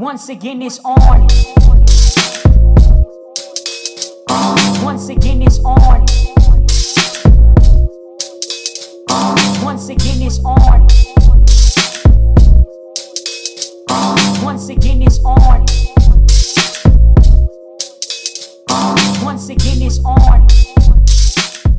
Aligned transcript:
Once 0.00 0.30
again, 0.30 0.62
it's 0.62 0.80
on. 0.82 1.28
Once 4.82 5.10
again, 5.10 5.42
it's 5.42 5.58
on. 5.62 6.06
Once 9.62 9.90
again, 9.90 10.22
it's 10.22 10.42
on. 10.42 10.86
Once 14.42 14.70
again, 14.70 15.02
it's 15.02 15.22
on. 15.22 15.66
Once 19.22 19.50
again, 19.50 19.82
it's 19.82 20.00
on. 20.02 20.46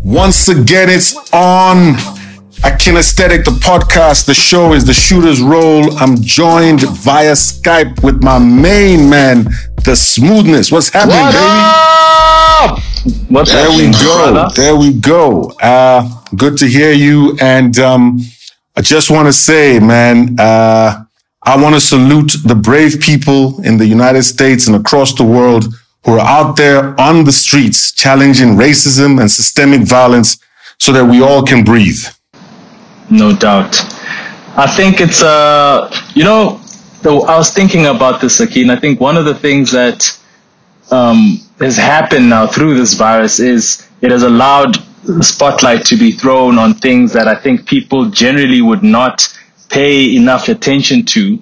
Once 0.03 0.47
again, 0.47 0.89
it's 0.91 1.33
on. 1.33 2.20
A 2.63 2.69
Kinesthetic, 2.69 3.43
the 3.43 3.51
podcast, 3.51 4.25
the 4.27 4.33
show 4.35 4.73
is 4.73 4.85
the 4.85 4.93
shooter's 4.93 5.41
role. 5.41 5.97
I'm 5.97 6.15
joined 6.21 6.81
via 6.81 7.31
Skype 7.33 8.03
with 8.03 8.23
my 8.23 8.37
main 8.37 9.09
man, 9.09 9.45
the 9.83 9.95
smoothness. 9.95 10.71
What's 10.71 10.89
happening, 10.89 11.17
What 11.17 11.31
baby? 11.33 12.79
up? 13.09 13.29
What's 13.29 13.51
There 13.51 13.67
we 13.69 13.85
happening, 13.85 13.91
go. 13.93 14.31
brother? 14.31 14.53
There 14.55 14.75
we 14.75 14.93
go. 14.93 15.51
Uh, 15.59 16.07
good 16.37 16.55
to 16.59 16.67
hear 16.67 16.91
you. 16.91 17.35
And 17.41 17.79
um, 17.79 18.19
I 18.75 18.81
just 18.81 19.09
want 19.09 19.27
to 19.27 19.33
say, 19.33 19.79
man, 19.79 20.35
uh, 20.39 21.03
I 21.43 21.59
want 21.59 21.73
to 21.73 21.81
salute 21.81 22.33
the 22.45 22.53
brave 22.55 22.99
people 22.99 23.59
in 23.63 23.77
the 23.77 23.87
United 23.87 24.21
States 24.23 24.67
and 24.67 24.75
across 24.75 25.15
the 25.15 25.23
world 25.23 25.65
who 26.05 26.13
are 26.13 26.19
out 26.19 26.55
there 26.57 26.99
on 27.01 27.23
the 27.23 27.31
streets 27.31 27.91
challenging 27.91 28.49
racism 28.49 29.19
and 29.19 29.29
systemic 29.31 29.81
violence 29.81 30.37
so 30.77 30.91
that 30.91 31.05
we 31.05 31.21
all 31.23 31.41
can 31.43 31.63
breathe. 31.63 32.03
No 33.11 33.35
doubt. 33.35 33.75
I 34.57 34.67
think 34.75 35.01
it's 35.01 35.21
uh 35.21 35.91
you 36.15 36.23
know 36.23 36.61
though 37.01 37.21
I 37.23 37.37
was 37.37 37.51
thinking 37.51 37.85
about 37.87 38.21
this 38.21 38.39
Akin. 38.39 38.69
I 38.69 38.77
think 38.77 38.99
one 38.99 39.17
of 39.17 39.25
the 39.25 39.35
things 39.35 39.71
that 39.71 40.17
um, 40.91 41.39
has 41.59 41.75
happened 41.77 42.29
now 42.29 42.47
through 42.47 42.75
this 42.75 42.93
virus 42.93 43.39
is 43.39 43.87
it 44.01 44.11
has 44.11 44.23
allowed 44.23 44.75
the 45.03 45.23
spotlight 45.23 45.85
to 45.85 45.95
be 45.95 46.11
thrown 46.11 46.57
on 46.57 46.73
things 46.73 47.11
that 47.13 47.27
I 47.27 47.35
think 47.35 47.67
people 47.67 48.09
generally 48.09 48.61
would 48.61 48.83
not 48.83 49.27
pay 49.69 50.15
enough 50.15 50.47
attention 50.49 51.05
to 51.05 51.39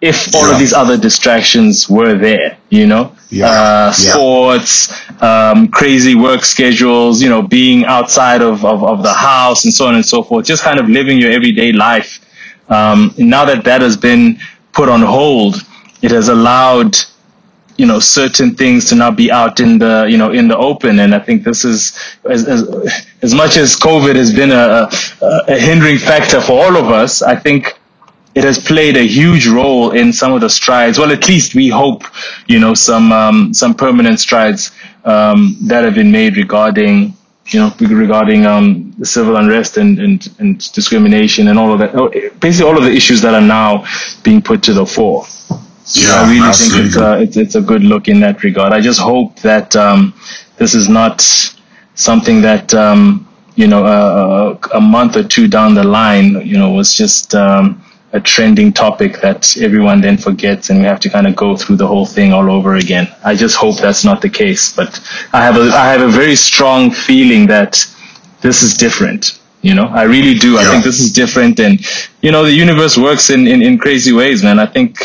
if 0.00 0.32
all 0.34 0.46
Yeah. 0.46 0.52
of 0.54 0.58
these 0.58 0.72
other 0.72 0.96
distractions 0.96 1.88
were 1.88 2.14
there, 2.14 2.56
you 2.70 2.86
know? 2.86 3.12
Yeah. 3.30 3.46
Uh, 3.46 3.86
Yeah. 3.86 3.90
sports, 4.12 4.88
um, 5.20 5.68
crazy 5.68 6.14
work 6.14 6.44
schedules, 6.44 7.20
you 7.20 7.28
know, 7.28 7.42
being 7.42 7.84
outside 7.84 8.42
of, 8.42 8.64
of, 8.64 8.84
of 8.84 9.02
the 9.02 9.12
house 9.12 9.64
and 9.64 9.74
so 9.74 9.86
on 9.86 9.94
and 9.96 10.06
so 10.06 10.22
forth, 10.22 10.46
just 10.46 10.62
kind 10.62 10.78
of 10.78 10.88
living 10.88 11.18
your 11.18 11.30
everyday 11.32 11.72
life. 11.72 12.20
Um, 12.68 13.12
now 13.18 13.44
that 13.44 13.64
that 13.64 13.80
has 13.82 13.96
been 13.96 14.38
put 14.72 14.88
on 14.88 15.02
hold, 15.02 15.56
it 16.02 16.10
has 16.12 16.28
allowed 16.28 16.96
you 17.76 17.86
know 17.86 18.00
certain 18.00 18.56
things 18.56 18.86
to 18.86 18.96
not 18.96 19.16
be 19.16 19.30
out 19.30 19.60
in 19.60 19.78
the 19.78 20.04
you 20.10 20.18
know 20.18 20.32
in 20.32 20.48
the 20.48 20.56
open 20.56 20.98
and 20.98 21.14
i 21.14 21.18
think 21.20 21.44
this 21.44 21.64
is 21.64 21.92
as 22.28 22.44
as, 22.48 22.68
as 23.22 23.32
much 23.34 23.56
as 23.56 23.76
covid 23.76 24.16
has 24.16 24.32
been 24.34 24.50
a, 24.50 24.90
a, 25.22 25.44
a 25.46 25.56
hindering 25.56 25.96
factor 25.96 26.40
for 26.40 26.60
all 26.64 26.76
of 26.76 26.90
us 26.90 27.22
i 27.22 27.36
think 27.36 27.77
it 28.34 28.44
has 28.44 28.58
played 28.58 28.96
a 28.96 29.06
huge 29.06 29.46
role 29.46 29.90
in 29.92 30.12
some 30.12 30.32
of 30.32 30.40
the 30.40 30.48
strides 30.50 30.98
well 30.98 31.10
at 31.12 31.26
least 31.28 31.54
we 31.54 31.68
hope 31.68 32.02
you 32.46 32.58
know 32.58 32.74
some 32.74 33.12
um, 33.12 33.52
some 33.54 33.74
permanent 33.74 34.20
strides 34.20 34.70
um, 35.04 35.56
that 35.62 35.84
have 35.84 35.94
been 35.94 36.10
made 36.10 36.36
regarding 36.36 37.14
you 37.48 37.58
know 37.60 37.72
regarding 37.80 38.46
um, 38.46 38.92
the 38.98 39.06
civil 39.06 39.36
unrest 39.36 39.76
and, 39.78 39.98
and 39.98 40.28
and 40.38 40.72
discrimination 40.72 41.48
and 41.48 41.58
all 41.58 41.72
of 41.72 41.78
that 41.78 41.92
basically 42.40 42.68
all 42.68 42.76
of 42.76 42.84
the 42.84 42.92
issues 42.92 43.20
that 43.22 43.34
are 43.34 43.40
now 43.60 43.84
being 44.22 44.42
put 44.42 44.62
to 44.62 44.72
the 44.74 44.84
fore 44.86 45.24
Yeah, 45.94 46.20
I 46.22 46.30
really 46.30 46.48
absolutely. 46.48 46.76
think 46.76 46.86
it's 46.86 46.96
a, 46.96 47.20
it's, 47.22 47.36
it's 47.36 47.54
a 47.54 47.62
good 47.62 47.82
look 47.82 48.08
in 48.08 48.20
that 48.20 48.42
regard. 48.44 48.72
I 48.74 48.80
just 48.80 49.00
hope 49.00 49.38
that 49.40 49.74
um, 49.74 50.12
this 50.58 50.74
is 50.74 50.88
not 50.88 51.22
something 51.94 52.42
that, 52.42 52.74
um, 52.74 53.26
you 53.56 53.66
know, 53.66 53.84
uh, 53.86 54.58
a 54.74 54.80
month 54.80 55.16
or 55.16 55.24
two 55.24 55.48
down 55.48 55.74
the 55.74 55.84
line, 55.84 56.46
you 56.46 56.58
know, 56.58 56.70
was 56.70 56.92
just 56.94 57.34
um, 57.34 57.82
a 58.12 58.20
trending 58.20 58.72
topic 58.72 59.20
that 59.20 59.56
everyone 59.58 60.00
then 60.00 60.16
forgets 60.16 60.70
and 60.70 60.78
we 60.78 60.84
have 60.86 61.00
to 61.00 61.10
kind 61.10 61.26
of 61.26 61.36
go 61.36 61.56
through 61.56 61.76
the 61.76 61.86
whole 61.86 62.06
thing 62.06 62.32
all 62.32 62.50
over 62.50 62.76
again. 62.76 63.06
I 63.24 63.34
just 63.34 63.56
hope 63.56 63.78
that's 63.78 64.04
not 64.04 64.22
the 64.22 64.30
case. 64.30 64.74
But 64.74 64.98
I 65.32 65.44
have 65.44 65.56
a, 65.56 65.70
I 65.74 65.86
have 65.86 66.00
a 66.00 66.08
very 66.08 66.36
strong 66.36 66.90
feeling 66.90 67.46
that 67.48 67.84
this 68.40 68.62
is 68.62 68.74
different. 68.74 69.38
You 69.60 69.74
know, 69.74 69.86
I 69.86 70.04
really 70.04 70.34
do. 70.34 70.56
I 70.56 70.62
Yeah. 70.62 70.70
think 70.70 70.84
this 70.84 71.00
is 71.00 71.10
different, 71.10 71.58
and 71.58 71.80
you 72.22 72.30
know, 72.30 72.44
the 72.44 72.52
universe 72.52 72.96
works 72.96 73.28
in, 73.30 73.48
in, 73.48 73.60
in 73.60 73.76
crazy 73.76 74.12
ways, 74.12 74.42
man. 74.42 74.58
I 74.60 74.66
think, 74.66 74.98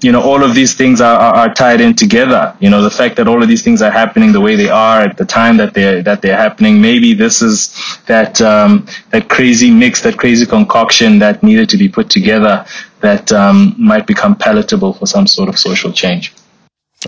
you 0.00 0.10
know, 0.10 0.20
all 0.20 0.42
of 0.42 0.54
these 0.54 0.74
things 0.74 1.00
are, 1.00 1.18
are, 1.18 1.34
are 1.34 1.54
tied 1.54 1.80
in 1.80 1.94
together. 1.94 2.54
You 2.58 2.70
know, 2.70 2.82
the 2.82 2.90
fact 2.90 3.14
that 3.16 3.28
all 3.28 3.42
of 3.42 3.48
these 3.48 3.62
things 3.62 3.80
are 3.80 3.92
happening 3.92 4.32
the 4.32 4.40
way 4.40 4.56
they 4.56 4.68
are 4.68 5.00
at 5.02 5.16
the 5.16 5.24
time 5.24 5.56
that 5.58 5.72
they're 5.72 6.02
that 6.02 6.20
they're 6.20 6.36
happening. 6.36 6.80
Maybe 6.80 7.14
this 7.14 7.42
is 7.42 7.74
that 8.06 8.40
um, 8.40 8.86
that 9.10 9.28
crazy 9.28 9.70
mix, 9.70 10.02
that 10.02 10.16
crazy 10.18 10.46
concoction 10.46 11.20
that 11.20 11.42
needed 11.42 11.68
to 11.70 11.76
be 11.76 11.88
put 11.88 12.10
together 12.10 12.64
that 13.02 13.30
um, 13.32 13.74
might 13.78 14.06
become 14.06 14.34
palatable 14.34 14.94
for 14.94 15.06
some 15.06 15.26
sort 15.26 15.48
of 15.48 15.58
social 15.58 15.92
change. 15.92 16.32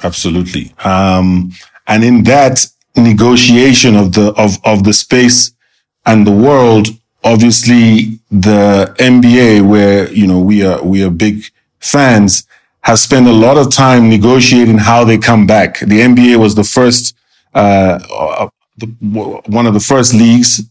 Absolutely. 0.03 0.73
Um, 0.85 1.53
and 1.87 2.05
in 2.05 2.25
that 2.25 2.67
negotiation 2.97 3.97
of 3.97 4.13
the, 4.13 4.33
of, 4.37 4.59
of 4.65 4.85
the 4.85 4.93
space 4.93 5.54
and 6.07 6.27
the 6.27 6.33
world, 6.33 6.89
obviously 7.23 8.19
the 8.31 8.95
NBA, 8.99 9.67
where, 9.69 10.11
you 10.13 10.27
know, 10.27 10.41
we 10.41 10.65
are, 10.65 10.83
we 10.83 11.03
are 11.03 11.11
big 11.11 11.45
fans, 11.81 12.47
has 12.83 13.03
spent 13.03 13.27
a 13.27 13.33
lot 13.33 13.57
of 13.57 13.73
time 13.73 14.09
negotiating 14.09 14.79
how 14.79 15.05
they 15.05 15.19
come 15.19 15.47
back. 15.47 15.79
The 15.81 16.01
NBA 16.01 16.37
was 16.37 16.55
the 16.55 16.65
first, 16.65 17.17
uh, 17.55 17.99
uh, 18.13 18.49
the, 18.77 18.87
one 19.47 19.67
of 19.67 19.75
the 19.75 19.81
first 19.81 20.13
leagues, 20.15 20.63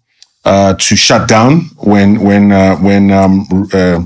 uh, 0.45 0.73
to 0.73 0.95
shut 0.95 1.27
down 1.27 1.61
when, 1.77 2.19
when, 2.19 2.51
uh, 2.51 2.75
when, 2.77 3.11
um, 3.11 3.47
uh, 3.73 4.03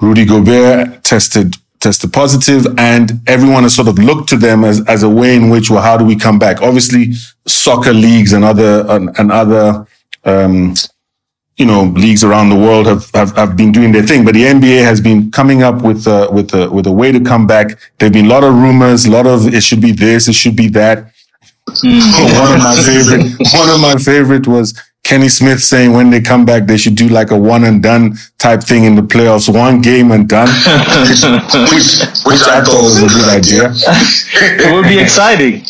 Rudy 0.00 0.26
Gobert 0.26 1.02
tested 1.02 1.56
tested 1.80 2.12
positive, 2.12 2.66
and 2.78 3.20
everyone 3.26 3.62
has 3.62 3.74
sort 3.74 3.88
of 3.88 3.98
looked 3.98 4.28
to 4.30 4.36
them 4.36 4.64
as, 4.64 4.84
as 4.86 5.02
a 5.02 5.08
way 5.08 5.36
in 5.36 5.50
which, 5.50 5.70
well, 5.70 5.82
how 5.82 5.96
do 5.96 6.04
we 6.04 6.16
come 6.16 6.38
back? 6.38 6.60
Obviously, 6.62 7.12
soccer 7.46 7.92
leagues 7.92 8.32
and 8.32 8.44
other 8.44 8.84
and, 8.88 9.16
and 9.18 9.30
other 9.30 9.86
um, 10.26 10.74
you 11.56 11.64
know 11.64 11.84
leagues 11.84 12.22
around 12.22 12.50
the 12.50 12.56
world 12.56 12.86
have, 12.86 13.10
have 13.14 13.34
have 13.36 13.56
been 13.56 13.72
doing 13.72 13.92
their 13.92 14.02
thing, 14.02 14.24
but 14.24 14.34
the 14.34 14.42
NBA 14.42 14.84
has 14.84 15.00
been 15.00 15.30
coming 15.30 15.62
up 15.62 15.82
with 15.82 16.06
a, 16.06 16.28
with 16.30 16.52
a 16.54 16.70
with 16.70 16.86
a 16.86 16.92
way 16.92 17.12
to 17.12 17.20
come 17.20 17.46
back. 17.46 17.78
There've 17.98 18.12
been 18.12 18.26
a 18.26 18.28
lot 18.28 18.44
of 18.44 18.54
rumors, 18.54 19.06
a 19.06 19.10
lot 19.10 19.26
of 19.26 19.52
it 19.54 19.62
should 19.62 19.80
be 19.80 19.92
this, 19.92 20.28
it 20.28 20.34
should 20.34 20.56
be 20.56 20.68
that. 20.70 21.12
one 21.82 22.52
of 22.52 22.60
my 22.62 22.76
favorite 22.84 23.22
one 23.54 23.68
of 23.70 23.80
my 23.80 23.96
favorite 23.96 24.46
was 24.46 24.80
Kenny 25.02 25.28
Smith 25.28 25.62
saying 25.62 25.92
when 25.92 26.10
they 26.10 26.20
come 26.20 26.44
back 26.44 26.66
they 26.66 26.76
should 26.76 26.94
do 26.94 27.08
like 27.08 27.32
a 27.32 27.36
one 27.36 27.64
and 27.64 27.82
done 27.82 28.16
type 28.38 28.62
thing 28.62 28.84
in 28.84 28.94
the 28.94 29.02
playoffs, 29.02 29.52
one 29.52 29.80
game 29.80 30.12
and 30.12 30.28
done, 30.28 30.48
which, 31.72 31.96
which 32.24 32.42
I 32.46 32.62
thought 32.62 32.82
was 32.82 33.02
a 33.02 33.08
good 33.08 33.28
idea. 33.28 33.72
it 33.72 34.72
would 34.74 34.84
be 34.84 34.98
exciting. 34.98 35.64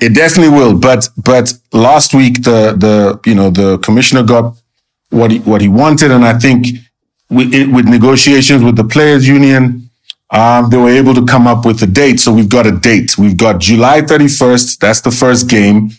It 0.00 0.14
definitely 0.14 0.56
will, 0.56 0.78
but 0.78 1.08
but 1.24 1.52
last 1.72 2.14
week 2.14 2.42
the 2.42 2.72
the 2.76 3.18
you 3.26 3.34
know 3.34 3.50
the 3.50 3.78
commissioner 3.78 4.22
got 4.22 4.54
what 5.10 5.30
he 5.30 5.38
what 5.40 5.60
he 5.60 5.68
wanted, 5.68 6.10
and 6.12 6.24
I 6.24 6.38
think 6.38 6.66
with 7.30 7.52
it, 7.52 7.66
with 7.68 7.86
negotiations 7.86 8.62
with 8.62 8.76
the 8.76 8.84
players 8.84 9.26
union, 9.26 9.90
um, 10.30 10.70
they 10.70 10.76
were 10.76 10.90
able 10.90 11.14
to 11.14 11.24
come 11.26 11.46
up 11.48 11.64
with 11.66 11.82
a 11.82 11.86
date. 11.86 12.20
So 12.20 12.32
we've 12.32 12.48
got 12.48 12.66
a 12.66 12.72
date. 12.72 13.18
We've 13.18 13.36
got 13.36 13.58
July 13.60 14.02
thirty 14.02 14.28
first. 14.28 14.80
That's 14.80 15.00
the 15.00 15.10
first 15.10 15.48
game. 15.48 15.90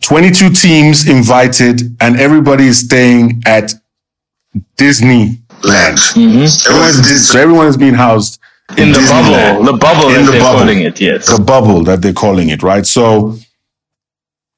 Twenty 0.00 0.30
two 0.30 0.50
teams 0.50 1.08
invited, 1.08 1.96
and 2.00 2.20
everybody 2.20 2.66
is 2.66 2.80
staying 2.80 3.42
at 3.46 3.72
Disneyland. 4.76 6.16
Everyone's, 6.66 7.28
so 7.28 7.38
everyone 7.40 7.66
is 7.66 7.76
being 7.76 7.94
housed 7.94 8.38
In 8.76 8.92
the 8.92 8.98
Disneyland. 8.98 9.58
bubble, 9.58 9.64
the 9.72 9.78
bubble 9.78 10.08
In 10.14 10.24
the 10.26 10.32
they're 10.32 10.40
bubble. 10.40 10.58
calling 10.60 10.80
it, 10.80 11.00
yes. 11.00 11.26
the 11.36 11.42
bubble 11.42 11.84
that 11.84 12.00
they're 12.02 12.12
calling 12.14 12.48
it, 12.48 12.62
right? 12.62 12.86
So 12.86 13.36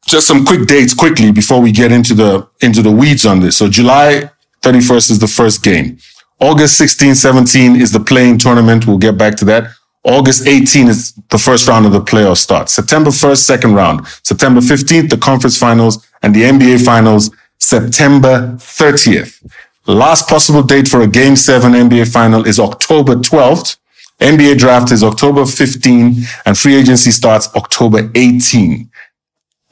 just 0.07 0.27
some 0.27 0.45
quick 0.45 0.67
dates 0.69 0.95
quickly 0.95 1.33
before 1.33 1.61
we 1.61 1.73
get 1.73 1.91
into 1.93 2.15
the 2.15 2.47
into 2.61 2.83
the 2.83 2.91
weeds 2.91 3.27
on 3.27 3.41
this. 3.41 3.57
So 3.57 3.69
July 3.69 4.31
31st 4.63 5.11
is 5.11 5.19
the 5.19 5.27
first 5.27 5.63
game. 5.63 5.99
August 6.41 6.77
16, 6.79 7.15
17 7.15 7.77
is 7.77 7.93
the 7.93 8.01
play-in 8.01 8.39
tournament. 8.39 8.87
We'll 8.87 8.99
get 8.99 9.17
back 9.19 9.37
to 9.37 9.45
that. 9.47 9.71
August 10.05 10.47
18 10.47 10.87
is 10.89 11.13
the 11.31 11.39
first 11.39 11.67
round 11.67 11.85
of 11.87 11.93
the 11.93 12.01
playoffs 12.01 12.37
starts. 12.39 12.73
September 12.73 13.11
1st, 13.11 13.39
second 13.39 13.75
round. 13.75 14.07
September 14.23 14.61
15th, 14.61 15.09
the 15.11 15.17
conference 15.17 15.59
finals 15.59 16.07
and 16.23 16.33
the 16.35 16.43
NBA 16.43 16.85
finals. 16.85 17.31
September 17.59 18.55
30th. 18.59 19.43
Last 19.87 20.29
possible 20.29 20.63
date 20.63 20.87
for 20.89 21.01
a 21.03 21.07
game 21.09 21.35
seven 21.37 21.73
NBA 21.73 22.13
final 22.13 22.47
is 22.47 22.61
October 22.61 23.17
12th. 23.17 23.77
NBA 24.21 24.59
draft 24.59 24.93
is 24.93 25.05
October 25.05 25.45
15 25.45 26.17
and 26.47 26.59
free 26.59 26.75
agency 26.75 27.11
starts 27.11 27.55
October 27.55 28.11
18. 28.15 28.91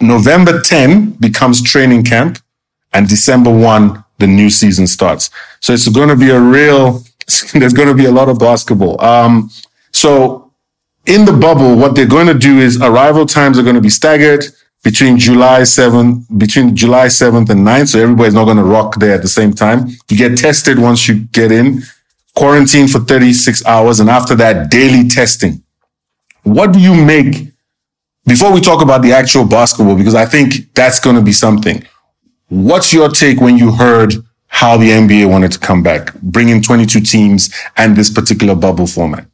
November 0.00 0.60
10 0.60 1.12
becomes 1.12 1.62
training 1.62 2.04
camp 2.04 2.38
and 2.92 3.08
December 3.08 3.50
1, 3.50 4.04
the 4.18 4.26
new 4.26 4.50
season 4.50 4.86
starts. 4.86 5.30
So 5.60 5.72
it's 5.72 5.88
going 5.88 6.10
to 6.10 6.16
be 6.16 6.30
a 6.30 6.40
real 6.40 7.02
there's 7.54 7.72
going 7.72 7.88
to 7.88 7.94
be 7.94 8.04
a 8.04 8.10
lot 8.10 8.28
of 8.28 8.38
basketball. 8.38 9.02
Um, 9.02 9.50
so 9.92 10.52
in 11.06 11.24
the 11.24 11.32
bubble, 11.32 11.76
what 11.76 11.94
they're 11.94 12.06
going 12.06 12.26
to 12.26 12.34
do 12.34 12.58
is 12.58 12.80
arrival 12.80 13.26
times 13.26 13.58
are 13.58 13.62
going 13.62 13.76
to 13.76 13.80
be 13.80 13.90
staggered 13.90 14.44
between 14.82 15.18
July 15.18 15.60
7th, 15.60 16.38
between 16.38 16.76
July 16.76 17.06
7th 17.06 17.48
and 17.50 17.66
9th. 17.66 17.88
So 17.88 18.00
everybody's 18.00 18.34
not 18.34 18.44
going 18.44 18.58
to 18.58 18.64
rock 18.64 18.96
there 18.96 19.14
at 19.14 19.22
the 19.22 19.28
same 19.28 19.52
time. 19.52 19.88
You 20.10 20.16
get 20.16 20.36
tested 20.36 20.78
once 20.78 21.08
you 21.08 21.20
get 21.32 21.50
in, 21.50 21.82
quarantine 22.34 22.88
for 22.88 23.00
36 23.00 23.64
hours. 23.66 24.00
And 24.00 24.10
after 24.10 24.34
that, 24.36 24.70
daily 24.70 25.08
testing. 25.08 25.62
What 26.42 26.72
do 26.72 26.80
you 26.80 26.94
make 26.94 27.52
before 28.26 28.52
we 28.52 28.60
talk 28.60 28.82
about 28.82 29.02
the 29.02 29.12
actual 29.12 29.44
basketball? 29.44 29.96
Because 29.96 30.14
I 30.14 30.26
think 30.26 30.74
that's 30.74 31.00
going 31.00 31.16
to 31.16 31.22
be 31.22 31.32
something. 31.32 31.86
What's 32.48 32.92
your 32.92 33.08
take 33.08 33.40
when 33.40 33.56
you 33.56 33.72
heard 33.72 34.14
how 34.48 34.76
the 34.76 34.90
NBA 34.90 35.28
wanted 35.28 35.50
to 35.52 35.58
come 35.58 35.82
back, 35.82 36.14
bringing 36.20 36.62
22 36.62 37.00
teams 37.00 37.52
and 37.76 37.96
this 37.96 38.10
particular 38.10 38.54
bubble 38.54 38.86
format? 38.86 39.26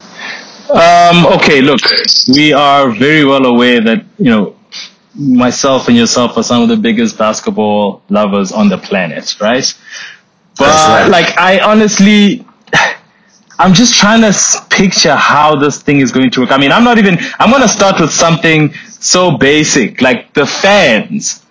Um, 0.70 1.26
okay, 1.26 1.60
look, 1.60 1.80
we 2.28 2.52
are 2.52 2.90
very 2.90 3.24
well 3.24 3.44
aware 3.44 3.80
that, 3.82 4.04
you 4.18 4.30
know, 4.30 4.56
myself 5.14 5.88
and 5.88 5.96
yourself 5.96 6.36
are 6.36 6.42
some 6.44 6.62
of 6.62 6.68
the 6.68 6.76
biggest 6.76 7.18
basketball 7.18 8.02
lovers 8.08 8.52
on 8.52 8.68
the 8.68 8.78
planet, 8.78 9.36
right? 9.40 9.74
But 10.56 10.68
right. 10.68 11.08
like, 11.08 11.36
I 11.36 11.58
honestly, 11.58 12.46
I'm 13.60 13.74
just 13.74 13.98
trying 13.98 14.22
to 14.22 14.32
picture 14.70 15.14
how 15.14 15.54
this 15.54 15.82
thing 15.82 16.00
is 16.00 16.12
going 16.12 16.30
to 16.30 16.40
work. 16.40 16.50
I 16.50 16.56
mean, 16.56 16.72
I'm 16.72 16.82
not 16.82 16.96
even, 16.96 17.18
I'm 17.38 17.50
going 17.50 17.60
to 17.60 17.68
start 17.68 18.00
with 18.00 18.10
something 18.10 18.72
so 18.88 19.36
basic, 19.36 20.00
like 20.00 20.32
the 20.32 20.46
fans. 20.46 21.44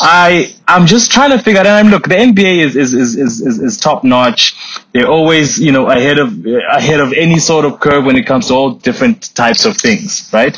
I 0.00 0.54
I'm 0.68 0.86
just 0.86 1.10
trying 1.10 1.30
to 1.30 1.38
figure 1.38 1.60
out. 1.60 1.66
And 1.66 1.90
look, 1.90 2.04
the 2.04 2.14
NBA 2.14 2.58
is 2.58 2.76
is 2.76 2.94
is, 2.94 3.16
is, 3.16 3.58
is 3.58 3.76
top 3.76 4.04
notch. 4.04 4.54
They're 4.92 5.08
always 5.08 5.58
you 5.58 5.72
know 5.72 5.90
ahead 5.90 6.18
of 6.18 6.46
ahead 6.46 7.00
of 7.00 7.12
any 7.12 7.38
sort 7.38 7.64
of 7.64 7.80
curve 7.80 8.04
when 8.04 8.16
it 8.16 8.24
comes 8.24 8.48
to 8.48 8.54
all 8.54 8.70
different 8.70 9.34
types 9.34 9.64
of 9.64 9.76
things, 9.76 10.30
right? 10.32 10.56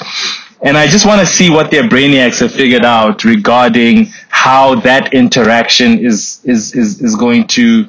And 0.63 0.77
I 0.77 0.87
just 0.87 1.07
want 1.07 1.21
to 1.21 1.27
see 1.27 1.51
what 1.51 1.71
their 1.71 1.85
brainiacs 1.85 2.41
have 2.41 2.53
figured 2.53 2.85
out 2.85 3.25
regarding 3.25 4.07
how 4.29 4.77
that 4.81 5.15
interaction 5.15 5.99
is 5.99 6.41
is 6.45 6.75
is, 6.75 7.01
is 7.01 7.17
going 7.17 7.47
to 7.49 7.87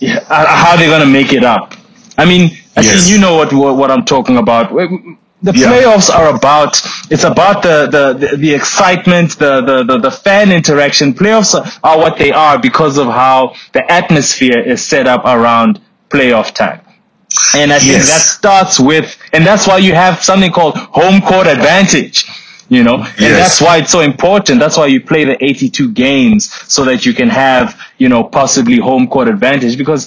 how 0.00 0.76
they're 0.76 0.88
going 0.88 1.06
to 1.06 1.12
make 1.12 1.32
it 1.32 1.44
up. 1.44 1.74
I 2.22 2.24
mean, 2.32 2.44
I 2.76 2.80
Yes. 2.82 2.90
think 2.92 3.02
you 3.12 3.18
know 3.24 3.34
what, 3.38 3.52
what 3.52 3.76
what 3.80 3.90
I'm 3.94 4.04
talking 4.14 4.36
about. 4.44 4.64
The 5.42 5.52
Yeah. 5.54 5.68
playoffs 5.68 6.08
are 6.18 6.28
about 6.38 6.72
it's 7.14 7.24
about 7.24 7.62
the 7.62 7.76
the 7.94 8.04
the, 8.22 8.28
the 8.44 8.52
excitement, 8.60 9.28
the, 9.44 9.52
the 9.68 9.76
the 9.90 9.96
the 10.06 10.10
fan 10.24 10.46
interaction. 10.60 11.06
Playoffs 11.14 11.52
are, 11.82 11.98
what 12.04 12.14
they 12.22 12.32
are 12.46 12.56
because 12.68 12.94
of 13.04 13.06
how 13.22 13.54
the 13.76 13.82
atmosphere 14.00 14.58
is 14.72 14.80
set 14.92 15.06
up 15.14 15.22
around 15.24 15.80
playoff 16.14 16.48
time. 16.64 16.80
And 17.60 17.72
I 17.72 17.78
think 17.78 18.02
that 18.12 18.20
starts 18.38 18.78
with, 18.90 19.16
and 19.34 19.46
that's 19.48 19.66
why 19.66 19.78
you 19.78 19.94
have 19.94 20.22
something 20.30 20.52
called 20.58 20.76
home 21.00 21.20
court 21.22 21.46
advantage. 21.46 22.18
You 22.68 22.84
know, 22.84 22.98
and 23.02 23.30
Yes. 23.34 23.38
that's 23.42 23.60
why 23.64 23.74
it's 23.78 23.90
so 23.90 24.00
important. 24.12 24.60
That's 24.60 24.76
why 24.76 24.86
you 24.94 25.00
play 25.12 25.24
the 25.24 25.36
82 25.44 25.90
games 25.90 26.42
so 26.68 26.84
that 26.84 27.04
you 27.06 27.12
can 27.20 27.28
have, 27.28 27.66
you 27.98 28.08
know, 28.08 28.22
possibly 28.22 28.78
home 28.78 29.08
court 29.08 29.26
advantage 29.36 29.76
because 29.76 30.02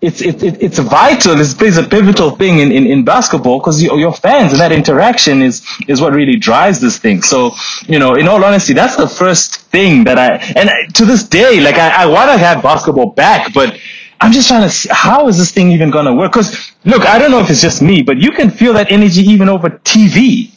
it's 0.00 0.20
it's 0.22 0.42
it, 0.44 0.62
it's 0.62 0.78
vital. 0.78 1.40
It 1.40 1.58
plays 1.58 1.76
a 1.76 1.82
pivotal 1.82 2.30
thing 2.32 2.60
in 2.60 2.70
in, 2.70 2.86
in 2.86 3.04
basketball 3.04 3.58
because 3.58 3.82
your 3.82 3.98
your 3.98 4.12
fans 4.12 4.52
and 4.52 4.60
that 4.60 4.70
interaction 4.72 5.42
is 5.42 5.66
is 5.88 6.00
what 6.00 6.12
really 6.12 6.36
drives 6.36 6.80
this 6.80 6.98
thing. 6.98 7.22
So 7.22 7.52
you 7.86 7.98
know, 7.98 8.14
in 8.14 8.28
all 8.28 8.44
honesty, 8.44 8.74
that's 8.74 8.96
the 8.96 9.08
first 9.08 9.56
thing 9.72 10.04
that 10.04 10.18
I 10.18 10.36
and 10.56 10.70
I- 10.70 10.86
to 10.94 11.04
this 11.04 11.24
day, 11.24 11.60
like 11.60 11.76
I, 11.76 12.04
I 12.04 12.06
want 12.06 12.30
to 12.30 12.38
have 12.38 12.62
basketball 12.62 13.10
back, 13.10 13.52
but 13.52 13.76
I'm 14.20 14.30
just 14.32 14.48
trying 14.48 14.62
to 14.62 14.70
see 14.70 14.88
how 14.92 15.28
is 15.28 15.36
this 15.38 15.50
thing 15.52 15.72
even 15.72 15.90
going 15.90 16.06
to 16.06 16.14
work? 16.14 16.32
Because 16.32 16.72
look, 16.84 17.04
I 17.06 17.18
don't 17.18 17.30
know 17.32 17.40
if 17.40 17.50
it's 17.50 17.60
just 17.62 17.82
me, 17.82 18.02
but 18.02 18.18
you 18.18 18.30
can 18.30 18.50
feel 18.50 18.72
that 18.74 18.92
energy 18.92 19.22
even 19.22 19.48
over 19.48 19.68
TV. 19.70 20.52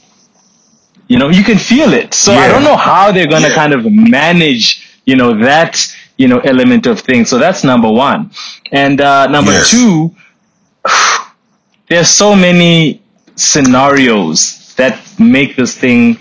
You 1.07 1.17
know, 1.19 1.29
you 1.29 1.43
can 1.43 1.57
feel 1.57 1.93
it. 1.93 2.13
So 2.13 2.33
I 2.33 2.47
don't 2.47 2.63
know 2.63 2.77
how 2.77 3.11
they're 3.11 3.27
going 3.27 3.41
to 3.43 3.49
Yeah. 3.49 3.55
kind 3.55 3.73
of 3.73 3.85
manage, 3.91 5.01
you 5.05 5.15
know, 5.15 5.37
that, 5.39 5.77
you 6.17 6.27
know, 6.27 6.39
element 6.39 6.85
of 6.85 6.99
things. 6.99 7.29
So 7.29 7.37
that's 7.39 7.63
number 7.63 7.89
one. 7.91 8.31
And 8.71 9.01
uh, 9.01 9.27
number 9.27 9.51
Yes. 9.51 9.71
two, 9.71 10.15
there's 11.89 12.09
so 12.09 12.35
many 12.35 13.01
scenarios 13.35 14.73
that 14.75 14.99
make 15.19 15.55
this 15.55 15.77
thing 15.77 16.17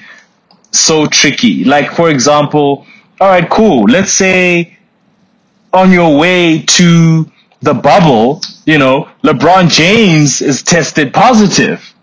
so 0.73 1.07
tricky. 1.07 1.65
Like, 1.65 1.93
for 1.93 2.11
example, 2.11 2.87
all 3.21 3.29
right, 3.29 3.49
cool. 3.49 3.85
Let's 3.85 4.13
say 4.13 4.77
on 5.73 5.93
your 5.93 6.19
way 6.19 6.63
to 6.63 7.31
the 7.63 7.75
bubble, 7.75 8.41
you 8.67 8.79
know, 8.79 9.09
LeBron 9.23 9.71
James 9.71 10.41
is 10.41 10.63
tested 10.63 11.13
positive. 11.13 11.95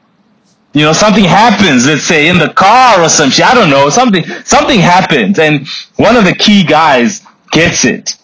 You 0.73 0.83
know, 0.83 0.93
something 0.93 1.23
happens, 1.23 1.87
let's 1.87 2.03
say 2.03 2.27
in 2.27 2.37
the 2.37 2.49
car 2.53 3.01
or 3.01 3.09
some 3.09 3.29
shit. 3.31 3.45
I 3.45 3.55
don't 3.55 3.69
know. 3.69 3.89
Something, 3.89 4.23
something 4.45 4.79
happens 4.79 5.39
and 5.39 5.67
one 5.95 6.15
of 6.15 6.23
the 6.25 6.35
key 6.35 6.63
guys 6.63 7.21
gets 7.51 7.85
it 7.85 8.15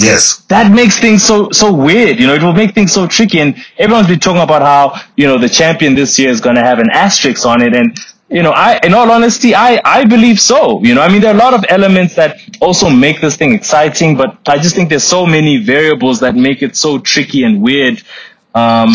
Yes. 0.00 0.36
that 0.48 0.70
makes 0.72 0.98
things 0.98 1.24
so 1.24 1.50
so 1.50 1.72
weird. 1.72 2.20
You 2.20 2.26
know, 2.28 2.34
it 2.34 2.42
will 2.42 2.52
make 2.52 2.72
things 2.72 2.92
so 2.92 3.06
tricky. 3.06 3.40
And 3.40 3.56
everyone's 3.78 4.06
been 4.06 4.20
talking 4.20 4.42
about 4.42 4.62
how 4.62 5.00
you 5.16 5.26
know 5.26 5.38
the 5.38 5.48
champion 5.48 5.94
this 5.94 6.18
year 6.18 6.30
is 6.30 6.40
going 6.40 6.54
to 6.56 6.62
have 6.62 6.78
an 6.78 6.88
asterisk 6.90 7.44
on 7.46 7.62
it. 7.62 7.74
And 7.74 7.98
you 8.28 8.42
know, 8.42 8.50
I 8.52 8.78
in 8.84 8.94
all 8.94 9.10
honesty, 9.10 9.54
I 9.54 9.80
I 9.84 10.04
believe 10.04 10.38
so. 10.40 10.80
You 10.84 10.94
know, 10.94 11.00
I 11.02 11.08
mean, 11.08 11.20
there 11.20 11.32
are 11.32 11.34
a 11.34 11.38
lot 11.38 11.52
of 11.54 11.64
elements 11.68 12.14
that 12.14 12.36
also 12.60 12.88
make 12.88 13.20
this 13.20 13.36
thing 13.36 13.52
exciting, 13.54 14.16
but 14.16 14.38
I 14.46 14.58
just 14.58 14.76
think 14.76 14.88
there's 14.88 15.02
so 15.02 15.26
many 15.26 15.56
variables 15.56 16.20
that 16.20 16.36
make 16.36 16.62
it 16.62 16.76
so 16.76 16.98
tricky 16.98 17.42
and 17.42 17.60
weird. 17.60 18.00
Um, 18.54 18.94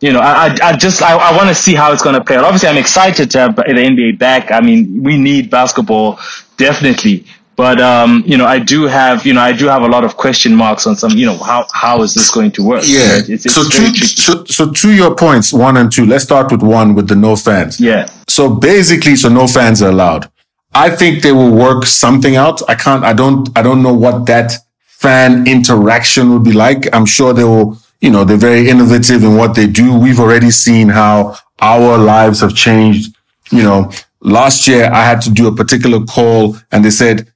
you 0.00 0.12
know, 0.12 0.20
I, 0.20 0.46
I, 0.46 0.56
I 0.70 0.76
just, 0.76 1.02
I, 1.02 1.14
I 1.14 1.36
want 1.36 1.48
to 1.50 1.54
see 1.54 1.74
how 1.74 1.92
it's 1.92 2.02
going 2.02 2.14
to 2.14 2.24
play 2.24 2.36
out. 2.36 2.44
Obviously, 2.44 2.70
I'm 2.70 2.78
excited 2.78 3.30
to 3.32 3.38
have 3.38 3.56
the 3.56 3.62
NBA 3.64 4.18
back. 4.18 4.50
I 4.50 4.60
mean, 4.60 5.02
we 5.02 5.18
need 5.18 5.50
basketball, 5.50 6.18
definitely. 6.56 7.26
But, 7.60 7.78
um, 7.78 8.22
you 8.24 8.38
know, 8.38 8.46
I 8.46 8.58
do 8.58 8.84
have, 8.84 9.26
you 9.26 9.34
know, 9.34 9.42
I 9.42 9.52
do 9.52 9.66
have 9.66 9.82
a 9.82 9.86
lot 9.86 10.02
of 10.02 10.16
question 10.16 10.54
marks 10.54 10.86
on 10.86 10.96
some, 10.96 11.10
you 11.10 11.26
know, 11.26 11.36
how, 11.36 11.66
how 11.74 12.00
is 12.00 12.14
this 12.14 12.30
going 12.30 12.52
to 12.52 12.66
work? 12.66 12.84
Yeah. 12.86 13.18
It's, 13.18 13.44
it's 13.44 13.54
so, 13.54 13.68
tricky. 13.68 13.98
so, 13.98 14.46
so 14.46 14.72
to 14.72 14.94
your 14.94 15.14
points, 15.14 15.52
one 15.52 15.76
and 15.76 15.92
two, 15.92 16.06
let's 16.06 16.24
start 16.24 16.50
with 16.50 16.62
one 16.62 16.94
with 16.94 17.06
the 17.06 17.16
no 17.16 17.36
fans. 17.36 17.78
Yeah. 17.78 18.08
So 18.28 18.48
basically, 18.48 19.14
so 19.14 19.28
no 19.28 19.46
fans 19.46 19.82
are 19.82 19.90
allowed. 19.90 20.30
I 20.72 20.88
think 20.88 21.22
they 21.22 21.32
will 21.32 21.54
work 21.54 21.84
something 21.84 22.34
out. 22.34 22.66
I 22.66 22.76
can't, 22.76 23.04
I 23.04 23.12
don't, 23.12 23.46
I 23.54 23.60
don't 23.60 23.82
know 23.82 23.92
what 23.92 24.24
that 24.24 24.54
fan 24.86 25.46
interaction 25.46 26.32
would 26.32 26.44
be 26.44 26.52
like. 26.52 26.88
I'm 26.94 27.04
sure 27.04 27.34
they 27.34 27.44
will, 27.44 27.76
you 28.00 28.08
know, 28.08 28.24
they're 28.24 28.38
very 28.38 28.70
innovative 28.70 29.22
in 29.22 29.36
what 29.36 29.54
they 29.54 29.66
do. 29.66 29.98
We've 29.98 30.18
already 30.18 30.50
seen 30.50 30.88
how 30.88 31.36
our 31.60 31.98
lives 31.98 32.40
have 32.40 32.54
changed. 32.54 33.14
You 33.50 33.64
know, 33.64 33.92
last 34.22 34.66
year 34.66 34.90
I 34.90 35.04
had 35.04 35.20
to 35.26 35.30
do 35.30 35.46
a 35.46 35.54
particular 35.54 36.02
call 36.06 36.56
and 36.72 36.82
they 36.82 36.90
said, 36.90 37.30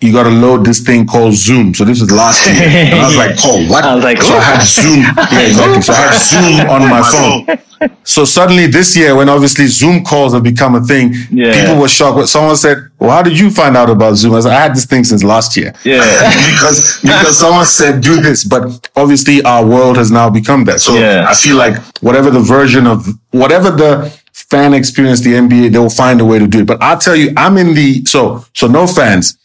you 0.00 0.12
got 0.12 0.22
to 0.22 0.30
load 0.30 0.64
this 0.64 0.80
thing 0.80 1.06
called 1.06 1.34
Zoom. 1.34 1.74
So 1.74 1.84
this 1.84 2.00
is 2.00 2.10
last 2.10 2.46
year. 2.46 2.56
And 2.68 2.94
I 3.00 3.06
was 3.06 3.16
like, 3.16 3.36
oh, 3.44 3.66
what? 3.68 3.84
I 3.90 3.94
was 3.94 4.02
like, 4.04 4.22
so 4.22 4.34
I 4.34 4.40
had 4.40 4.62
Zoom. 4.62 5.00
Yeah, 5.00 5.40
exactly. 5.46 5.82
So 5.82 5.92
I 5.92 5.96
had 5.96 6.18
Zoom 6.18 6.70
on 6.70 6.88
my 6.88 7.02
phone. 7.12 7.90
So 8.04 8.24
suddenly 8.24 8.66
this 8.66 8.96
year, 8.96 9.14
when 9.14 9.28
obviously 9.28 9.66
Zoom 9.66 10.02
calls 10.04 10.32
have 10.32 10.42
become 10.42 10.74
a 10.74 10.80
thing, 10.80 11.12
Yeah. 11.30 11.52
people 11.60 11.80
were 11.80 11.88
shocked. 11.88 12.16
When 12.16 12.26
someone 12.26 12.56
said, 12.56 12.76
"Well, 12.98 13.10
how 13.10 13.22
did 13.22 13.38
you 13.38 13.50
find 13.50 13.74
out 13.76 13.88
about 13.88 14.16
Zoom?" 14.16 14.34
I 14.34 14.40
said, 14.40 14.52
"I 14.52 14.60
had 14.60 14.74
this 14.74 14.84
thing 14.84 15.02
since 15.04 15.22
last 15.24 15.56
year." 15.56 15.72
Yeah. 15.84 16.00
because 16.52 17.00
because 17.00 17.38
someone 17.38 17.64
said 17.64 18.02
do 18.02 18.20
this, 18.20 18.44
but 18.44 18.88
obviously 18.96 19.42
our 19.42 19.64
world 19.64 19.96
has 19.96 20.10
now 20.10 20.28
become 20.28 20.64
that. 20.64 20.80
So 20.80 20.94
Yeah. 20.94 21.24
I 21.26 21.34
feel 21.34 21.56
like 21.56 21.76
whatever 22.02 22.30
the 22.30 22.40
version 22.40 22.86
of 22.86 23.06
whatever 23.30 23.70
the 23.70 24.12
fan 24.32 24.74
experience 24.74 25.20
the 25.20 25.34
NBA, 25.34 25.72
they 25.72 25.78
will 25.78 25.88
find 25.90 26.20
a 26.20 26.24
way 26.24 26.38
to 26.38 26.46
do 26.46 26.60
it. 26.60 26.66
But 26.66 26.82
I'll 26.82 26.98
tell 26.98 27.16
you, 27.16 27.32
I'm 27.36 27.56
in 27.56 27.72
the 27.74 28.04
so 28.04 28.44
so 28.54 28.66
no 28.66 28.86
fans. 28.86 29.38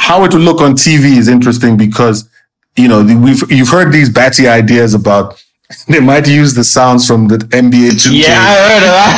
How 0.00 0.24
it 0.24 0.32
will 0.32 0.40
look 0.40 0.60
on 0.60 0.72
TV 0.74 1.16
is 1.18 1.28
interesting 1.28 1.76
because 1.76 2.28
you 2.76 2.88
know 2.88 3.02
we've 3.04 3.42
you've 3.50 3.68
heard 3.68 3.92
these 3.92 4.08
batty 4.08 4.48
ideas 4.48 4.94
about. 4.94 5.26
They 5.86 6.00
might 6.00 6.26
use 6.26 6.52
the 6.52 6.64
sounds 6.64 7.06
from 7.06 7.28
the 7.28 7.36
NBA 7.36 7.90
2K. 8.02 8.10
Yeah, 8.26 8.40
I 8.50 8.52
heard 8.66 8.82
of 8.88 8.92
that. 8.98 9.12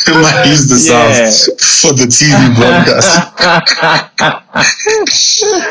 They 0.06 0.16
might 0.20 0.44
use 0.44 0.68
the 0.68 0.78
sounds 0.90 1.46
for 1.80 1.92
the 1.92 2.06
TV 2.06 2.56
broadcast. 2.58 3.08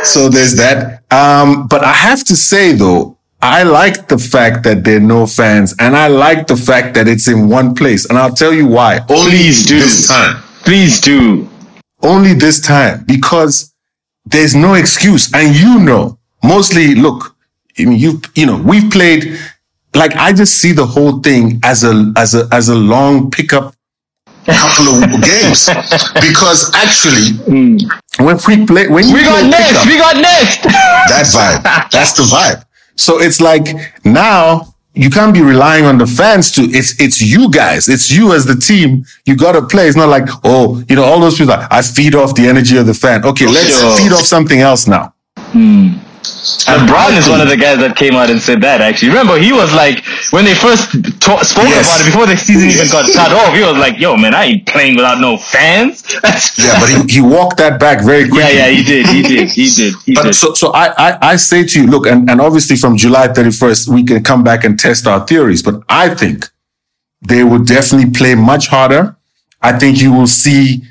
so 0.14 0.30
there's 0.30 0.56
that. 0.56 1.04
Um, 1.12 1.68
but 1.68 1.84
I 1.84 1.92
have 1.92 2.24
to 2.26 2.36
say 2.36 2.72
though, 2.72 3.18
I 3.42 3.64
like 3.64 4.08
the 4.08 4.18
fact 4.18 4.64
that 4.64 4.86
there 4.86 4.98
are 4.98 5.08
no 5.18 5.28
fans, 5.28 5.76
and 5.80 5.98
I 5.98 6.08
like 6.08 6.48
the 6.48 6.56
fact 6.56 6.94
that 6.96 7.10
it's 7.10 7.28
in 7.28 7.50
one 7.50 7.76
place. 7.76 8.06
And 8.06 8.18
I'll 8.18 8.34
tell 8.34 8.54
you 8.54 8.68
why. 8.68 9.00
Only 9.10 9.32
Please 9.32 9.66
do. 9.66 9.80
this 9.80 10.08
time. 10.08 10.42
Please 10.64 11.00
do. 11.00 11.50
Only 12.02 12.34
this 12.34 12.60
time 12.60 13.04
because 13.06 13.74
there's 14.26 14.56
no 14.56 14.74
excuse, 14.74 15.34
and 15.34 15.56
you 15.56 15.80
know. 15.80 16.18
Mostly, 16.44 16.94
look, 16.96 17.36
you 17.78 18.20
you 18.36 18.46
know, 18.46 18.58
we've 18.58 18.92
played. 18.92 19.38
Like 19.96 20.16
I 20.16 20.34
just 20.34 20.58
see 20.60 20.72
the 20.74 20.86
whole 20.86 21.20
thing 21.22 21.60
as 21.64 21.84
a 21.84 22.12
as 22.18 22.36
a 22.36 22.48
as 22.52 22.68
a 22.70 22.76
long 22.76 23.32
pickup 23.32 23.74
couple 24.46 24.88
of 24.90 25.22
games 25.24 25.70
because 26.20 26.72
actually 26.76 27.38
hmm. 27.46 27.78
when 28.26 28.38
we 28.48 28.66
play 28.66 28.88
when 28.88 29.06
We 29.14 29.24
got 29.24 29.50
next. 29.50 29.68
pickup, 29.72 29.86
We 29.88 29.98
got 29.98 30.16
next. 30.18 30.64
that 30.64 31.26
vibe 31.32 31.92
that's 31.92 32.14
the 32.14 32.24
vibe 32.24 32.66
so 32.96 33.22
it's 33.22 33.40
like 33.40 33.68
now 34.04 34.73
you 34.96 35.10
can't 35.10 35.34
be 35.34 35.42
relying 35.42 35.86
on 35.86 35.98
the 35.98 36.06
fans 36.06 36.52
to 36.52 36.62
it's 36.62 37.00
it's 37.00 37.20
you 37.22 37.50
guys. 37.50 37.88
It's 37.88 38.12
you 38.12 38.34
as 38.34 38.46
the 38.46 38.56
team. 38.56 39.06
You 39.26 39.36
got 39.36 39.54
to 39.54 39.64
play. 39.64 39.88
It's 39.88 39.98
not 39.98 40.10
like 40.10 40.28
oh 40.44 40.84
you 40.88 40.96
know 40.96 41.04
all 41.04 41.20
those 41.20 41.38
people 41.38 41.54
are, 41.54 41.68
i 41.72 41.82
feed 41.82 42.16
off 42.16 42.36
the 42.36 42.48
energy 42.48 42.78
of 42.78 42.86
the 42.86 42.94
fan. 42.94 43.26
Okay 43.26 43.48
let's 43.48 44.00
feed 44.00 44.12
off 44.12 44.26
something 44.26 44.60
else 44.60 44.88
now 44.88 45.14
hmm. 45.38 45.94
LeBron 46.24 47.18
is 47.18 47.28
one 47.30 47.42
of 47.42 47.50
the 47.50 47.58
guys 47.58 47.78
that 47.80 47.96
came 47.96 48.16
out 48.16 48.30
and 48.30 48.40
said 48.42 48.62
that. 48.62 48.82
Actually, 48.82 49.10
remember 49.10 49.38
he 49.38 49.52
was 49.52 49.74
like 49.74 50.04
when 50.32 50.46
they 50.46 50.56
first 50.56 50.92
ta- 51.20 51.42
spoke 51.44 51.68
Yes. 51.68 51.86
about 51.88 52.02
it 52.02 52.06
before 52.12 52.26
the 52.26 52.38
season 52.38 52.70
even 52.70 52.88
got 52.90 53.06
cut 53.16 53.32
off. 53.34 53.54
He 53.56 53.62
was 53.64 53.78
like, 53.78 54.00
"Yo, 54.00 54.16
man, 54.16 54.34
I 54.34 54.46
ain't 54.46 54.66
playing 54.68 54.96
without 54.96 55.20
no 55.20 55.38
fans." 55.38 56.04
yeah 56.58 56.80
but 56.80 56.90
he, 56.90 57.20
he 57.20 57.22
walked 57.22 57.58
that 57.58 57.80
back 57.80 58.04
very 58.04 58.24
quickly 58.28 58.40
yeah, 58.56 58.68
yeah, 58.68 58.70
he 58.70 58.84
did, 58.84 59.06
he 59.08 59.22
did, 59.22 59.50
he 59.50 59.70
did, 59.76 59.94
he 60.06 60.14
But 60.16 60.24
did. 60.24 60.36
so, 60.36 60.54
so 60.54 60.72
I, 60.72 60.88
I, 60.98 61.18
I 61.32 61.36
say 61.36 61.64
to 61.66 61.82
you, 61.82 61.88
look, 61.88 62.06
and, 62.08 62.30
and 62.30 62.40
obviously 62.42 62.76
from 62.76 62.98
July 62.98 63.28
31st, 63.28 63.88
we 63.90 64.04
can 64.04 64.24
come 64.24 64.44
back 64.44 64.64
and 64.64 64.80
test 64.80 65.08
our 65.08 65.26
theories, 65.26 65.62
but 65.64 65.82
I 65.90 66.14
think 66.16 66.50
they 67.22 67.44
will 67.44 67.64
definitely 67.64 68.12
play 68.12 68.36
much 68.36 68.68
harder. 68.68 69.16
I 69.62 69.78
think 69.78 70.02
you 70.02 70.12
will 70.14 70.28
see 70.28 70.84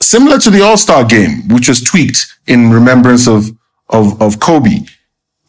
similar 0.00 0.38
to 0.38 0.50
the 0.50 0.62
All-Star 0.62 1.04
game, 1.04 1.48
which 1.48 1.68
was 1.68 1.82
tweaked 1.82 2.26
in 2.46 2.70
remembrance 2.70 3.26
of, 3.28 3.50
of, 3.90 4.20
of 4.20 4.40
Kobe. 4.40 4.80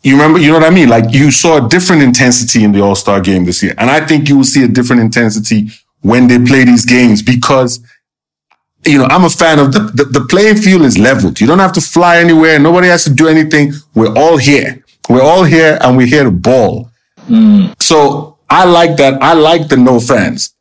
You 0.04 0.14
remember, 0.14 0.40
you 0.40 0.48
know 0.48 0.60
what 0.60 0.64
I 0.64 0.72
mean? 0.72 0.90
Like 0.90 1.14
you 1.14 1.32
saw 1.32 1.64
a 1.64 1.70
different 1.70 2.02
intensity 2.02 2.64
in 2.64 2.72
the 2.72 2.82
All-Star 2.82 3.22
game 3.22 3.46
this 3.46 3.62
year. 3.62 3.76
And 3.78 3.90
I 3.90 4.06
think 4.06 4.28
you 4.28 4.38
will 4.38 4.44
see 4.44 4.64
a 4.64 4.68
different 4.68 5.02
intensity 5.02 5.70
when 6.02 6.28
they 6.28 6.40
play 6.40 6.64
these 6.64 6.86
games 6.86 7.22
because 7.22 7.80
you 8.86 8.98
know, 8.98 9.06
I'm 9.06 9.26
a 9.26 9.30
fan 9.30 9.60
of 9.60 9.74
the, 9.74 9.80
the, 9.80 10.06
the 10.06 10.26
playing 10.28 10.58
field 10.58 10.82
is 10.82 10.98
leveled. 10.98 11.40
You 11.40 11.48
don't 11.48 11.60
have 11.60 11.74
to 11.74 11.82
fly 11.82 12.18
anywhere. 12.18 12.58
Nobody 12.58 12.88
has 12.88 13.04
to 13.04 13.14
do 13.14 13.28
anything. 13.28 13.74
We're 13.94 14.14
all 14.16 14.38
here. 14.38 14.84
We're 15.08 15.22
all 15.22 15.44
here 15.44 15.78
and 15.82 15.98
we're 15.98 16.08
here 16.08 16.24
to 16.24 16.32
ball. 16.32 16.90
Mm. 17.28 17.80
So 17.80 18.40
I 18.50 18.66
like 18.66 18.98
that. 18.98 19.22
I 19.22 19.34
like 19.34 19.68
the 19.68 19.78
no 19.78 20.00
fans. 20.00 20.56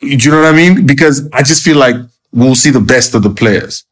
Do 0.00 0.08
you 0.08 0.30
know 0.30 0.42
what 0.42 0.52
I 0.52 0.56
mean? 0.56 0.86
Because 0.86 1.28
I 1.32 1.42
just 1.42 1.64
feel 1.64 1.78
like 1.78 1.96
we'll 2.32 2.54
see 2.54 2.70
the 2.70 2.80
best 2.80 3.14
of 3.14 3.22
the 3.22 3.30
players. 3.30 3.85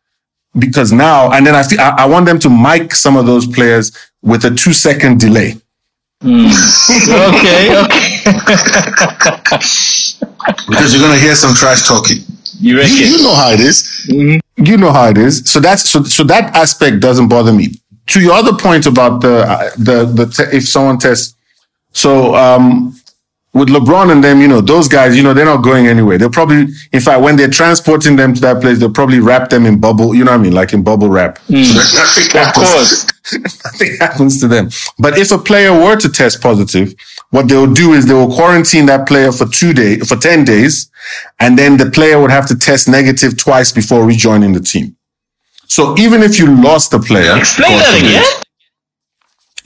Because 0.59 0.93
now, 0.93 1.33
and 1.33 1.47
then 1.47 1.55
I 1.55 1.63
feel, 1.65 1.81
I, 1.81 1.91
I 1.99 2.07
want 2.07 2.27
them 2.27 2.39
to 2.41 2.49
mic 2.51 2.95
some 2.95 3.17
of 3.17 3.27
those 3.27 3.47
players 3.47 3.91
with 4.23 4.45
a 4.45 4.51
two 4.51 4.73
second 4.73 5.19
delay. 5.21 5.55
okay, 6.25 7.77
okay. 7.85 8.25
Because 10.69 10.93
you're 10.93 11.03
going 11.03 11.15
to 11.15 11.19
hear 11.21 11.35
some 11.35 11.55
trash 11.55 11.87
talking. 11.89 12.19
You 12.61 12.75
You, 12.75 12.79
reckon? 12.79 12.97
you 12.97 13.23
know 13.23 13.35
how 13.35 13.51
it 13.51 13.61
is. 13.61 14.07
You 14.57 14.77
know 14.77 14.93
how 14.93 15.09
it 15.09 15.19
is. 15.19 15.43
So 15.51 15.59
that's 15.59 15.89
so 15.89 16.03
so 16.05 16.23
that 16.25 16.55
aspect 16.55 17.01
doesn't 17.01 17.29
bother 17.29 17.53
me. 17.53 17.69
To 18.09 18.21
your 18.21 18.33
other 18.33 18.53
point 18.57 18.87
about 18.87 19.21
the 19.23 19.39
uh, 19.39 19.71
the 19.79 20.05
the 20.05 20.27
te- 20.27 20.57
if 20.57 20.69
someone 20.69 20.99
tests, 20.99 21.35
so 21.93 22.35
um, 22.35 22.95
with 23.55 23.69
LeBron 23.69 24.11
and 24.11 24.23
them, 24.23 24.41
you 24.41 24.49
know, 24.49 24.61
those 24.61 24.89
guys, 24.89 25.17
you 25.17 25.23
know, 25.23 25.33
they're 25.33 25.45
not 25.45 25.63
going 25.63 25.87
anywhere. 25.87 26.19
They'll 26.19 26.29
probably, 26.31 26.67
in 26.93 27.01
fact, 27.01 27.23
when 27.23 27.37
they're 27.37 27.49
transporting 27.49 28.17
them 28.17 28.35
to 28.35 28.41
that 28.41 28.61
place, 28.61 28.79
they'll 28.81 28.93
probably 28.93 29.21
wrap 29.21 29.49
them 29.49 29.65
in 29.65 29.79
bubble. 29.81 30.15
You 30.15 30.25
know 30.25 30.33
what 30.33 30.41
I 30.41 30.43
mean, 30.43 30.53
like 30.53 30.73
in 30.73 30.83
bubble 30.83 31.09
wrap. 31.09 31.39
So 31.49 31.53
nothing 31.53 32.27
Of 32.27 32.33
happens- 32.33 32.73
course. 32.73 33.07
nothing 33.65 33.97
happens 34.01 34.41
to 34.41 34.49
them. 34.49 34.69
But 34.99 35.17
if 35.19 35.31
a 35.31 35.39
player 35.39 35.73
were 35.73 35.97
to 35.97 36.09
test 36.11 36.43
positive, 36.43 36.95
what 37.31 37.49
they'll 37.49 37.73
do 37.73 37.93
is 37.95 38.07
they 38.07 38.13
will 38.15 38.33
quarantine 38.35 38.87
that 38.87 39.07
player 39.09 39.33
for 39.33 39.47
two 39.47 39.73
days, 39.73 40.07
for 40.09 40.17
10 40.17 40.45
days, 40.45 40.91
and 41.41 41.59
then 41.59 41.77
the 41.77 41.91
player 41.91 42.21
would 42.21 42.31
have 42.31 42.47
to 42.49 42.57
test 42.59 42.89
negative 42.89 43.37
twice 43.39 43.73
before 43.73 44.05
rejoining 44.05 44.53
the 44.53 44.61
team. 44.61 44.97
So 45.69 45.97
even 45.97 46.23
if 46.23 46.39
you 46.39 46.47
lost 46.63 46.91
the 46.91 46.99
player, 46.99 47.37
Explain 47.39 47.71
that 47.79 47.87
forbid, 47.87 48.11
again. 48.11 48.43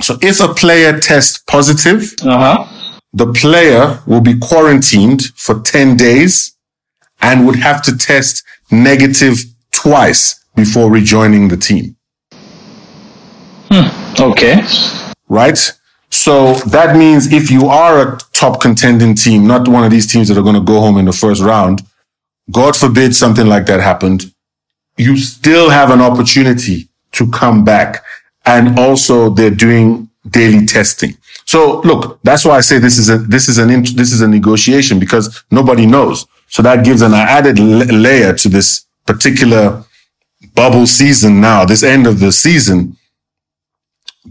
So 0.01 0.17
if 0.23 0.41
a 0.41 0.55
player 0.55 1.01
tests 1.01 1.39
positive, 1.47 2.15
Uh 2.23 2.39
huh. 2.39 2.65
The 3.13 3.33
player 3.33 4.01
will 4.07 4.21
be 4.21 4.39
quarantined 4.39 5.23
for 5.37 5.61
10 5.61 5.97
days 5.97 6.57
and 7.21 7.47
would 7.47 7.57
have 7.57 7.83
to 7.83 7.97
test 7.97 8.45
negative 8.71 9.39
twice 9.73 10.45
before 10.55 10.91
rejoining 10.91 11.49
the 11.49 11.57
team. 11.57 11.97
Hmm, 13.71 14.21
okay. 14.21 14.63
right? 15.29 15.59
So 16.11 16.55
that 16.71 16.97
means 16.97 17.33
if 17.33 17.51
you 17.51 17.67
are 17.67 18.15
a 18.15 18.19
top 18.33 18.61
contending 18.61 19.15
team, 19.15 19.47
not 19.47 19.69
one 19.69 19.85
of 19.85 19.91
these 19.91 20.11
teams 20.11 20.29
that 20.29 20.39
are 20.39 20.43
going 20.43 20.55
to 20.55 20.61
go 20.61 20.81
home 20.81 20.97
in 20.97 21.05
the 21.05 21.13
first 21.13 21.43
round, 21.43 21.83
God 22.51 22.75
forbid 22.77 23.15
something 23.15 23.47
like 23.47 23.67
that 23.67 23.81
happened, 23.81 24.33
you 24.97 25.17
still 25.19 25.69
have 25.69 25.91
an 25.91 26.01
opportunity 26.01 26.89
to 27.13 27.31
come 27.31 27.63
back. 27.65 28.03
And 28.47 28.79
also 28.79 29.29
they're 29.29 29.51
doing 29.51 30.09
daily 30.31 30.65
testing. 30.65 31.18
So 31.53 31.81
look, 31.81 32.21
that's 32.23 32.45
why 32.45 32.57
I 32.59 32.61
say 32.61 32.79
this 32.79 32.99
is 32.99 33.09
a, 33.09 33.17
this 33.17 33.49
is 33.49 33.57
an, 33.57 33.69
this 34.01 34.13
is 34.13 34.21
a 34.21 34.29
negotiation 34.29 34.99
because 34.99 35.45
nobody 35.51 35.87
knows. 35.87 36.27
So 36.49 36.61
that 36.63 36.85
gives 36.85 37.01
an 37.01 37.15
added 37.15 37.59
la- 37.59 37.87
layer 38.07 38.35
to 38.35 38.49
this 38.51 38.85
particular 39.07 39.83
bubble 40.55 40.87
season 40.87 41.41
now, 41.41 41.65
this 41.65 41.83
end 41.83 42.07
of 42.07 42.21
the 42.21 42.33
season 42.33 42.99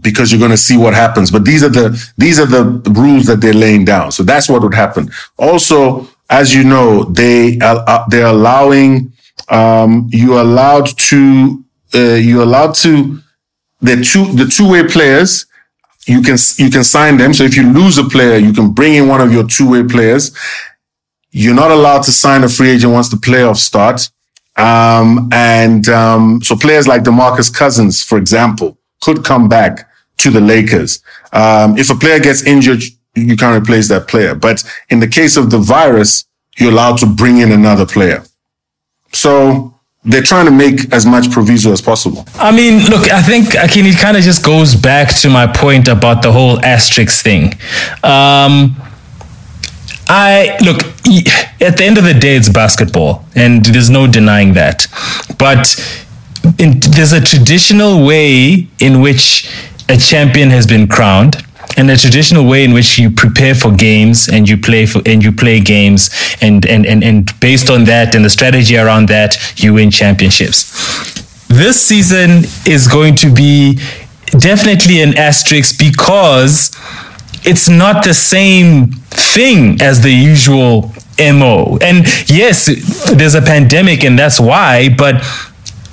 because 0.00 0.30
you're 0.30 0.38
going 0.38 0.52
to 0.52 0.64
see 0.68 0.76
what 0.76 0.94
happens. 0.94 1.32
But 1.32 1.44
these 1.44 1.64
are 1.64 1.68
the 1.68 1.86
these 2.16 2.38
are 2.38 2.46
the 2.46 2.62
rules 2.92 3.26
that 3.26 3.40
they're 3.40 3.60
laying 3.66 3.84
down. 3.84 4.12
So 4.12 4.22
that's 4.22 4.48
what 4.48 4.62
would 4.62 4.74
happen. 4.74 5.10
Also, 5.38 6.06
as 6.30 6.54
you 6.54 6.62
know, 6.62 7.02
they 7.02 7.58
uh, 7.58 7.82
uh, 7.94 8.04
they're 8.10 8.26
allowing 8.26 9.12
um, 9.48 10.08
you 10.12 10.40
allowed 10.40 10.86
to 11.10 11.64
uh, 11.94 12.14
you 12.14 12.44
allowed 12.44 12.76
to 12.76 13.18
the 13.80 13.96
two 14.04 14.24
the 14.34 14.46
two 14.46 14.70
way 14.70 14.86
players. 14.86 15.46
You 16.08 16.22
can 16.22 16.38
you 16.56 16.70
can 16.70 16.84
sign 16.84 17.18
them. 17.18 17.34
So 17.34 17.44
if 17.44 17.54
you 17.54 17.70
lose 17.70 17.98
a 17.98 18.04
player, 18.04 18.38
you 18.38 18.54
can 18.54 18.72
bring 18.72 18.94
in 18.94 19.08
one 19.08 19.20
of 19.20 19.30
your 19.30 19.46
two 19.46 19.70
way 19.70 19.82
players. 19.84 20.34
You're 21.30 21.54
not 21.54 21.70
allowed 21.70 22.02
to 22.04 22.12
sign 22.12 22.44
a 22.44 22.48
free 22.48 22.70
agent 22.70 22.94
once 22.94 23.10
the 23.10 23.18
playoffs 23.18 23.58
start. 23.58 24.08
Um, 24.56 25.28
and 25.32 25.86
um, 25.90 26.42
so 26.42 26.56
players 26.56 26.88
like 26.88 27.02
DeMarcus 27.02 27.54
Cousins, 27.54 28.02
for 28.02 28.16
example, 28.16 28.78
could 29.02 29.22
come 29.22 29.48
back 29.48 29.88
to 30.16 30.30
the 30.30 30.40
Lakers. 30.40 31.02
Um, 31.34 31.76
if 31.76 31.90
a 31.90 31.94
player 31.94 32.18
gets 32.18 32.42
injured, 32.42 32.82
you 33.14 33.36
can't 33.36 33.62
replace 33.62 33.88
that 33.88 34.08
player. 34.08 34.34
But 34.34 34.64
in 34.88 35.00
the 35.00 35.06
case 35.06 35.36
of 35.36 35.50
the 35.50 35.58
virus, 35.58 36.24
you're 36.56 36.72
allowed 36.72 36.96
to 36.98 37.06
bring 37.06 37.38
in 37.38 37.52
another 37.52 37.84
player. 37.84 38.24
So 39.12 39.77
they're 40.08 40.22
trying 40.22 40.46
to 40.46 40.50
make 40.50 40.92
as 40.92 41.04
much 41.04 41.30
proviso 41.30 41.70
as 41.70 41.80
possible. 41.80 42.24
I 42.34 42.50
mean, 42.50 42.84
look, 42.86 43.10
I 43.12 43.22
think 43.22 43.54
Akin, 43.54 43.86
it 43.86 43.98
kind 43.98 44.16
of 44.16 44.22
just 44.22 44.44
goes 44.44 44.74
back 44.74 45.14
to 45.20 45.28
my 45.28 45.46
point 45.46 45.86
about 45.88 46.22
the 46.22 46.32
whole 46.32 46.64
asterisk 46.64 47.22
thing. 47.22 47.52
Um, 48.02 48.76
I 50.10 50.56
look 50.64 50.78
at 51.60 51.76
the 51.76 51.84
end 51.84 51.98
of 51.98 52.04
the 52.04 52.14
day, 52.14 52.36
it's 52.36 52.48
basketball, 52.48 53.24
and 53.34 53.64
there's 53.64 53.90
no 53.90 54.06
denying 54.06 54.54
that. 54.54 54.86
But 55.38 55.76
in, 56.58 56.80
there's 56.80 57.12
a 57.12 57.20
traditional 57.20 58.06
way 58.06 58.66
in 58.78 59.02
which 59.02 59.50
a 59.90 59.98
champion 59.98 60.48
has 60.50 60.66
been 60.66 60.88
crowned, 60.88 61.36
and 61.78 61.88
the 61.88 61.96
traditional 61.96 62.44
way 62.44 62.64
in 62.64 62.72
which 62.74 62.98
you 62.98 63.10
prepare 63.10 63.54
for 63.54 63.72
games 63.72 64.28
and 64.28 64.48
you 64.48 64.58
play 64.58 64.84
for 64.84 65.00
and 65.06 65.22
you 65.22 65.32
play 65.32 65.60
games, 65.60 66.10
and 66.42 66.66
and 66.66 66.84
and 66.84 67.02
and 67.02 67.40
based 67.40 67.70
on 67.70 67.84
that 67.84 68.14
and 68.14 68.24
the 68.24 68.30
strategy 68.30 68.76
around 68.76 69.08
that, 69.08 69.36
you 69.56 69.74
win 69.74 69.90
championships 69.90 71.16
this 71.48 71.80
season 71.80 72.44
is 72.66 72.86
going 72.86 73.14
to 73.16 73.32
be 73.32 73.78
definitely 74.38 75.00
an 75.00 75.16
asterisk 75.16 75.78
because 75.78 76.76
it's 77.44 77.68
not 77.68 78.04
the 78.04 78.14
same 78.14 78.92
thing 79.10 79.80
as 79.80 80.02
the 80.02 80.10
usual 80.10 80.92
MO. 81.18 81.78
And 81.80 82.04
yes, 82.28 82.66
there's 83.12 83.34
a 83.34 83.42
pandemic 83.42 84.04
and 84.04 84.18
that's 84.18 84.38
why, 84.38 84.94
but 84.96 85.16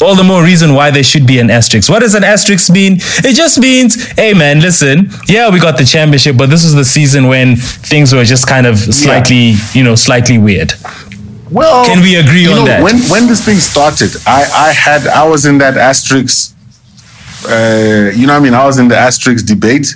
all 0.05 0.15
the 0.15 0.23
more 0.23 0.43
reason 0.43 0.73
why 0.75 0.91
there 0.91 1.03
should 1.03 1.25
be 1.25 1.39
an 1.39 1.49
asterisk. 1.49 1.89
What 1.89 1.99
does 1.99 2.13
an 2.13 2.23
asterisk 2.23 2.71
mean? 2.71 2.97
It 3.29 3.35
just 3.35 3.59
means, 3.59 4.05
hey 4.11 4.33
man, 4.33 4.59
listen, 4.59 5.09
yeah, 5.27 5.49
we 5.49 5.59
got 5.59 5.77
the 5.77 5.85
championship, 5.85 6.37
but 6.37 6.49
this 6.49 6.63
was 6.63 6.75
the 6.75 6.85
season 6.85 7.27
when 7.27 7.55
things 7.55 8.13
were 8.13 8.23
just 8.23 8.47
kind 8.47 8.67
of 8.67 8.77
slightly, 8.77 9.55
you 9.73 9.83
know, 9.83 9.95
slightly 9.95 10.37
weird. 10.37 10.73
Well, 11.51 11.85
Can 11.85 12.01
we 12.01 12.15
agree 12.15 12.45
on 12.47 12.55
know, 12.55 12.65
that? 12.65 12.83
When 12.83 12.97
when 13.13 13.27
this 13.27 13.43
thing 13.43 13.57
started, 13.57 14.11
I 14.27 14.45
I 14.67 14.73
had 14.73 15.07
I 15.07 15.27
was 15.27 15.45
in 15.45 15.57
that 15.59 15.77
asterisk. 15.77 16.55
Uh, 17.47 18.11
you 18.15 18.25
know 18.27 18.33
what 18.33 18.39
I 18.39 18.43
mean? 18.43 18.53
I 18.53 18.65
was 18.65 18.77
in 18.79 18.87
the 18.87 18.97
asterisk 18.97 19.45
debate, 19.45 19.95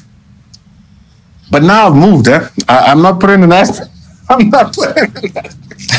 but 1.51 1.63
now 1.63 1.87
I've 1.87 1.95
moved. 1.95 2.27
Eh? 2.27 2.47
I, 2.67 2.91
I'm 2.91 3.01
not 3.01 3.19
putting 3.19 3.43
an 3.43 3.51
asterisk. 3.51 3.91
I'm 4.29 4.49
not 4.49 4.73
putting. 4.73 5.03
An 5.03 5.37
asterisk. 5.37 5.95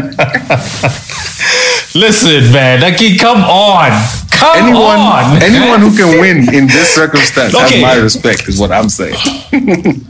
Listen, 1.94 2.52
man, 2.52 2.82
Aki, 2.84 3.16
come 3.18 3.38
on. 3.42 3.90
Come 4.30 4.56
Anyone 4.58 4.98
on. 4.98 5.42
anyone 5.42 5.80
who 5.80 5.94
can 5.96 6.20
win 6.20 6.54
in 6.54 6.66
this 6.66 6.94
circumstance 6.94 7.54
Okay. 7.54 7.80
has 7.80 7.96
my 7.96 8.02
respect. 8.02 8.48
Is 8.48 8.58
what 8.60 8.72
I'm 8.72 8.88
saying. 8.88 9.16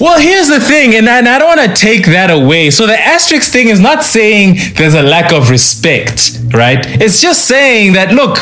Well, 0.00 0.18
here's 0.18 0.48
the 0.48 0.58
thing, 0.58 0.96
and 0.96 1.08
I, 1.08 1.18
and 1.18 1.28
I 1.28 1.38
don't 1.38 1.56
want 1.56 1.60
to 1.76 1.80
take 1.80 2.06
that 2.06 2.28
away. 2.28 2.70
So 2.70 2.88
the 2.88 2.98
asterisk 2.98 3.52
thing 3.52 3.68
is 3.68 3.78
not 3.78 4.02
saying 4.02 4.56
there's 4.74 4.94
a 4.94 5.02
lack 5.02 5.32
of 5.32 5.48
respect, 5.48 6.40
right? 6.52 6.84
It's 7.00 7.20
just 7.20 7.46
saying 7.46 7.92
that 7.92 8.10
look, 8.12 8.36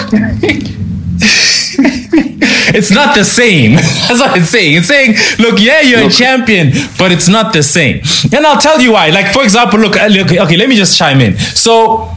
it's 2.73 2.91
not 2.91 3.15
the 3.15 3.25
same. 3.25 3.75
That's 4.09 4.21
what 4.21 4.37
it's 4.37 4.51
saying. 4.51 4.77
It's 4.77 4.89
saying, 4.89 5.17
look, 5.39 5.61
yeah, 5.61 5.81
you're 5.81 6.07
a 6.07 6.11
champion, 6.11 6.71
but 6.99 7.13
it's 7.13 7.29
not 7.29 7.53
the 7.53 7.63
same. 7.63 8.03
And 8.33 8.47
I'll 8.47 8.61
tell 8.61 8.81
you 8.81 8.93
why. 8.93 9.11
Like, 9.11 9.33
for 9.33 9.43
example, 9.43 9.81
look, 9.81 9.97
uh, 9.97 10.07
look 10.07 10.31
okay, 10.31 10.57
let 10.57 10.69
me 10.69 10.77
just 10.77 10.97
chime 10.97 11.21
in. 11.21 11.37
So, 11.37 12.11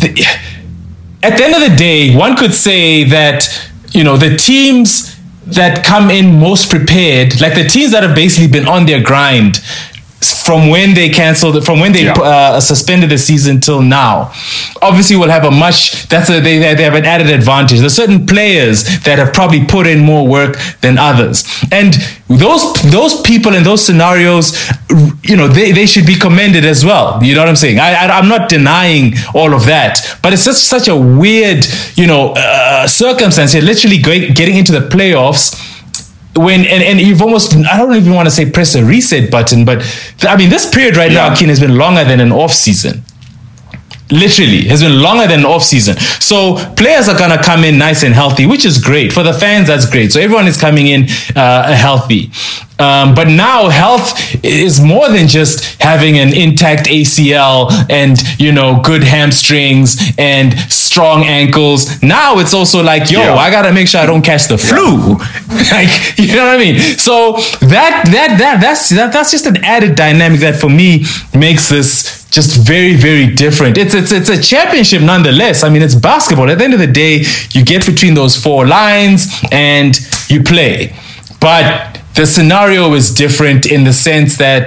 the, 0.00 0.24
at 1.22 1.36
the 1.36 1.44
end 1.44 1.54
of 1.54 1.70
the 1.70 1.76
day, 1.76 2.14
one 2.14 2.36
could 2.36 2.54
say 2.54 3.04
that, 3.04 3.70
you 3.90 4.04
know, 4.04 4.16
the 4.16 4.36
teams 4.36 5.16
that 5.46 5.84
come 5.84 6.10
in 6.10 6.38
most 6.38 6.70
prepared, 6.70 7.40
like 7.40 7.54
the 7.54 7.64
teams 7.64 7.92
that 7.92 8.02
have 8.02 8.14
basically 8.14 8.48
been 8.48 8.68
on 8.68 8.86
their 8.86 9.02
grind 9.02 9.62
from 10.20 10.68
when 10.68 10.94
they 10.94 11.08
canceled 11.08 11.64
from 11.64 11.78
when 11.78 11.92
they 11.92 12.04
Yeah. 12.04 12.12
uh, 12.14 12.60
suspended 12.60 13.10
the 13.10 13.18
season 13.18 13.60
till 13.60 13.82
now 13.82 14.32
obviously 14.82 15.14
will 15.16 15.28
have 15.30 15.44
a 15.44 15.50
much 15.50 16.08
that's 16.08 16.28
a 16.28 16.40
they, 16.40 16.58
they 16.58 16.82
have 16.82 16.94
an 16.94 17.04
added 17.04 17.30
advantage. 17.30 17.78
There's 17.78 17.94
certain 17.94 18.26
players 18.26 18.82
that 19.04 19.18
have 19.18 19.32
probably 19.32 19.64
put 19.64 19.86
in 19.86 20.00
more 20.00 20.26
work 20.26 20.56
than 20.80 20.98
others. 20.98 21.44
And 21.70 21.94
those 22.26 22.62
those 22.90 23.20
people 23.22 23.54
in 23.54 23.62
those 23.62 23.80
scenarios 23.84 24.52
you 25.22 25.36
know 25.36 25.46
they, 25.46 25.70
they 25.72 25.86
should 25.86 26.06
be 26.06 26.16
commended 26.16 26.64
as 26.64 26.84
well. 26.84 27.22
You 27.22 27.34
know 27.34 27.42
what 27.42 27.48
i'm 27.48 27.56
saying? 27.56 27.78
I, 27.78 27.90
I 27.94 28.18
i'm 28.18 28.28
not 28.28 28.48
denying 28.48 29.14
all 29.34 29.54
of 29.54 29.66
that 29.66 30.18
but 30.22 30.32
it's 30.32 30.44
just 30.44 30.66
such 30.66 30.88
a 30.88 30.96
weird 30.96 31.64
you 31.94 32.06
know 32.08 32.34
uh, 32.36 32.86
circumstance. 32.88 33.54
You're 33.54 33.62
literally 33.62 33.98
going, 33.98 34.34
getting 34.34 34.56
into 34.56 34.72
the 34.72 34.80
playoffs 34.88 35.64
when 36.38 36.60
and, 36.60 36.82
and 36.82 37.00
you've 37.00 37.22
almost 37.22 37.54
I 37.54 37.76
don't 37.76 37.94
even 37.94 38.14
want 38.14 38.26
to 38.26 38.30
say 38.30 38.50
press 38.50 38.74
a 38.74 38.84
reset 38.84 39.30
button, 39.30 39.64
but 39.64 39.82
I 40.22 40.36
mean 40.36 40.50
this 40.50 40.72
period 40.72 40.96
right 40.96 41.12
now, 41.12 41.34
Keen, 41.34 41.48
has 41.48 41.60
been 41.60 41.76
longer 41.76 42.04
than 42.04 42.20
an 42.20 42.32
off 42.32 42.52
season. 42.52 43.02
Literally, 44.10 44.64
has 44.68 44.82
been 44.82 45.02
longer 45.02 45.26
than 45.26 45.40
an 45.40 45.46
off 45.46 45.62
season. 45.62 45.98
So 45.98 46.56
players 46.76 47.08
are 47.08 47.18
gonna 47.18 47.42
come 47.42 47.62
in 47.62 47.76
nice 47.76 48.02
and 48.02 48.14
healthy, 48.14 48.46
which 48.46 48.64
is 48.64 48.82
great 48.82 49.12
for 49.12 49.22
the 49.22 49.34
fans. 49.34 49.68
That's 49.68 49.88
great. 49.88 50.12
So 50.12 50.20
everyone 50.20 50.46
is 50.46 50.56
coming 50.56 50.86
in 50.86 51.06
uh, 51.36 51.74
healthy. 51.74 52.30
Um, 52.78 53.14
but 53.14 53.26
now 53.26 53.68
health 53.68 54.44
is 54.44 54.80
more 54.80 55.08
than 55.08 55.26
just 55.26 55.82
having 55.82 56.16
an 56.16 56.32
intact 56.32 56.86
ACL 56.86 57.70
and 57.90 58.16
you 58.38 58.52
know 58.52 58.80
good 58.82 59.02
hamstrings 59.02 59.96
and 60.16 60.54
strong 60.88 61.24
ankles. 61.24 62.02
Now 62.02 62.38
it's 62.38 62.54
also 62.54 62.82
like, 62.82 63.10
yo, 63.10 63.20
Yeah. 63.20 63.34
I 63.46 63.50
gotta 63.50 63.72
make 63.72 63.88
sure 63.88 64.00
I 64.00 64.06
don't 64.06 64.22
catch 64.22 64.48
the 64.48 64.58
flu. 64.58 65.14
like, 65.76 65.90
you 66.18 66.34
know 66.36 66.46
what 66.46 66.54
I 66.54 66.58
mean? 66.58 66.78
So 66.98 67.14
that 67.74 67.94
that 68.16 68.30
that 68.42 68.60
that's 68.60 68.90
that, 68.90 69.12
that's 69.12 69.30
just 69.30 69.46
an 69.46 69.58
added 69.64 69.94
dynamic 69.94 70.40
that 70.40 70.56
for 70.56 70.70
me 70.70 71.04
makes 71.34 71.68
this 71.68 72.26
just 72.30 72.50
very 72.72 72.94
very 72.96 73.26
different. 73.44 73.76
It's 73.78 73.94
it's 73.94 74.12
it's 74.12 74.30
a 74.30 74.40
championship 74.40 75.02
nonetheless. 75.02 75.62
I 75.62 75.68
mean, 75.68 75.82
it's 75.82 75.94
basketball. 75.94 76.48
At 76.50 76.58
the 76.58 76.64
end 76.64 76.74
of 76.74 76.80
the 76.80 76.92
day, 77.04 77.24
you 77.52 77.64
get 77.64 77.84
between 77.86 78.14
those 78.14 78.34
four 78.36 78.66
lines 78.66 79.26
and 79.52 79.98
you 80.28 80.42
play. 80.42 80.94
But 81.40 82.00
the 82.14 82.26
scenario 82.26 82.94
is 82.94 83.14
different 83.14 83.66
in 83.66 83.84
the 83.84 83.92
sense 83.92 84.36
that 84.38 84.64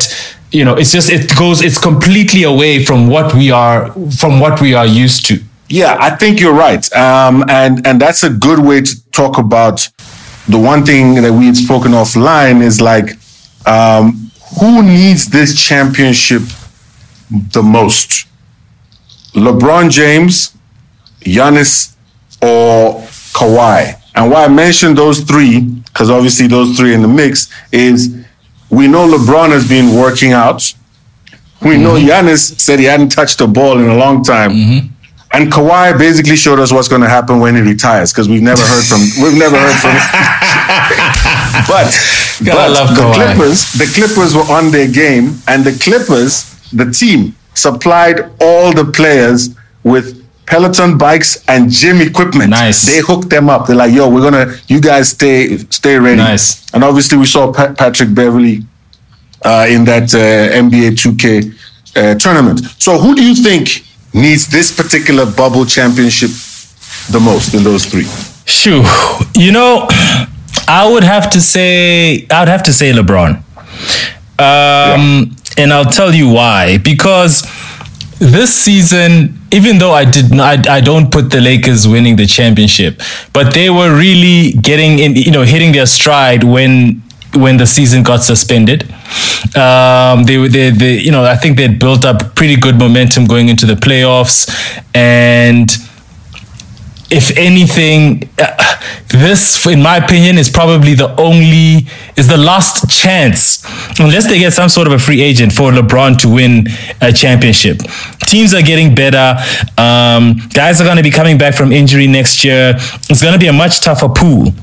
you 0.52 0.64
know 0.66 0.76
it's 0.76 0.92
just 0.92 1.10
it 1.10 1.36
goes 1.38 1.62
it's 1.62 1.78
completely 1.80 2.44
away 2.44 2.84
from 2.84 3.08
what 3.08 3.34
we 3.34 3.52
are 3.52 3.92
from 4.22 4.40
what 4.40 4.62
we 4.62 4.74
are 4.74 4.86
used 5.06 5.26
to. 5.28 5.36
Yeah, 5.72 5.98
I 6.00 6.10
think 6.18 6.40
you're 6.42 6.54
right. 6.54 6.92
Um, 6.94 7.46
and 7.50 7.88
and 7.88 8.00
that's 8.00 8.24
a 8.24 8.30
good 8.30 8.60
way 8.60 8.82
to 8.82 9.12
talk 9.12 9.38
about 9.38 9.88
the 10.50 10.60
one 10.60 10.86
thing 10.86 11.16
that 11.16 11.32
we 11.32 11.46
had 11.46 11.56
spoken 11.56 11.94
offline 11.94 12.62
is 12.62 12.82
like, 12.82 13.12
um, 13.66 14.32
who 14.60 14.84
needs 14.84 15.30
this 15.30 15.56
championship 15.58 16.42
the 17.54 17.64
most? 17.64 18.28
LeBron 19.34 19.90
James, 19.90 20.58
Giannis, 21.22 21.96
or 22.42 23.00
Kawhi? 23.34 23.96
And 24.14 24.30
why 24.30 24.44
I 24.44 24.50
mentioned 24.50 24.98
those 24.98 25.22
three, 25.22 25.62
because 25.62 26.10
obviously 26.10 26.48
those 26.48 26.76
three 26.78 26.94
in 26.94 27.02
the 27.02 27.08
mix, 27.08 27.50
is 27.72 28.14
we 28.70 28.88
know 28.90 29.08
LeBron 29.08 29.52
has 29.52 29.70
been 29.70 29.96
working 29.96 30.34
out. 30.34 30.74
We 31.62 31.78
know 31.78 31.94
Giannis 31.94 32.60
said 32.60 32.80
he 32.80 32.86
hadn't 32.86 33.10
touched 33.10 33.40
a 33.40 33.48
ball 33.48 33.80
in 33.80 33.88
a 33.88 33.96
long 33.96 34.22
time. 34.22 34.52
And 35.34 35.52
Kawhi 35.52 35.98
basically 35.98 36.36
showed 36.36 36.60
us 36.60 36.74
what's 36.74 36.90
going 36.90 37.02
to 37.02 37.10
happen 37.10 37.40
when 37.40 37.56
he 37.56 37.62
retires 37.62 38.12
because 38.12 38.28
we've 38.28 38.42
never 38.42 38.62
heard 38.62 38.84
from 38.84 39.00
we've 39.24 39.38
never 39.38 39.58
heard 39.58 39.80
from. 39.80 39.96
but 41.68 41.88
Gotta 42.44 42.58
but 42.58 42.72
love 42.72 42.96
the 42.96 43.02
Kawhi. 43.02 43.36
Clippers, 43.36 43.72
the 43.74 43.86
Clippers 43.96 44.36
were 44.36 44.50
on 44.54 44.72
their 44.72 44.90
game, 44.92 45.36
and 45.48 45.64
the 45.64 45.72
Clippers, 45.82 46.54
the 46.72 46.92
team, 46.92 47.36
supplied 47.54 48.32
all 48.42 48.74
the 48.74 48.86
players 48.86 49.56
with 49.84 50.18
Peloton 50.48 50.98
bikes 50.98 51.46
and 51.48 51.70
gym 51.72 52.02
equipment. 52.02 52.50
Nice. 52.50 52.86
They 52.86 53.00
hooked 53.00 53.30
them 53.30 53.50
up. 53.50 53.68
They're 53.68 53.76
like, 53.76 53.94
"Yo, 53.94 54.10
we're 54.10 54.30
gonna, 54.30 54.54
you 54.68 54.82
guys 54.82 55.10
stay, 55.12 55.58
stay 55.70 55.98
ready." 55.98 56.18
Nice. 56.18 56.70
And 56.74 56.84
obviously, 56.84 57.18
we 57.18 57.26
saw 57.26 57.54
Pat- 57.54 57.78
Patrick 57.78 58.14
Beverley 58.14 58.66
uh, 59.46 59.66
in 59.70 59.86
that 59.86 60.14
uh, 60.14 60.54
NBA 60.54 60.92
2K 61.00 61.54
uh, 61.96 62.16
tournament. 62.16 62.60
So, 62.80 62.98
who 62.98 63.16
do 63.16 63.24
you 63.24 63.36
think 63.36 63.86
needs 64.14 64.48
this 64.48 64.76
particular 64.76 65.26
bubble 65.26 65.66
championship 65.66 66.32
the 67.10 67.20
most 67.20 67.54
in 67.54 67.64
those 67.64 67.86
three? 67.86 68.08
Shoo. 68.46 68.84
You 69.36 69.52
know, 69.52 69.88
I 70.68 70.90
would 70.92 71.04
have 71.04 71.30
to 71.32 71.42
say 71.42 72.28
I 72.30 72.40
would 72.42 72.50
have 72.50 72.64
to 72.64 72.74
say 72.74 72.92
LeBron. 72.92 73.44
Um, 74.40 75.36
and 75.58 75.72
I'll 75.72 75.86
tell 75.86 76.14
you 76.14 76.30
why. 76.30 76.78
Because 76.78 77.44
this 78.20 78.54
season, 78.54 79.40
even 79.52 79.78
though 79.78 79.92
I 79.92 80.06
did 80.06 80.32
not, 80.32 80.68
I, 80.68 80.78
I 80.78 80.82
don't 80.82 81.12
put 81.12 81.30
the 81.30 81.42
Lakers 81.42 81.88
winning 81.88 82.16
the 82.16 82.26
championship, 82.26 83.02
but 83.34 83.54
they 83.54 83.70
were 83.70 83.96
really 83.98 84.54
getting 84.54 85.00
in, 85.00 85.16
you 85.16 85.32
know, 85.32 85.44
hitting 85.44 85.72
their 85.72 85.86
stride 85.86 86.44
when 86.44 87.04
when 87.36 87.58
the 87.58 87.66
season 87.66 88.04
got 88.04 88.22
suspended. 88.22 88.84
Um, 89.56 90.24
they 90.24 90.38
were 90.38 90.50
they, 90.50 90.70
they 90.70 90.98
you 91.00 91.12
know 91.12 91.24
I 91.24 91.36
think 91.36 91.58
they'd 91.58 91.80
built 91.80 92.06
up 92.06 92.36
pretty 92.36 92.56
good 92.56 92.78
momentum 92.78 93.26
going 93.26 93.50
into 93.50 93.66
the 93.66 93.76
playoffs, 93.76 94.50
and 94.94 95.70
if 97.12 97.38
anything, 97.38 98.30
uh, 98.40 98.78
this, 99.10 99.66
in 99.68 99.82
my 99.82 99.98
opinion, 99.98 100.38
is 100.38 100.50
probably 100.50 100.94
the 100.94 101.14
only, 101.20 101.88
is 102.16 102.28
the 102.30 102.38
last 102.38 102.90
chance, 102.90 103.64
unless 104.00 104.28
they 104.28 104.40
get 104.40 104.54
some 104.54 104.70
sort 104.70 104.88
of 104.88 104.94
a 104.94 105.00
free 105.00 105.22
agent 105.22 105.52
for 105.52 105.72
LeBron 105.72 106.18
to 106.20 106.30
win 106.30 106.68
a 107.02 107.12
championship. 107.12 107.80
Teams 108.20 108.54
are 108.54 108.62
getting 108.62 108.96
better. 108.96 109.36
Um, 109.78 110.40
guys 110.54 110.80
are 110.80 110.86
going 110.86 110.98
to 110.98 111.04
be 111.04 111.12
coming 111.12 111.38
back 111.38 111.54
from 111.54 111.74
injury 111.74 112.08
next 112.08 112.46
year. 112.46 112.76
It's 112.78 113.22
going 113.22 113.34
to 113.34 113.40
be 113.40 113.48
a 113.48 113.54
much 113.54 113.82
tougher 113.82 114.08
pool. 114.08 114.54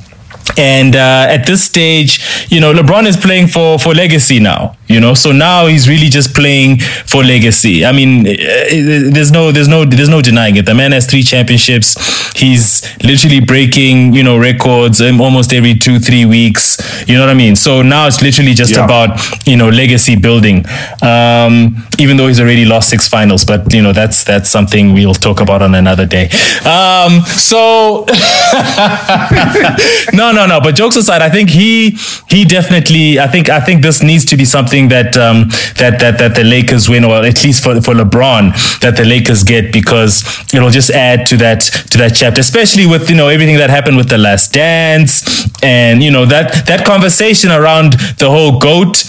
And 0.56 0.96
uh, 0.96 1.26
at 1.28 1.46
this 1.46 1.64
stage, 1.64 2.20
you 2.48 2.60
know, 2.60 2.72
LeBron 2.72 3.06
is 3.06 3.16
playing 3.16 3.48
for 3.48 3.78
for 3.78 3.94
legacy 3.94 4.40
now. 4.40 4.77
You 4.88 5.00
know, 5.00 5.14
so 5.14 5.32
now 5.32 5.66
he's 5.66 5.88
really 5.88 6.08
just 6.08 6.34
playing 6.34 6.78
for 7.06 7.22
legacy. 7.22 7.84
I 7.84 7.92
mean, 7.92 8.26
eh, 8.26 8.32
eh, 8.38 9.00
there's 9.12 9.30
no, 9.30 9.52
there's 9.52 9.68
no, 9.68 9.84
there's 9.84 10.08
no 10.08 10.22
denying 10.22 10.56
it. 10.56 10.66
The 10.66 10.74
man 10.74 10.92
has 10.92 11.06
three 11.06 11.22
championships. 11.22 11.96
He's 12.34 12.82
literally 13.02 13.40
breaking, 13.40 14.14
you 14.14 14.22
know, 14.22 14.38
records 14.38 15.00
um, 15.00 15.20
almost 15.20 15.52
every 15.52 15.74
two, 15.74 15.98
three 15.98 16.24
weeks. 16.24 16.78
You 17.06 17.14
know 17.16 17.20
what 17.20 17.30
I 17.30 17.34
mean? 17.34 17.56
So 17.56 17.82
now 17.82 18.06
it's 18.06 18.22
literally 18.22 18.54
just 18.54 18.74
Yeah. 18.74 18.84
about 18.84 19.18
you 19.46 19.56
know 19.56 19.68
legacy 19.68 20.16
building. 20.16 20.64
Um, 21.02 21.84
even 21.98 22.16
though 22.16 22.28
he's 22.28 22.40
already 22.40 22.64
lost 22.64 22.88
six 22.88 23.08
finals, 23.08 23.44
but 23.44 23.72
you 23.74 23.82
know 23.82 23.92
that's 23.92 24.24
that's 24.24 24.48
something 24.48 24.94
we'll 24.94 25.14
talk 25.14 25.40
about 25.40 25.60
on 25.62 25.74
another 25.74 26.06
day. 26.06 26.26
Um, 26.64 27.20
so 27.26 28.06
no, 30.12 30.32
no, 30.32 30.46
no. 30.46 30.60
But 30.60 30.74
jokes 30.76 30.96
aside, 30.96 31.22
I 31.22 31.30
think 31.30 31.50
he 31.50 31.90
he 32.28 32.44
definitely. 32.44 33.18
I 33.18 33.26
think 33.26 33.48
I 33.48 33.60
think 33.60 33.82
this 33.82 34.02
needs 34.02 34.24
to 34.26 34.36
be 34.36 34.44
something 34.44 34.77
that 34.86 35.16
um, 35.16 35.48
that 35.82 35.98
that 35.98 36.18
that 36.18 36.36
the 36.36 36.44
Lakers 36.44 36.88
win, 36.88 37.04
or 37.04 37.24
at 37.24 37.42
least 37.42 37.64
for 37.64 37.80
for 37.80 37.94
LeBron, 37.94 38.54
that 38.78 38.96
the 38.96 39.04
Lakers 39.04 39.42
get 39.42 39.72
because 39.72 40.22
it'll 40.54 40.70
just 40.70 40.90
add 40.90 41.26
to 41.26 41.36
that 41.38 41.62
to 41.90 41.98
that 41.98 42.14
chapter, 42.14 42.40
especially 42.40 42.86
with 42.86 43.10
you 43.10 43.16
know 43.16 43.26
everything 43.26 43.56
that 43.56 43.70
happened 43.70 43.96
with 43.96 44.08
the 44.08 44.18
Last 44.18 44.52
Dance, 44.52 45.24
and 45.64 46.00
you 46.00 46.12
know 46.12 46.24
that 46.26 46.66
that 46.66 46.86
conversation 46.86 47.50
around 47.50 47.94
the 48.18 48.30
whole 48.30 48.60
goat 48.60 49.04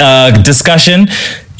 uh, 0.00 0.32
discussion 0.42 1.06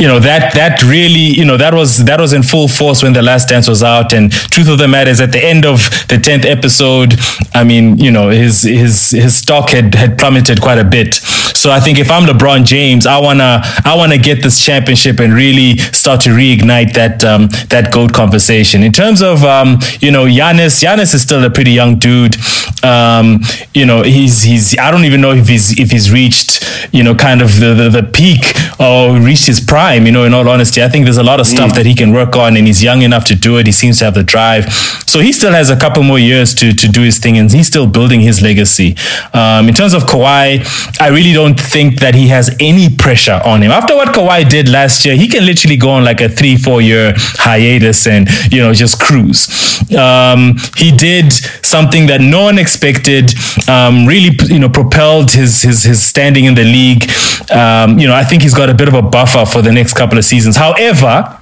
you 0.00 0.08
know 0.08 0.18
that 0.18 0.54
that 0.54 0.82
really 0.82 1.28
you 1.38 1.44
know 1.44 1.58
that 1.58 1.74
was 1.74 2.04
that 2.06 2.18
was 2.18 2.32
in 2.32 2.42
full 2.42 2.68
force 2.68 3.02
when 3.02 3.12
the 3.12 3.20
last 3.20 3.50
dance 3.50 3.68
was 3.68 3.82
out 3.82 4.14
and 4.14 4.32
truth 4.32 4.68
of 4.68 4.78
the 4.78 4.88
matter 4.88 5.10
is 5.10 5.20
at 5.20 5.30
the 5.30 5.44
end 5.44 5.66
of 5.66 5.78
the 6.08 6.16
10th 6.16 6.46
episode. 6.46 7.14
I 7.54 7.64
mean 7.64 7.98
you 7.98 8.10
know 8.10 8.30
his 8.30 8.62
his 8.62 9.10
his 9.10 9.36
stock 9.36 9.68
had 9.70 9.94
had 9.94 10.16
plummeted 10.16 10.62
quite 10.62 10.78
a 10.78 10.84
bit. 10.84 11.16
So 11.60 11.70
i 11.70 11.78
think 11.78 11.98
if 11.98 12.10
i'm 12.10 12.22
lebron 12.22 12.64
james 12.64 13.04
i 13.04 13.18
want 13.18 13.40
to 13.40 13.60
i 13.84 13.94
want 13.94 14.12
to 14.12 14.18
get 14.18 14.42
this 14.42 14.64
championship 14.64 15.20
and 15.20 15.34
really 15.34 15.76
start 15.92 16.22
to 16.22 16.30
reignite 16.30 16.94
that 16.94 17.22
um 17.22 17.48
that 17.68 17.92
goat 17.92 18.14
conversation. 18.14 18.82
In 18.82 18.92
terms 18.92 19.20
of 19.20 19.44
um 19.44 19.78
you 20.00 20.10
know 20.10 20.24
Giannis 20.24 20.80
Giannis 20.82 21.12
is 21.12 21.20
still 21.20 21.44
a 21.44 21.50
pretty 21.50 21.72
young 21.72 21.98
dude 21.98 22.36
Um, 22.82 23.40
you 23.74 23.86
know, 23.86 24.02
he's 24.02 24.42
he's. 24.42 24.78
I 24.78 24.90
don't 24.90 25.04
even 25.04 25.20
know 25.20 25.32
if 25.32 25.48
he's 25.48 25.78
if 25.78 25.90
he's 25.90 26.10
reached 26.10 26.64
you 26.92 27.02
know 27.02 27.14
kind 27.14 27.42
of 27.42 27.60
the 27.60 27.74
the, 27.74 27.88
the 27.88 28.02
peak 28.02 28.40
or 28.80 29.18
reached 29.18 29.46
his 29.46 29.60
prime. 29.60 30.06
You 30.06 30.12
know, 30.12 30.24
in 30.24 30.34
all 30.34 30.48
honesty, 30.48 30.82
I 30.82 30.88
think 30.88 31.04
there's 31.04 31.18
a 31.18 31.22
lot 31.22 31.40
of 31.40 31.46
stuff 31.46 31.74
that 31.74 31.86
he 31.86 31.94
can 31.94 32.12
work 32.12 32.36
on, 32.36 32.56
and 32.56 32.66
he's 32.66 32.82
young 32.82 33.02
enough 33.02 33.24
to 33.26 33.34
do 33.34 33.58
it. 33.58 33.66
He 33.66 33.72
seems 33.72 33.98
to 33.98 34.04
have 34.06 34.14
the 34.14 34.24
drive, 34.24 34.72
so 34.72 35.20
he 35.20 35.32
still 35.32 35.52
has 35.52 35.70
a 35.70 35.76
couple 35.76 36.02
more 36.02 36.18
years 36.18 36.54
to 36.54 36.72
to 36.72 36.88
do 36.88 37.02
his 37.02 37.18
thing, 37.18 37.38
and 37.38 37.50
he's 37.50 37.66
still 37.66 37.86
building 37.86 38.20
his 38.20 38.42
legacy. 38.42 38.96
Um, 39.32 39.68
in 39.68 39.74
terms 39.74 39.94
of 39.94 40.04
Kawhi, 40.04 40.64
I 41.00 41.08
really 41.08 41.32
don't 41.32 41.58
think 41.58 42.00
that 42.00 42.14
he 42.14 42.28
has 42.28 42.54
any 42.60 42.94
pressure 42.94 43.40
on 43.44 43.62
him. 43.62 43.70
After 43.70 43.94
what 43.94 44.08
Kawhi 44.08 44.48
did 44.48 44.68
last 44.68 45.04
year, 45.04 45.16
he 45.16 45.28
can 45.28 45.44
literally 45.44 45.76
go 45.76 45.90
on 45.90 46.04
like 46.04 46.20
a 46.20 46.28
three 46.28 46.56
four 46.56 46.80
year 46.80 47.12
hiatus 47.16 48.06
and 48.06 48.28
you 48.52 48.60
know 48.60 48.72
just 48.72 49.00
cruise. 49.00 49.48
Um, 49.94 50.56
he 50.76 50.90
did 50.90 51.32
something 51.64 52.06
that 52.06 52.20
no 52.20 52.44
one 52.44 52.58
expected. 52.70 53.34
Um, 53.68 54.06
really, 54.06 54.30
you 54.46 54.58
know, 54.58 54.68
propelled 54.68 55.32
his 55.32 55.62
his 55.62 55.82
his 55.82 56.02
standing 56.02 56.44
in 56.44 56.54
the 56.54 56.64
league. 56.64 57.10
Um, 57.50 57.98
you 57.98 58.06
know, 58.06 58.14
I 58.14 58.24
think 58.24 58.42
he's 58.42 58.54
got 58.54 58.70
a 58.70 58.74
bit 58.74 58.88
of 58.88 58.94
a 58.94 59.02
buffer 59.02 59.44
for 59.44 59.62
the 59.62 59.72
next 59.72 59.94
couple 59.94 60.18
of 60.18 60.24
seasons. 60.24 60.56
However, 60.56 61.36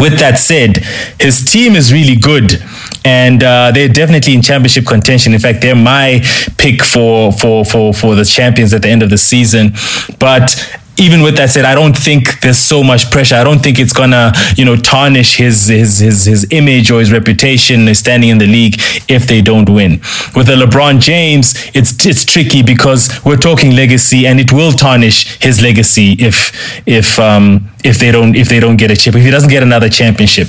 with 0.00 0.18
that 0.18 0.38
said, 0.38 0.78
his 1.20 1.44
team 1.44 1.76
is 1.76 1.92
really 1.92 2.16
good. 2.16 2.62
And 3.04 3.42
uh, 3.42 3.70
they're 3.72 3.88
definitely 3.88 4.34
in 4.34 4.42
championship 4.42 4.84
contention. 4.86 5.32
In 5.32 5.38
fact, 5.38 5.60
they're 5.60 5.76
my 5.76 6.22
pick 6.58 6.82
for 6.82 7.32
for 7.32 7.64
for 7.64 7.94
for 7.94 8.14
the 8.16 8.24
champions 8.24 8.74
at 8.74 8.82
the 8.82 8.88
end 8.88 9.02
of 9.02 9.10
the 9.10 9.18
season. 9.18 9.72
But 10.18 10.56
even 10.98 11.22
with 11.22 11.36
that 11.36 11.50
said, 11.50 11.64
I 11.64 11.74
don't 11.74 11.96
think 11.96 12.40
there's 12.40 12.58
so 12.58 12.82
much 12.82 13.10
pressure. 13.10 13.34
I 13.34 13.44
don't 13.44 13.60
think 13.60 13.78
it's 13.78 13.92
gonna, 13.92 14.32
you 14.56 14.64
know, 14.64 14.76
tarnish 14.76 15.36
his 15.36 15.66
his 15.68 15.98
his 15.98 16.24
his 16.24 16.46
image 16.50 16.90
or 16.90 17.00
his 17.00 17.12
reputation 17.12 17.94
standing 17.94 18.30
in 18.30 18.38
the 18.38 18.46
league 18.46 18.74
if 19.08 19.26
they 19.26 19.42
don't 19.42 19.68
win. 19.68 20.00
With 20.34 20.46
the 20.46 20.56
LeBron 20.56 21.00
James, 21.00 21.54
it's 21.74 22.04
it's 22.06 22.24
tricky 22.24 22.62
because 22.62 23.10
we're 23.24 23.36
talking 23.36 23.76
legacy, 23.76 24.26
and 24.26 24.40
it 24.40 24.52
will 24.52 24.72
tarnish 24.72 25.38
his 25.40 25.60
legacy 25.60 26.12
if 26.18 26.52
if 26.86 27.18
um 27.18 27.68
if 27.84 27.98
they 27.98 28.10
don't 28.10 28.34
if 28.34 28.48
they 28.48 28.60
don't 28.60 28.76
get 28.76 28.90
a 28.90 28.96
chip 28.96 29.14
if 29.14 29.22
he 29.22 29.30
doesn't 29.30 29.50
get 29.50 29.62
another 29.62 29.90
championship. 29.90 30.48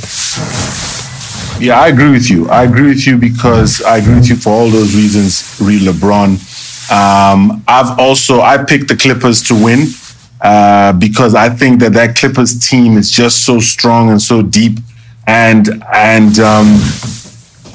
Yeah, 1.59 1.79
I 1.79 1.87
agree 1.87 2.11
with 2.11 2.29
you. 2.29 2.47
I 2.49 2.63
agree 2.63 2.87
with 2.87 3.05
you 3.05 3.17
because 3.17 3.81
I 3.81 3.97
agree 3.97 4.15
with 4.15 4.29
you 4.29 4.35
for 4.35 4.51
all 4.51 4.69
those 4.69 4.95
reasons. 4.95 5.59
Re 5.59 5.79
LeBron. 5.79 6.37
Um, 6.89 7.63
I've 7.67 7.99
also 7.99 8.39
I 8.39 8.63
picked 8.63 8.87
the 8.87 8.95
Clippers 8.95 9.41
to 9.47 9.55
win 9.55 9.87
uh, 10.41 10.93
because 10.93 11.33
I 11.35 11.49
think 11.49 11.79
that 11.79 11.93
that 11.93 12.15
Clippers 12.15 12.57
team 12.69 12.97
is 12.97 13.11
just 13.11 13.45
so 13.45 13.59
strong 13.59 14.09
and 14.11 14.21
so 14.21 14.41
deep, 14.41 14.77
and 15.25 15.67
and 15.93 16.37
um, 16.39 16.67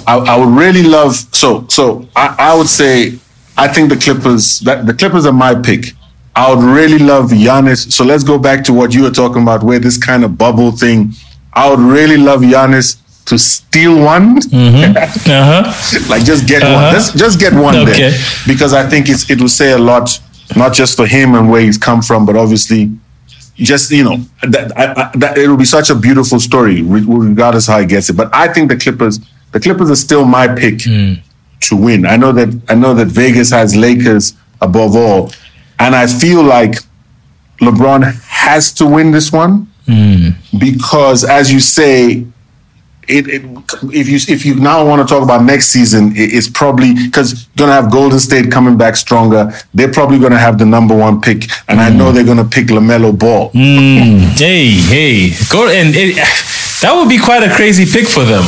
I, 0.06 0.16
I 0.18 0.36
would 0.36 0.54
really 0.54 0.82
love. 0.82 1.14
So 1.32 1.66
so 1.68 2.06
I, 2.16 2.34
I 2.38 2.54
would 2.56 2.68
say 2.68 3.18
I 3.56 3.68
think 3.68 3.88
the 3.90 3.96
Clippers 3.96 4.60
that 4.60 4.86
the 4.86 4.94
Clippers 4.94 5.26
are 5.26 5.32
my 5.32 5.54
pick. 5.54 5.86
I 6.34 6.50
would 6.54 6.64
really 6.64 6.98
love 6.98 7.30
Giannis. 7.30 7.92
So 7.92 8.04
let's 8.04 8.24
go 8.24 8.38
back 8.38 8.64
to 8.64 8.72
what 8.72 8.94
you 8.94 9.02
were 9.02 9.10
talking 9.10 9.42
about, 9.42 9.62
where 9.62 9.78
this 9.78 9.98
kind 9.98 10.24
of 10.24 10.38
bubble 10.38 10.70
thing. 10.72 11.12
I 11.52 11.68
would 11.68 11.80
really 11.80 12.16
love 12.16 12.40
Giannis 12.40 12.96
to 13.26 13.38
steal 13.38 14.02
one, 14.02 14.38
Uh-huh. 14.52 16.08
like 16.08 16.24
just 16.24 16.48
get 16.48 16.62
one. 16.62 16.72
Uh-huh. 16.72 16.92
Let's 16.94 17.12
just 17.12 17.38
get 17.38 17.52
one 17.52 17.76
Okay. 17.76 17.92
there, 18.10 18.18
because 18.46 18.72
I 18.72 18.88
think 18.88 19.08
it's 19.10 19.28
it 19.30 19.40
will 19.40 19.50
say 19.50 19.72
a 19.72 19.78
lot, 19.78 20.18
not 20.56 20.72
just 20.72 20.96
for 20.96 21.06
him 21.06 21.34
and 21.34 21.50
where 21.50 21.60
he's 21.60 21.78
come 21.78 22.02
from, 22.02 22.26
but 22.26 22.36
obviously, 22.36 22.90
just 23.56 23.90
you 23.90 24.04
know 24.04 24.16
that, 24.42 24.76
I, 24.76 24.92
I, 24.92 25.10
that 25.16 25.38
it 25.38 25.48
will 25.48 25.56
be 25.56 25.64
such 25.64 25.90
a 25.90 25.94
beautiful 25.94 26.40
story, 26.40 26.82
regardless 26.82 27.66
how 27.66 27.78
he 27.80 27.86
gets 27.86 28.10
it. 28.10 28.14
But 28.14 28.34
I 28.34 28.52
think 28.52 28.70
the 28.70 28.76
Clippers, 28.76 29.20
the 29.52 29.60
Clippers 29.60 29.90
are 29.90 29.96
still 29.96 30.24
my 30.24 30.48
pick 30.48 30.82
hmm. 30.82 31.14
to 31.60 31.76
win. 31.76 32.06
I 32.06 32.16
know 32.16 32.32
that 32.32 32.60
I 32.68 32.74
know 32.74 32.94
that 32.94 33.06
Vegas 33.06 33.50
has 33.50 33.76
Lakers 33.76 34.34
above 34.60 34.96
all, 34.96 35.32
and 35.78 35.94
I 35.94 36.06
feel 36.06 36.42
like 36.42 36.76
LeBron 37.60 38.14
has 38.24 38.72
to 38.74 38.86
win 38.86 39.12
this 39.12 39.32
one 39.32 39.70
hmm. 39.86 40.30
because, 40.58 41.24
as 41.24 41.52
you 41.52 41.60
say, 41.60 42.26
it, 43.08 43.26
it 43.28 43.42
if 43.92 44.08
you 44.08 44.18
if 44.32 44.46
you 44.46 44.54
now 44.56 44.84
want 44.86 45.06
to 45.06 45.12
talk 45.12 45.22
about 45.22 45.44
next 45.44 45.68
season, 45.68 46.12
it, 46.16 46.32
it's 46.34 46.48
probably 46.48 46.94
because 46.94 47.48
you're 47.54 47.66
gonna 47.66 47.72
have 47.72 47.90
Golden 47.90 48.20
State 48.20 48.50
coming 48.50 48.76
back 48.78 48.96
stronger. 48.96 49.50
They're 49.74 49.92
probably 49.92 50.18
gonna 50.18 50.38
have 50.38 50.58
the 50.58 50.66
number 50.66 50.94
one 50.96 51.20
pick, 51.20 51.50
and 51.68 51.80
I 51.80 51.90
know 51.90 52.10
mm. 52.10 52.14
they're 52.14 52.24
gonna 52.24 52.44
pick 52.44 52.66
LaMelo 52.68 53.18
Ball. 53.18 53.50
Mm. 53.50 54.38
Hey, 54.38 54.70
hey, 54.70 55.30
go 55.50 55.68
and 55.68 55.94
it, 55.94 56.16
that 56.82 56.92
would 56.94 57.08
be 57.08 57.18
quite 57.18 57.42
a 57.42 57.52
crazy 57.54 57.84
pick 57.90 58.06
for 58.08 58.24
them. 58.24 58.44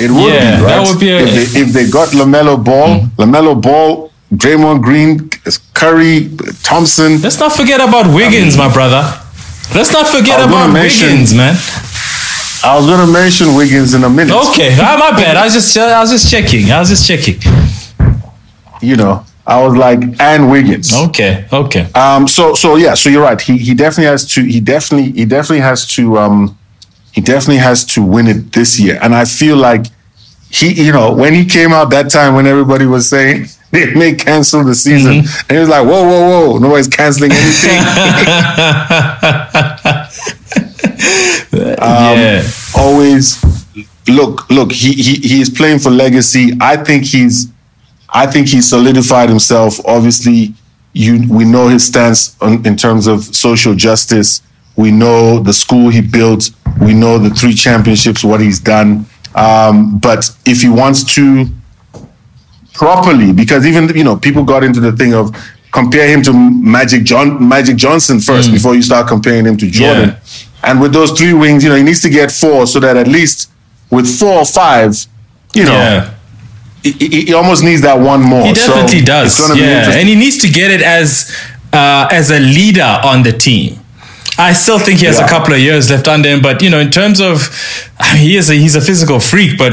It 0.00 0.10
would 0.10 0.32
Yeah, 0.32 0.56
be 0.58 0.62
right 0.64 0.68
that 0.68 0.88
would 0.88 0.98
be 0.98 1.10
a- 1.10 1.18
if, 1.18 1.52
they, 1.52 1.60
if 1.60 1.68
they 1.72 1.88
got 1.90 2.08
LaMelo 2.08 2.62
Ball, 2.64 3.00
mm. 3.00 3.08
LaMelo 3.16 3.60
Ball, 3.60 4.10
Draymond 4.34 4.82
Green, 4.82 5.30
Curry, 5.74 6.30
Thompson. 6.62 7.20
Let's 7.20 7.38
not 7.38 7.52
forget 7.52 7.80
about 7.80 8.12
Wiggins, 8.12 8.56
my 8.56 8.72
brother. 8.72 9.02
Let's 9.74 9.92
not 9.92 10.06
forget 10.08 10.40
I 10.40 10.44
about 10.44 10.72
mention- 10.72 11.08
Wiggins, 11.10 11.34
man. 11.34 11.54
I 12.64 12.76
was 12.76 12.86
gonna 12.86 13.10
mention 13.10 13.54
Wiggins 13.54 13.94
in 13.94 14.04
a 14.04 14.10
minute. 14.10 14.34
Okay, 14.48 14.74
ah, 14.80 14.96
my 14.98 15.16
bad. 15.16 15.36
I 15.36 15.44
was 15.44 15.54
just 15.54 15.76
I 15.76 16.00
was 16.00 16.10
just 16.10 16.30
checking. 16.30 16.70
I 16.70 16.80
was 16.80 16.88
just 16.88 17.06
checking. 17.06 17.38
You 18.80 18.96
know, 18.96 19.24
I 19.46 19.62
was 19.62 19.76
like, 19.76 20.00
and 20.20 20.50
Wiggins. 20.50 20.94
Okay, 20.94 21.46
okay. 21.52 21.90
Um, 21.94 22.26
so 22.26 22.54
so 22.54 22.76
yeah, 22.76 22.94
so 22.94 23.10
you're 23.10 23.22
right. 23.22 23.40
He 23.40 23.58
he 23.58 23.74
definitely 23.74 24.10
has 24.10 24.26
to. 24.32 24.42
He 24.42 24.60
definitely 24.60 25.12
he 25.12 25.24
definitely 25.24 25.60
has 25.60 25.86
to. 25.94 26.18
Um, 26.18 26.58
he 27.14 27.20
definitely 27.20 27.58
has 27.58 27.84
to 27.84 28.02
win 28.02 28.26
it 28.26 28.52
this 28.52 28.80
year. 28.80 28.98
And 29.00 29.14
I 29.14 29.24
feel 29.24 29.56
like 29.56 29.86
he, 30.50 30.72
you 30.72 30.92
know, 30.92 31.12
when 31.12 31.32
he 31.32 31.44
came 31.44 31.72
out 31.72 31.90
that 31.90 32.10
time 32.10 32.34
when 32.34 32.44
everybody 32.44 32.86
was 32.86 33.08
saying 33.08 33.46
they 33.70 33.94
may 33.94 34.14
cancel 34.14 34.64
the 34.64 34.74
season, 34.74 35.18
and 35.18 35.50
he 35.50 35.58
was 35.58 35.68
like, 35.68 35.84
whoa, 35.86 36.02
whoa, 36.02 36.28
whoa, 36.28 36.58
nobody's 36.58 36.88
canceling 36.88 37.30
anything. 37.32 37.80
yeah. 41.84 42.42
Always 42.76 43.42
look, 44.08 44.48
look. 44.50 44.72
He 44.72 44.92
he 44.92 45.14
he 45.16 45.40
is 45.40 45.50
playing 45.50 45.78
for 45.78 45.90
legacy. 45.90 46.52
I 46.60 46.76
think 46.76 47.04
he's. 47.04 47.48
I 48.16 48.26
think 48.26 48.48
he's 48.48 48.68
solidified 48.68 49.28
himself. 49.28 49.84
Obviously, 49.86 50.54
you 50.92 51.26
we 51.28 51.44
know 51.44 51.68
his 51.68 51.86
stance 51.86 52.36
on, 52.40 52.64
in 52.66 52.76
terms 52.76 53.06
of 53.06 53.24
social 53.24 53.74
justice. 53.74 54.42
We 54.76 54.90
know 54.90 55.40
the 55.40 55.52
school 55.52 55.88
he 55.90 56.00
built. 56.00 56.50
We 56.80 56.94
know 56.94 57.18
the 57.18 57.30
three 57.30 57.54
championships, 57.54 58.24
what 58.24 58.40
he's 58.40 58.58
done. 58.60 59.06
Um, 59.34 59.98
but 59.98 60.30
if 60.46 60.62
he 60.62 60.68
wants 60.68 61.02
to 61.14 61.46
properly, 62.72 63.32
because 63.32 63.66
even 63.66 63.88
you 63.96 64.04
know 64.04 64.16
people 64.16 64.44
got 64.44 64.64
into 64.64 64.80
the 64.80 64.92
thing 64.92 65.14
of 65.14 65.34
compare 65.72 66.08
him 66.08 66.22
to 66.22 66.32
Magic 66.32 67.04
John 67.04 67.48
Magic 67.48 67.76
Johnson 67.76 68.20
first 68.20 68.50
before 68.52 68.74
you 68.74 68.82
start 68.82 69.08
comparing 69.08 69.44
him 69.44 69.56
to 69.56 69.70
Jordan. 69.70 70.10
Yeah. 70.10 70.18
And 70.66 70.80
with 70.80 70.92
those 70.92 71.12
three 71.12 71.32
wings, 71.34 71.62
you 71.64 71.70
know, 71.70 71.76
he 71.76 71.82
needs 71.82 72.00
to 72.02 72.08
get 72.10 72.30
four 72.30 72.66
so 72.66 72.80
that 72.80 72.96
at 72.96 73.06
least 73.08 73.50
with 73.90 74.06
four 74.18 74.38
or 74.40 74.44
five, 74.46 74.94
you 75.54 75.64
know, 75.64 75.72
Yeah. 75.72 76.10
he, 76.82 76.92
he- 76.92 77.24
he 77.26 77.32
almost 77.34 77.62
needs 77.62 77.82
that 77.82 77.98
one 77.98 78.22
more. 78.22 78.46
He 78.46 78.52
definitely 78.52 79.00
so 79.00 79.04
does. 79.04 79.26
It's 79.32 79.40
gonna 79.40 79.54
be 79.54 79.60
yeah, 79.60 79.90
and 79.98 80.08
he 80.08 80.14
needs 80.14 80.38
to 80.38 80.48
get 80.48 80.70
it 80.70 80.82
as 80.82 81.34
uh, 81.72 82.08
as 82.10 82.30
a 82.30 82.38
leader 82.38 83.00
on 83.04 83.22
the 83.22 83.32
team. 83.32 83.78
I 84.38 84.52
still 84.52 84.78
think 84.78 85.00
he 85.00 85.06
has 85.06 85.18
Yeah. 85.18 85.26
a 85.26 85.28
couple 85.28 85.54
of 85.54 85.60
years 85.60 85.90
left 85.90 86.08
under 86.08 86.28
him, 86.28 86.40
but 86.40 86.60
you 86.62 86.70
know, 86.70 86.78
in 86.80 86.90
terms 86.90 87.20
of, 87.20 87.48
I 88.00 88.14
mean, 88.14 88.22
he 88.22 88.36
is 88.36 88.50
a, 88.50 88.54
he's 88.54 88.74
a 88.76 88.80
physical 88.80 89.20
freak, 89.20 89.56
but 89.58 89.72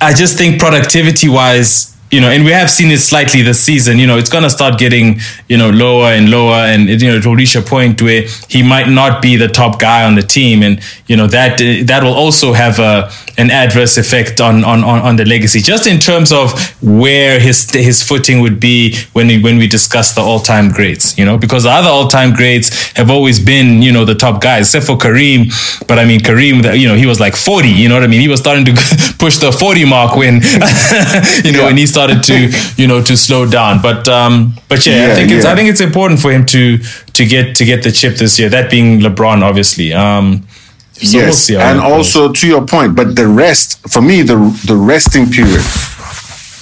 I 0.00 0.12
just 0.12 0.36
think 0.38 0.58
productivity 0.60 1.28
wise, 1.28 1.94
you 2.10 2.20
know, 2.20 2.30
and 2.30 2.44
we 2.44 2.52
have 2.52 2.70
seen 2.70 2.90
it 2.90 2.98
slightly 2.98 3.42
this 3.42 3.60
season. 3.60 3.98
You 3.98 4.06
know, 4.06 4.16
it's 4.16 4.30
gonna 4.30 4.50
start 4.50 4.78
getting 4.78 5.20
you 5.48 5.56
know 5.56 5.70
lower 5.70 6.06
and 6.12 6.30
lower, 6.30 6.54
and 6.54 6.88
you 6.88 7.08
know, 7.08 7.16
it 7.16 7.26
will 7.26 7.36
reach 7.36 7.54
a 7.56 7.62
point 7.62 8.00
where 8.00 8.22
he 8.48 8.62
might 8.62 8.88
not 8.88 9.20
be 9.20 9.36
the 9.36 9.48
top 9.48 9.78
guy 9.78 10.04
on 10.04 10.14
the 10.14 10.22
team, 10.22 10.62
and 10.62 10.80
you 11.06 11.16
know 11.16 11.26
that 11.26 11.58
that 11.86 12.02
will 12.02 12.14
also 12.14 12.52
have 12.52 12.78
a 12.78 13.10
an 13.38 13.50
adverse 13.50 13.96
effect 13.96 14.40
on 14.40 14.64
on 14.64 14.84
on, 14.84 14.98
on 15.00 15.16
the 15.16 15.24
legacy, 15.24 15.60
just 15.60 15.86
in 15.86 15.98
terms 15.98 16.32
of 16.32 16.52
where 16.82 17.38
his 17.40 17.70
his 17.72 18.02
footing 18.02 18.40
would 18.40 18.58
be 18.60 18.96
when 19.12 19.28
we 19.28 19.40
when 19.40 19.58
we 19.58 19.66
discuss 19.68 20.14
the 20.14 20.20
all 20.20 20.40
time 20.40 20.70
greats. 20.72 21.16
You 21.18 21.24
know, 21.24 21.38
because 21.38 21.62
the 21.62 21.70
other 21.70 21.88
all 21.88 22.08
time 22.08 22.32
greats 22.34 22.68
have 22.96 23.10
always 23.10 23.38
been 23.38 23.80
you 23.82 23.92
know 23.92 24.04
the 24.04 24.14
top 24.14 24.40
guys, 24.42 24.66
except 24.66 24.86
for 24.86 24.96
Kareem. 24.98 25.46
But 25.86 25.98
I 25.98 26.04
mean, 26.04 26.20
Kareem, 26.20 26.78
you 26.78 26.88
know, 26.88 26.96
he 26.96 27.06
was 27.06 27.20
like 27.20 27.36
forty. 27.36 27.68
You 27.70 27.88
know 27.88 27.94
what 27.94 28.04
I 28.04 28.08
mean? 28.08 28.20
He 28.20 28.28
was 28.28 28.40
starting 28.40 28.64
to 28.66 28.72
push 29.18 29.38
the 29.38 29.52
forty 29.52 29.84
mark 29.84 30.16
when 30.16 30.34
you 31.44 31.52
know 31.52 31.60
Yeah. 31.60 31.66
when 31.66 31.76
he 31.76 31.86
started 31.86 32.22
to 32.24 32.36
you 32.76 32.86
know 32.88 33.02
to 33.02 33.16
slow 33.16 33.46
down. 33.46 33.80
But 33.82 34.08
um, 34.08 34.54
but 34.68 34.84
yeah, 34.86 34.92
I 34.92 34.96
Yeah, 34.96 35.14
think 35.14 35.30
it's. 35.30 35.44
I 35.46 35.54
think 35.54 35.68
it's 35.70 35.80
important 35.80 36.20
for 36.20 36.30
him 36.32 36.44
to 36.46 36.78
to 37.14 37.24
get 37.24 37.56
to 37.56 37.64
get 37.64 37.82
the 37.82 37.92
chip 37.92 38.16
this 38.16 38.38
year. 38.38 38.48
That 38.50 38.70
being 38.70 39.00
LeBron, 39.00 39.42
obviously. 39.42 39.92
Um, 39.92 40.42
we'll 41.02 41.26
yes, 41.26 41.50
and 41.50 41.80
also 41.80 42.32
to 42.32 42.46
your 42.46 42.66
point, 42.66 42.94
but 42.96 43.14
the 43.16 43.26
rest 43.26 43.80
for 43.88 44.02
me, 44.02 44.22
the 44.22 44.36
the 44.66 44.76
resting 44.76 45.26
period, 45.30 45.64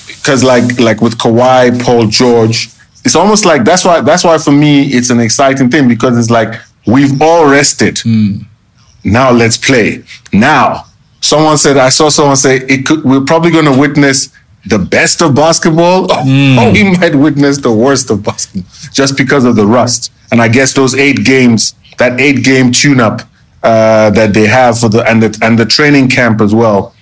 because 0.07 0.44
like 0.44 0.79
like 0.79 1.01
with 1.01 1.18
Kawhi, 1.18 1.83
Paul 1.83 2.07
George, 2.07 2.68
it's 3.05 3.16
almost 3.16 3.44
like 3.44 3.64
that's 3.64 3.85
why 3.85 4.01
that's 4.01 4.25
why 4.25 4.38
for 4.38 4.53
me 4.53 4.85
it's 4.87 5.11
an 5.11 5.20
exciting 5.20 5.70
thing 5.70 5.88
because 5.88 6.18
it's 6.18 6.31
like 6.31 6.61
we've 6.87 7.20
all 7.22 7.49
rested. 7.49 7.99
Hmm. 8.01 8.38
Now 9.05 9.31
let's 9.31 9.57
play. 9.57 10.03
Now, 10.33 10.87
someone 11.20 11.57
said 11.59 11.77
I 11.77 11.90
saw 11.90 12.09
someone 12.09 12.37
say 12.37 12.57
it 12.57 12.87
could. 12.87 13.05
We're 13.05 13.25
probably 13.25 13.51
going 13.53 13.66
to 13.66 13.79
witness 13.79 14.31
the 14.66 14.79
best 14.79 15.22
of 15.22 15.35
basketball, 15.35 16.11
or 16.12 16.25
we 16.72 16.96
might 16.99 17.14
witness 17.14 17.59
the 17.59 17.72
worst 17.72 18.11
of 18.11 18.25
basketball 18.25 18.68
just 18.92 19.16
because 19.16 19.44
of 19.44 19.55
the 19.57 19.66
rust. 19.66 20.12
And 20.33 20.42
I 20.42 20.49
guess 20.49 20.72
those 20.75 20.94
eight 20.96 21.25
games, 21.25 21.75
that 21.99 22.20
eight 22.20 22.42
game 22.42 22.72
tune 22.72 23.01
up 23.01 23.22
uh, 23.67 24.11
that 24.11 24.33
they 24.33 24.47
have 24.47 24.79
for 24.79 24.89
the 24.89 25.03
and 25.11 25.23
the 25.23 25.39
and 25.43 25.59
the 25.59 25.67
training 25.67 26.09
camp 26.09 26.41
as 26.41 26.55
well, 26.55 26.95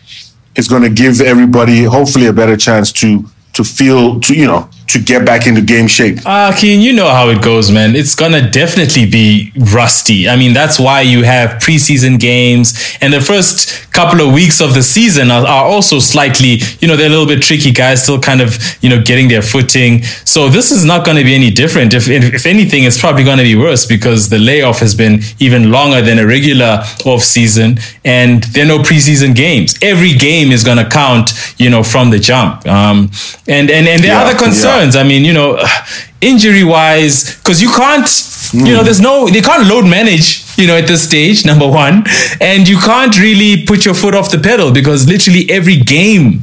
is 0.56 0.66
going 0.66 0.82
to 0.82 0.88
give 0.88 1.20
everybody 1.20 1.84
hopefully 1.84 2.26
a 2.26 2.32
better 2.32 2.56
chance 2.56 2.90
to 2.90 3.24
to 3.52 3.62
feel 3.62 4.18
to 4.20 4.34
you 4.34 4.46
know 4.46 4.68
to 4.88 4.98
get 4.98 5.24
back 5.24 5.46
into 5.46 5.60
game 5.60 5.86
shape. 5.86 6.18
Uh, 6.24 6.54
Keen, 6.56 6.80
you 6.80 6.92
know 6.92 7.08
how 7.08 7.28
it 7.28 7.42
goes, 7.42 7.70
man. 7.70 7.94
It's 7.96 8.14
gonna 8.14 8.50
definitely 8.50 9.06
be 9.06 9.52
rusty. 9.56 10.28
I 10.28 10.36
mean, 10.36 10.52
that's 10.52 10.78
why 10.78 11.00
you 11.00 11.24
have 11.24 11.62
preseason 11.62 12.18
games, 12.18 12.96
and 13.00 13.12
the 13.12 13.20
first 13.20 13.90
couple 13.92 14.20
of 14.20 14.34
weeks 14.34 14.60
of 14.60 14.74
the 14.74 14.82
season 14.82 15.30
are, 15.30 15.46
are 15.46 15.64
also 15.64 16.00
slightly, 16.00 16.58
you 16.80 16.88
know, 16.88 16.96
they're 16.96 17.06
a 17.06 17.10
little 17.10 17.26
bit 17.26 17.42
tricky. 17.42 17.70
Guys 17.70 18.02
still 18.02 18.20
kind 18.20 18.40
of, 18.40 18.58
you 18.82 18.90
know, 18.90 19.00
getting 19.00 19.28
their 19.28 19.40
footing. 19.42 20.02
So 20.24 20.48
this 20.48 20.72
is 20.72 20.84
not 20.84 21.04
going 21.04 21.16
to 21.16 21.24
be 21.24 21.34
any 21.34 21.50
different. 21.50 21.94
If 21.94 22.08
if 22.08 22.44
anything, 22.46 22.84
it's 22.84 23.00
probably 23.00 23.24
going 23.24 23.38
to 23.38 23.44
be 23.44 23.56
worse 23.56 23.86
because 23.86 24.28
the 24.28 24.38
layoff 24.38 24.80
has 24.80 24.94
been 24.94 25.20
even 25.38 25.70
longer 25.70 26.02
than 26.02 26.18
a 26.18 26.26
regular 26.26 26.82
off 27.04 27.22
season, 27.22 27.78
and 28.04 28.42
there 28.52 28.64
are 28.64 28.68
no 28.68 28.78
preseason 28.80 29.34
games. 29.34 29.78
Every 29.80 30.12
game 30.12 30.50
is 30.52 30.64
going 30.64 30.78
to 30.78 30.88
count, 30.88 31.30
you 31.58 31.70
know, 31.70 31.82
from 31.82 32.10
the 32.10 32.18
jump. 32.18 32.66
Um, 32.66 33.10
and 33.46 33.70
and 33.70 33.86
and 33.86 34.04
are 34.04 34.06
Yeah, 34.06 34.22
other 34.22 34.38
I 34.74 35.02
mean, 35.02 35.24
you 35.24 35.32
know, 35.32 35.62
injury 36.20 36.64
wise, 36.64 37.36
because 37.36 37.62
you 37.62 37.70
can't, 37.70 38.08
you 38.52 38.74
know, 38.74 38.82
there's 38.82 39.00
no, 39.00 39.26
they 39.28 39.40
can't 39.40 39.68
load 39.68 39.86
manage, 39.86 40.44
you 40.58 40.66
know, 40.66 40.76
at 40.76 40.86
this 40.86 41.04
stage, 41.04 41.44
number 41.50 41.68
one. 41.68 42.04
And 42.40 42.68
you 42.68 42.78
can't 42.78 43.18
really 43.18 43.64
put 43.64 43.84
your 43.84 43.94
foot 43.94 44.14
off 44.14 44.30
the 44.30 44.38
pedal 44.38 44.72
because 44.72 45.08
literally 45.08 45.50
every 45.50 45.76
game 45.76 46.40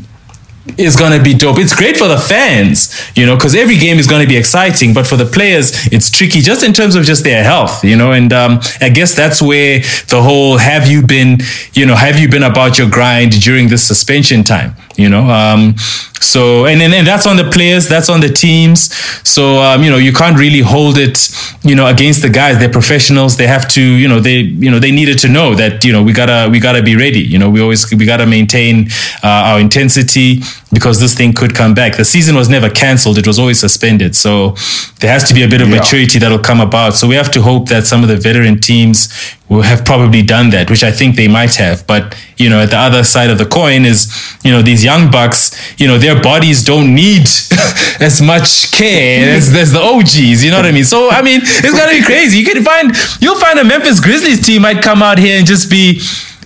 is 0.78 0.96
going 0.96 1.18
to 1.18 1.24
be 1.24 1.34
dope. 1.34 1.58
It's 1.60 1.76
great 1.76 1.98
for 1.98 2.08
the 2.08 2.18
fans, 2.18 3.12
you 3.16 3.26
know, 3.26 3.36
because 3.36 3.56
every 3.56 3.78
game 3.78 3.98
is 3.98 4.08
going 4.08 4.22
to 4.22 4.28
be 4.28 4.38
exciting. 4.38 4.94
But 4.94 5.08
for 5.08 5.18
the 5.18 5.26
players, 5.26 5.88
it's 5.92 6.10
tricky 6.10 6.42
just 6.42 6.64
in 6.64 6.74
terms 6.74 6.96
of 6.96 7.04
just 7.04 7.24
their 7.24 7.44
health, 7.44 7.84
you 7.84 7.96
know. 7.96 8.12
And 8.12 8.32
um, 8.34 8.60
I 8.80 8.90
guess 8.90 9.16
that's 9.16 9.42
where 9.42 9.80
the 10.08 10.22
whole 10.22 10.58
have 10.58 10.88
you 10.88 11.06
been, 11.06 11.40
you 11.74 11.86
know, 11.86 11.96
have 11.96 12.20
you 12.20 12.30
been 12.30 12.44
about 12.44 12.78
your 12.78 12.90
grind 12.90 13.42
during 13.42 13.68
this 13.68 13.86
suspension 13.86 14.44
time, 14.44 14.76
you 14.98 15.10
know? 15.10 15.30
Um, 15.30 15.76
so, 16.22 16.66
and 16.66 16.80
then 16.80 16.94
and 16.94 17.06
that's 17.06 17.26
on 17.26 17.36
the 17.36 17.50
players, 17.50 17.90
that's 17.90 18.08
on 18.08 18.22
the 18.22 18.30
teams. 18.30 18.94
So, 19.28 19.58
um, 19.58 19.84
you 19.84 19.90
know, 19.90 19.98
you 19.98 20.14
can't 20.14 20.38
really 20.38 20.60
hold 20.62 20.98
it, 20.98 21.18
you 21.64 21.76
know, 21.76 21.88
against 21.88 22.22
the 22.22 22.30
guys. 22.30 22.60
They're 22.60 22.70
professionals. 22.70 23.38
They 23.38 23.48
have 23.48 23.68
to, 23.70 23.82
you 23.82 24.08
know, 24.08 24.20
they, 24.20 24.42
you 24.42 24.70
know, 24.70 24.80
they 24.80 24.92
needed 24.92 25.18
to 25.20 25.28
know 25.28 25.56
that, 25.56 25.84
you 25.84 25.92
know, 25.92 26.04
we 26.04 26.14
gotta, 26.14 26.50
we 26.50 26.60
gotta 26.60 26.84
be 26.84 26.96
ready. 26.96 27.22
You 27.22 27.40
know, 27.40 27.50
we 27.50 27.60
always, 27.60 27.92
we 27.92 28.06
gotta 28.06 28.28
maintain 28.28 28.90
uh, 29.24 29.50
our 29.50 29.60
intensity 29.60 30.42
because 30.74 31.00
this 31.00 31.14
thing 31.16 31.34
could 31.34 31.54
come 31.54 31.74
back. 31.74 31.98
The 31.98 32.06
season 32.06 32.36
was 32.36 32.48
never 32.50 32.70
cancelled; 32.70 33.18
it 33.18 33.28
was 33.28 33.38
always 33.40 33.60
suspended. 33.60 34.16
So 34.16 34.56
there 35.00 35.12
has 35.12 35.24
to 35.30 35.34
be 35.34 35.44
a 35.44 35.48
bit 35.48 35.62
of 35.62 35.70
Yeah. 35.70 35.78
maturity 35.78 36.20
that'll 36.20 36.40
come 36.40 36.62
about. 36.62 36.96
So 36.96 37.08
we 37.08 37.16
have 37.16 37.32
to 37.32 37.42
hope 37.42 37.68
that 37.70 37.86
some 37.88 38.04
of 38.04 38.10
the 38.10 38.18
veteran 38.18 38.60
teams 38.60 39.10
will 39.50 39.64
have 39.64 39.84
probably 39.84 40.22
done 40.22 40.50
that, 40.52 40.70
which 40.70 40.82
I 40.84 40.92
think 40.92 41.18
they 41.18 41.28
might 41.28 41.56
have. 41.56 41.86
But 41.88 42.16
you 42.38 42.50
know, 42.50 42.62
at 42.62 42.70
the 42.70 42.78
other 42.78 43.04
side 43.04 43.30
of 43.30 43.38
the 43.38 43.46
coin 43.46 43.84
is, 43.86 44.08
you 44.44 44.52
know, 44.52 44.62
these 44.62 44.84
young 44.84 45.12
bucks. 45.12 45.52
You 45.78 45.88
know, 45.88 45.98
their 45.98 46.20
bodies 46.22 46.64
don't 46.64 46.96
need 46.96 47.24
as 48.00 48.22
much 48.22 48.72
care 48.72 49.36
as, 49.36 49.54
as 49.56 49.72
the 49.74 49.82
OGs. 49.82 50.44
You 50.44 50.52
know 50.52 50.58
what 50.58 50.66
I 50.66 50.72
mean? 50.72 50.86
So 50.86 51.10
I 51.12 51.22
mean, 51.22 51.42
it's 51.44 51.78
gonna 51.78 51.92
be 51.92 52.04
crazy. 52.04 52.38
You 52.40 52.46
can 52.46 52.64
find 52.64 52.96
you'll 53.20 53.40
find 53.40 53.60
a 53.60 53.64
Memphis 53.64 54.00
Grizzlies 54.00 54.46
team 54.46 54.62
might 54.62 54.82
come 54.82 55.02
out 55.04 55.20
here 55.20 55.38
and 55.38 55.46
just 55.46 55.70
be 55.70 56.02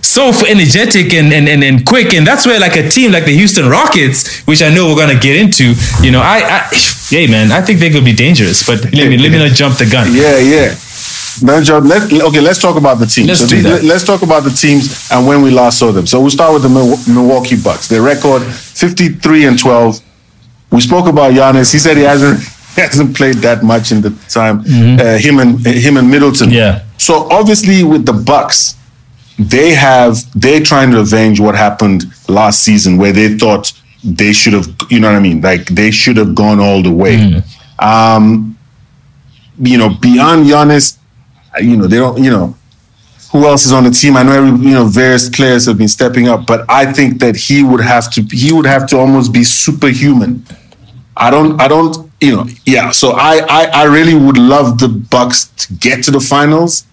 so 0.06 0.30
energetic 0.46 1.12
and, 1.14 1.32
and, 1.32 1.48
and, 1.48 1.62
and 1.64 1.84
quick. 1.84 2.14
And 2.14 2.26
that's 2.26 2.46
where 2.46 2.58
like 2.60 2.76
a 2.76 2.88
team 2.88 3.12
like 3.12 3.24
the 3.24 3.36
Houston 3.36 3.68
Rockets, 3.68 4.40
which 4.46 4.62
I 4.62 4.70
know 4.74 4.86
we're 4.86 4.96
gonna 4.96 5.18
get 5.18 5.36
into, 5.36 5.74
you 6.02 6.10
know, 6.10 6.20
I, 6.20 6.38
I 6.44 6.58
hey 7.08 7.26
man, 7.26 7.52
I 7.52 7.60
think 7.60 7.80
they 7.80 7.90
could 7.90 8.04
be 8.04 8.14
dangerous. 8.14 8.66
But 8.66 8.84
let 8.94 9.08
me 9.08 9.18
let 9.18 9.30
me 9.32 9.38
not 9.38 9.52
jump 9.56 9.76
the 9.78 9.86
gun. 9.86 10.06
Yeah, 10.12 10.38
yeah. 10.38 10.74
No, 11.42 11.62
Joe, 11.62 11.78
let, 11.78 12.10
okay, 12.10 12.40
let's 12.40 12.60
talk 12.60 12.76
about 12.76 12.98
the 12.98 13.06
teams. 13.06 13.28
Let's 13.28 13.40
So 13.40 13.48
do 13.48 13.62
that. 13.62 13.82
Let's 13.82 14.04
talk 14.04 14.22
about 14.22 14.44
the 14.44 14.50
teams 14.50 15.10
and 15.10 15.26
when 15.26 15.42
we 15.42 15.50
last 15.50 15.78
saw 15.78 15.92
them. 15.92 16.06
So 16.06 16.20
we'll 16.20 16.30
start 16.30 16.54
with 16.54 16.62
the 16.62 16.70
Milwaukee 17.12 17.56
Bucks. 17.62 17.88
Their 17.88 18.00
record 18.00 18.42
53 18.42 19.46
and 19.46 19.58
12. 19.58 20.00
We 20.72 20.80
spoke 20.80 21.06
about 21.06 21.34
Giannis. 21.34 21.72
He 21.72 21.78
said 21.78 21.96
he 21.98 22.04
hasn't 22.04 22.40
he 22.74 22.80
hasn't 22.86 23.16
played 23.16 23.36
that 23.36 23.62
much 23.62 23.92
in 23.92 24.00
the 24.00 24.10
time. 24.28 24.60
Uh, 24.60 25.18
him 25.18 25.38
and 25.38 25.64
him 25.66 25.96
and 25.98 26.10
Middleton. 26.10 26.48
Mm-hmm. 26.48 26.56
Yeah. 26.56 26.84
So 26.96 27.28
obviously 27.30 27.84
with 27.84 28.06
the 28.06 28.14
Bucks, 28.14 28.76
they 29.38 29.74
have 29.74 30.18
they're 30.38 30.62
trying 30.62 30.90
to 30.90 31.00
avenge 31.00 31.40
what 31.40 31.54
happened 31.54 32.04
last 32.28 32.62
season 32.62 32.96
where 32.96 33.12
they 33.12 33.36
thought 33.36 33.72
they 34.02 34.32
should 34.32 34.52
have 34.52 34.66
you 34.90 35.00
know 35.00 35.08
what 35.08 35.16
I 35.16 35.20
mean 35.20 35.40
like 35.40 35.66
they 35.66 35.90
should 35.90 36.16
have 36.16 36.34
gone 36.34 36.60
all 36.60 36.82
the 36.82 36.92
way. 36.92 37.16
Mm-hmm. 37.16 37.84
Um, 37.84 38.58
you 39.58 39.78
know 39.78 39.90
beyond 40.00 40.46
Giannis, 40.46 40.98
you 41.60 41.76
know 41.76 41.86
they 41.86 41.96
don't 41.98 42.22
you 42.22 42.30
know 42.30 42.56
who 43.32 43.46
else 43.46 43.66
is 43.66 43.72
on 43.72 43.84
the 43.84 43.90
team? 43.90 44.16
I 44.16 44.22
know 44.22 44.32
every 44.32 44.50
you 44.66 44.74
know 44.74 44.84
various 44.84 45.28
players 45.28 45.66
have 45.66 45.78
been 45.78 45.88
stepping 45.88 46.28
up, 46.28 46.46
but 46.46 46.64
I 46.68 46.90
think 46.92 47.20
that 47.20 47.36
he 47.36 47.62
would 47.62 47.80
have 47.80 48.10
to 48.12 48.22
he 48.22 48.52
would 48.52 48.66
have 48.66 48.86
to 48.88 48.98
almost 48.98 49.32
be 49.32 49.44
superhuman. 49.44 50.44
I 51.16 51.30
don't 51.30 51.60
I 51.60 51.68
don't 51.68 52.10
you 52.20 52.36
know 52.36 52.46
yeah. 52.64 52.90
So 52.90 53.12
I 53.12 53.44
I, 53.48 53.64
I 53.82 53.84
really 53.84 54.14
would 54.14 54.38
love 54.38 54.78
the 54.78 54.88
Bucks 54.88 55.46
to 55.46 55.72
get 55.74 56.04
to 56.04 56.10
the 56.10 56.20
finals, 56.20 56.86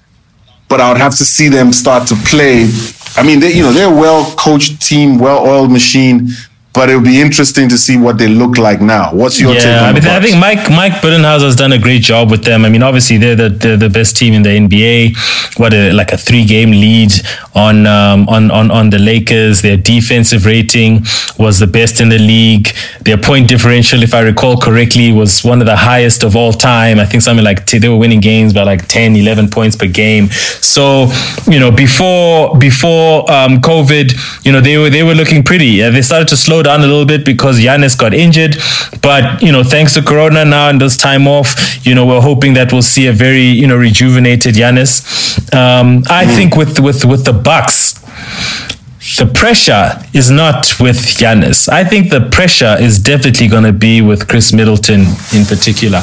but 0.73 0.81
I 0.81 0.89
would 0.91 0.97
have 0.97 1.15
to 1.17 1.23
see 1.23 1.49
them 1.49 1.71
start 1.71 2.07
to 2.07 2.15
play. 2.15 2.67
I 3.15 3.21
mean, 3.21 3.39
they 3.39 3.53
you 3.53 3.61
know 3.61 3.71
they're 3.71 3.93
a 3.93 3.95
well 3.95 4.33
coached 4.35 4.81
team, 4.81 5.19
well 5.19 5.45
oiled 5.45 5.71
machine. 5.71 6.29
But 6.73 6.89
it 6.89 6.95
would 6.95 7.03
be 7.03 7.21
interesting 7.21 7.69
to 7.69 7.77
see 7.77 7.97
what 7.97 8.17
they 8.17 8.27
look 8.27 8.57
like 8.57 8.81
now. 8.81 9.13
What's 9.13 9.39
your 9.39 9.53
take 9.53 9.65
Yeah, 9.65 9.83
on 9.83 9.89
I 9.89 9.93
mean, 9.93 10.07
I 10.07 10.19
think 10.19 10.39
Mike 10.39 10.69
Mike 10.71 10.93
Budenholzer's 11.03 11.55
done 11.55 11.71
a 11.71 11.77
great 11.77 12.01
job 12.01 12.31
with 12.31 12.43
them. 12.43 12.65
I 12.65 12.69
mean, 12.69 12.81
obviously 12.81 13.17
they're 13.17 13.35
the 13.35 13.49
they're 13.49 13.77
the 13.77 13.91
best 13.91 14.17
team 14.17 14.33
in 14.33 14.41
the 14.41 14.49
NBA. 14.49 15.59
What 15.59 15.73
a 15.73 15.93
like 15.93 16.11
a 16.11 16.17
three 16.17 16.45
game 16.45 16.71
lead 16.71 17.11
on 17.53 17.85
um, 17.85 18.27
on 18.27 18.49
on 18.49 18.71
on 18.71 18.89
the 18.89 18.97
Lakers. 18.97 19.61
Their 19.61 19.77
defensive 19.77 20.47
rating 20.47 21.05
was 21.37 21.59
the 21.59 21.67
best 21.67 22.01
in 22.01 22.09
the 22.09 22.17
league. 22.17 22.69
Their 23.01 23.17
point 23.17 23.49
differential, 23.49 24.01
if 24.01 24.15
I 24.15 24.21
recall 24.21 24.57
correctly, 24.57 25.11
was 25.11 25.43
one 25.43 25.59
of 25.61 25.67
the 25.67 25.75
highest 25.75 26.23
of 26.23 26.35
all 26.35 26.53
time. 26.53 26.99
I 26.99 27.05
think 27.05 27.21
something 27.21 27.45
like 27.45 27.67
t- 27.67 27.77
they 27.77 27.89
were 27.89 27.97
winning 27.97 28.19
games 28.19 28.51
by 28.51 28.63
like 28.63 28.87
10, 28.87 29.15
11 29.15 29.49
points 29.49 29.75
per 29.75 29.87
game. 29.87 30.29
So 30.61 31.11
you 31.47 31.59
know 31.59 31.69
before 31.69 32.57
before 32.57 33.31
um, 33.31 33.59
COVID, 33.59 34.43
you 34.43 34.51
know 34.51 34.59
they 34.59 34.77
were 34.77 34.89
they 34.89 35.03
were 35.03 35.13
looking 35.13 35.43
pretty. 35.43 35.83
Uh, 35.83 35.91
they 35.91 36.01
started 36.01 36.27
to 36.29 36.37
slow 36.37 36.62
down 36.63 36.79
a 36.81 36.87
little 36.87 37.05
bit 37.05 37.25
because 37.25 37.59
Giannis 37.59 37.97
got 37.97 38.13
injured, 38.13 38.57
but 39.01 39.41
you 39.41 39.51
know 39.51 39.63
thanks 39.63 39.93
to 39.95 40.01
Corona 40.01 40.45
now 40.45 40.69
and 40.69 40.79
this 40.79 40.97
time 40.97 41.27
off, 41.27 41.55
you 41.85 41.93
know 41.95 42.05
we're 42.05 42.21
hoping 42.21 42.53
that 42.55 42.71
we'll 42.71 42.81
see 42.81 43.07
a 43.07 43.13
very 43.13 43.43
you 43.43 43.67
know 43.67 43.75
rejuvenated 43.77 44.55
Giannis. 44.55 45.03
Um, 45.53 46.03
I 46.09 46.25
think 46.25 46.55
with 46.55 46.79
with 46.79 47.05
with 47.05 47.25
the 47.25 47.33
Bucks 47.33 47.99
the 49.17 49.25
pressure 49.25 50.01
is 50.13 50.31
not 50.31 50.79
with 50.79 50.95
Giannis. 50.95 51.67
I 51.67 51.83
think 51.83 52.09
the 52.09 52.21
pressure 52.31 52.77
is 52.79 52.99
definitely 52.99 53.47
going 53.47 53.65
to 53.65 53.73
be 53.73 54.01
with 54.01 54.27
Khris 54.29 54.53
Middleton 54.53 55.01
in 55.35 55.45
particular. 55.45 56.01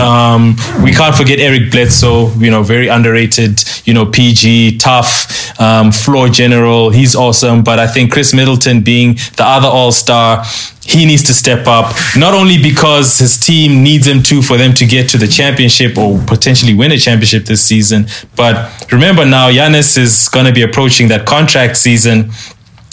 Um, 0.00 0.54
we 0.82 0.92
can't 0.92 1.14
forget 1.14 1.40
Eric 1.40 1.72
Bledsoe, 1.72 2.32
you 2.34 2.50
know, 2.50 2.62
very 2.62 2.86
underrated, 2.86 3.64
you 3.84 3.94
know, 3.94 4.06
PG, 4.06 4.78
tough, 4.78 5.58
um, 5.60 5.90
floor 5.90 6.28
general. 6.28 6.90
He's 6.90 7.16
awesome. 7.16 7.64
But 7.64 7.80
I 7.80 7.88
think 7.88 8.12
Khris 8.12 8.32
Middleton 8.32 8.80
being 8.80 9.14
the 9.36 9.44
other 9.44 9.68
all 9.68 9.90
star, 9.90 10.44
he 10.88 11.04
needs 11.04 11.22
to 11.24 11.34
step 11.34 11.66
up, 11.66 11.94
not 12.16 12.32
only 12.34 12.58
because 12.62 13.18
his 13.18 13.38
team 13.38 13.82
needs 13.82 14.06
him 14.06 14.22
to 14.24 14.40
for 14.42 14.56
them 14.56 14.72
to 14.74 14.86
get 14.86 15.08
to 15.10 15.18
the 15.18 15.26
championship 15.26 15.98
or 15.98 16.18
potentially 16.26 16.74
win 16.74 16.92
a 16.92 16.98
championship 16.98 17.44
this 17.44 17.62
season, 17.62 18.06
but 18.36 18.54
remember 18.92 19.24
now, 19.26 19.50
Giannis 19.50 19.98
is 19.98 20.28
going 20.28 20.46
to 20.46 20.52
be 20.52 20.62
approaching 20.62 21.08
that 21.08 21.26
contract 21.26 21.76
season, 21.76 22.30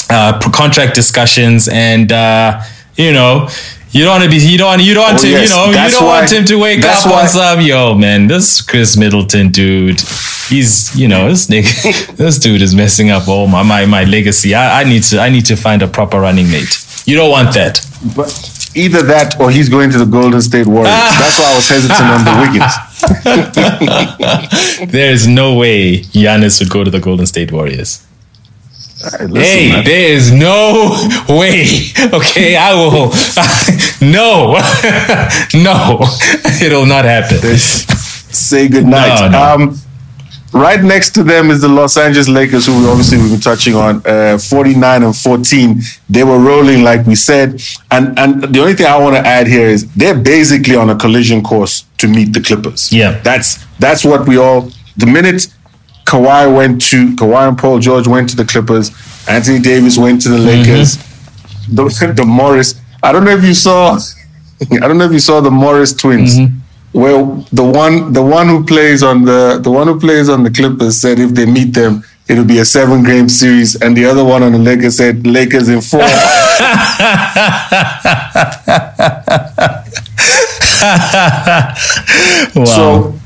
uh, 0.09 0.39
contract 0.51 0.95
discussions, 0.95 1.67
and 1.67 2.11
uh, 2.11 2.61
you 2.95 3.11
know. 3.13 3.47
You 3.95 4.03
don't 4.05 4.13
want 4.21 4.23
to 4.23 4.29
be. 4.31 4.37
You 4.43 4.57
don't. 4.57 4.67
Want, 4.69 4.81
you 4.81 4.95
don't 4.95 5.03
want 5.03 5.17
Oh, 5.19 5.21
to. 5.21 5.29
yes. 5.29 5.49
You 5.49 5.55
know. 5.55 5.65
You 5.67 5.89
don't 5.91 6.05
want 6.07 6.31
him 6.31 6.45
to 6.45 6.55
wake 6.57 6.83
up 6.83 7.05
why- 7.05 7.21
on 7.21 7.27
some. 7.27 7.61
Yo, 7.61 7.93
man, 7.93 8.25
this 8.25 8.59
Khris 8.59 8.97
Middleton 8.97 9.49
dude. 9.51 10.01
He's. 10.49 10.95
You 10.99 11.07
know. 11.07 11.29
This 11.29 11.45
nigga. 11.45 12.15
this 12.17 12.39
dude 12.39 12.63
is 12.63 12.73
messing 12.73 13.11
up 13.11 13.27
all 13.27 13.45
my 13.45 13.61
my, 13.61 13.85
my 13.85 14.03
legacy. 14.05 14.55
I, 14.55 14.81
I 14.81 14.83
need 14.83 15.03
to. 15.03 15.19
I 15.19 15.29
need 15.29 15.45
to 15.45 15.55
find 15.55 15.83
a 15.83 15.87
proper 15.87 16.19
running 16.19 16.49
mate. 16.49 16.82
You 17.05 17.15
don't 17.17 17.31
want 17.31 17.53
that. 17.55 17.85
But 18.15 18.31
either 18.75 19.01
that 19.03 19.39
or 19.39 19.51
he's 19.51 19.69
going 19.69 19.91
to 19.91 19.97
the 19.97 20.05
Golden 20.05 20.41
State 20.41 20.67
Warriors. 20.67 20.87
That's 21.19 21.39
why 21.39 21.51
I 21.51 21.55
was 21.55 21.67
hesitant 21.67 22.09
on 22.15 22.23
the 22.25 22.35
Wiggins. 22.41 22.73
There 24.91 25.11
is 25.11 25.27
no 25.27 25.55
way 25.55 25.99
Giannis 26.01 26.59
would 26.59 26.69
go 26.69 26.83
to 26.83 26.91
the 26.91 26.99
Golden 26.99 27.25
State 27.25 27.51
Warriors. 27.51 28.05
Hey, 29.19 29.25
listen, 29.27 29.35
Hey, 29.35 29.69
man. 29.69 29.83
there 29.83 30.13
is 30.13 30.31
no 30.31 30.91
way. 31.29 31.65
Okay, 32.13 32.55
I 32.55 32.73
will. 32.73 33.11
no, 34.01 34.55
no, 35.61 35.99
it'll 36.65 36.85
not 36.85 37.03
happen. 37.05 37.39
say 37.57 38.67
good 38.69 38.85
night. 38.85 39.19
No, 39.19 39.27
no. 39.29 39.63
Um, 39.65 39.77
right 40.53 40.81
next 40.83 41.11
to 41.15 41.23
them 41.23 41.51
is 41.51 41.61
the 41.61 41.67
Los 41.67 41.97
Angeles 41.97 42.29
Lakers, 42.29 42.65
who 42.65 42.79
we 42.79 42.87
obviously 42.87 43.17
we've 43.17 43.31
been 43.31 43.39
touching 43.39 43.75
on, 43.75 44.01
uh, 44.05 44.37
49 44.37 45.03
and 45.03 45.15
14. 45.15 45.81
They 46.09 46.23
were 46.23 46.39
rolling, 46.39 46.83
like 46.83 47.05
we 47.05 47.15
said. 47.15 47.61
And 47.91 48.17
and 48.17 48.43
the 48.43 48.59
only 48.59 48.73
thing 48.75 48.85
I 48.85 48.97
want 48.97 49.15
to 49.15 49.21
add 49.25 49.47
here 49.47 49.67
is 49.67 49.91
they're 49.93 50.17
basically 50.17 50.75
on 50.75 50.89
a 50.89 50.95
collision 50.95 51.43
course 51.43 51.85
to 51.97 52.07
meet 52.07 52.33
the 52.33 52.41
Clippers. 52.41 52.91
Yeah. 52.91 53.19
That's 53.23 53.63
that's 53.79 54.03
what 54.05 54.27
we 54.27 54.37
all 54.37 54.69
the 54.97 55.07
minute 55.07 55.47
Kawhi 56.05 56.53
went 56.55 56.81
to 56.89 57.15
Kawhi 57.15 57.47
and 57.47 57.57
Paul 57.57 57.79
George 57.79 58.07
went 58.07 58.29
to 58.29 58.35
the 58.35 58.45
Clippers, 58.45 58.91
Anthony 59.27 59.59
Davis 59.59 59.97
went 59.97 60.21
to 60.21 60.29
the 60.29 60.37
Lakers, 60.37 60.97
the, 61.67 62.13
the 62.15 62.25
Morris. 62.25 62.79
I 63.01 63.11
don't 63.11 63.25
know 63.25 63.35
if 63.35 63.43
you 63.43 63.53
saw 63.53 63.97
I 64.71 64.87
don't 64.87 64.97
know 64.97 65.05
if 65.05 65.11
you 65.11 65.19
saw 65.19 65.41
the 65.41 65.51
Morris 65.51 65.93
twins. 65.93 66.37
Where 66.93 67.17
the 67.51 67.63
one 67.63 68.13
the 68.13 68.23
one 68.23 68.47
who 68.47 68.63
plays 68.65 69.03
on 69.03 69.25
the 69.25 69.59
the 69.61 69.71
one 69.71 69.87
who 69.87 69.99
plays 69.99 70.29
on 70.29 70.43
the 70.43 70.51
Clippers 70.51 71.01
said 71.01 71.19
if 71.19 71.31
they 71.31 71.45
meet 71.45 71.73
them 71.73 72.03
it'll 72.27 72.45
be 72.45 72.59
a 72.59 72.65
seven 72.65 73.03
game 73.03 73.27
series 73.27 73.81
and 73.81 73.97
the 73.97 74.05
other 74.05 74.23
one 74.23 74.43
on 74.43 74.51
the 74.53 74.59
Lakers 74.59 74.97
said 74.97 75.25
Lakers 75.27 75.69
in 75.69 75.81
four. 75.81 76.01
Wow. 82.55 82.65
So, 82.65 83.19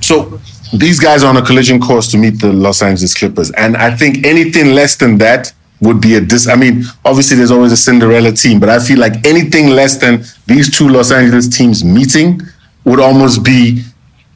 so 0.00 0.40
these 0.76 1.00
guys 1.00 1.22
are 1.22 1.28
on 1.28 1.36
a 1.36 1.42
collision 1.42 1.80
course 1.80 2.10
to 2.10 2.18
meet 2.18 2.40
the 2.40 2.52
Los 2.52 2.82
Angeles 2.82 3.14
Clippers, 3.14 3.50
and 3.52 3.76
I 3.76 3.96
think 3.96 4.26
anything 4.26 4.74
less 4.74 4.96
than 4.96 5.18
that 5.18 5.52
would 5.80 6.00
be 6.00 6.16
a 6.16 6.20
dis. 6.20 6.48
I 6.48 6.56
mean, 6.56 6.84
obviously 7.04 7.36
there's 7.36 7.50
always 7.50 7.72
a 7.72 7.76
Cinderella 7.76 8.32
team, 8.32 8.60
but 8.60 8.68
I 8.68 8.78
feel 8.78 8.98
like 8.98 9.26
anything 9.26 9.70
less 9.70 9.96
than 9.96 10.24
these 10.46 10.76
two 10.76 10.88
Los 10.88 11.10
Angeles 11.10 11.48
teams 11.48 11.84
meeting 11.84 12.40
would 12.84 13.00
almost 13.00 13.44
be 13.44 13.82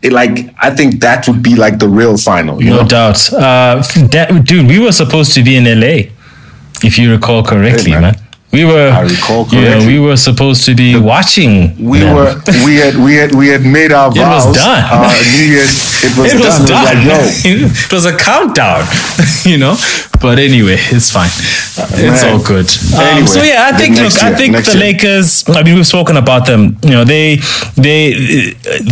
like 0.03 0.55
I 0.63 0.71
think 0.75 1.01
that 1.01 1.27
would 1.27 1.43
be 1.43 1.57
like 1.57 1.79
the 1.79 1.89
real 1.89 2.17
final. 2.17 2.63
You 2.63 2.71
no 2.71 2.83
know? 2.83 2.89
doubt. 2.89 3.33
Uh, 3.33 3.83
that, 4.13 4.43
dude, 4.45 4.69
we 4.69 4.79
were 4.79 4.93
supposed 4.93 5.35
to 5.35 5.43
be 5.43 5.57
in 5.57 5.65
LA, 5.65 6.11
if 6.85 6.99
you 6.99 7.11
recall 7.11 7.43
correctly, 7.43 7.91
Hey, 7.93 8.01
man. 8.01 8.03
man. 8.03 8.26
We 8.57 8.65
were, 8.65 8.89
I 8.89 9.03
recall 9.03 9.47
you 9.53 9.61
know, 9.61 9.79
we 9.87 9.99
were 10.07 10.17
supposed 10.17 10.65
to 10.69 10.75
be 10.75 10.91
watching. 11.13 11.53
We 11.77 11.99
them. 12.01 12.15
were 12.17 12.33
we 12.65 12.73
had 12.83 12.95
we 13.07 13.13
had 13.21 13.31
we 13.35 13.47
had 13.55 13.63
made 13.79 13.93
our 13.93 14.09
It 14.11 14.27
was 14.37 14.47
done. 14.57 14.83
Uh, 14.91 15.13
New 15.37 15.45
Year's 15.55 15.77
it 16.07 16.13
was 16.19 16.33
It 16.33 16.39
was 16.41 16.57
done. 16.65 16.97
done. 16.97 16.97
It 16.97 17.09
was 17.21 17.45
like, 17.45 17.85
it 17.87 17.93
was 17.93 18.05
a 18.13 18.17
countdown, 18.17 18.85
you 19.53 19.59
know. 19.59 19.77
But 20.25 20.39
anyway, 20.39 20.79
it's 20.97 21.11
fine. 21.19 21.29
it's 22.01 22.23
man. 22.23 22.33
all 22.33 22.43
good. 22.53 22.69
Um, 22.97 23.01
Anyway, 23.13 23.27
so 23.27 23.43
yeah, 23.43 23.69
I 23.71 23.77
think 23.77 23.97
look, 23.99 24.17
I 24.23 24.33
think 24.35 24.57
the 24.57 24.73
year. 24.73 24.81
Lakers. 24.87 25.45
I 25.49 25.63
mean, 25.63 25.75
we've 25.77 25.87
spoken 25.87 26.17
about 26.17 26.47
them. 26.47 26.79
You 26.83 26.91
know, 26.97 27.05
they 27.05 27.37
they 27.77 28.01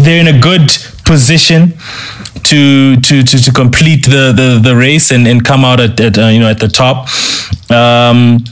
they're 0.03 0.20
in 0.20 0.29
a 0.29 0.38
good 0.38 0.68
position 1.05 1.72
to 2.50 2.96
to 3.00 3.22
to, 3.22 3.37
to 3.46 3.50
complete 3.53 4.05
the, 4.05 4.24
the 4.40 4.61
the 4.62 4.74
race 4.77 5.11
and, 5.11 5.27
and 5.27 5.42
come 5.44 5.64
out 5.64 5.81
at, 5.81 5.98
at 6.00 6.18
uh, 6.18 6.27
you 6.35 6.40
know 6.40 6.50
at 6.50 6.61
the 6.61 6.68
top. 6.68 7.09
Um, 7.70 8.44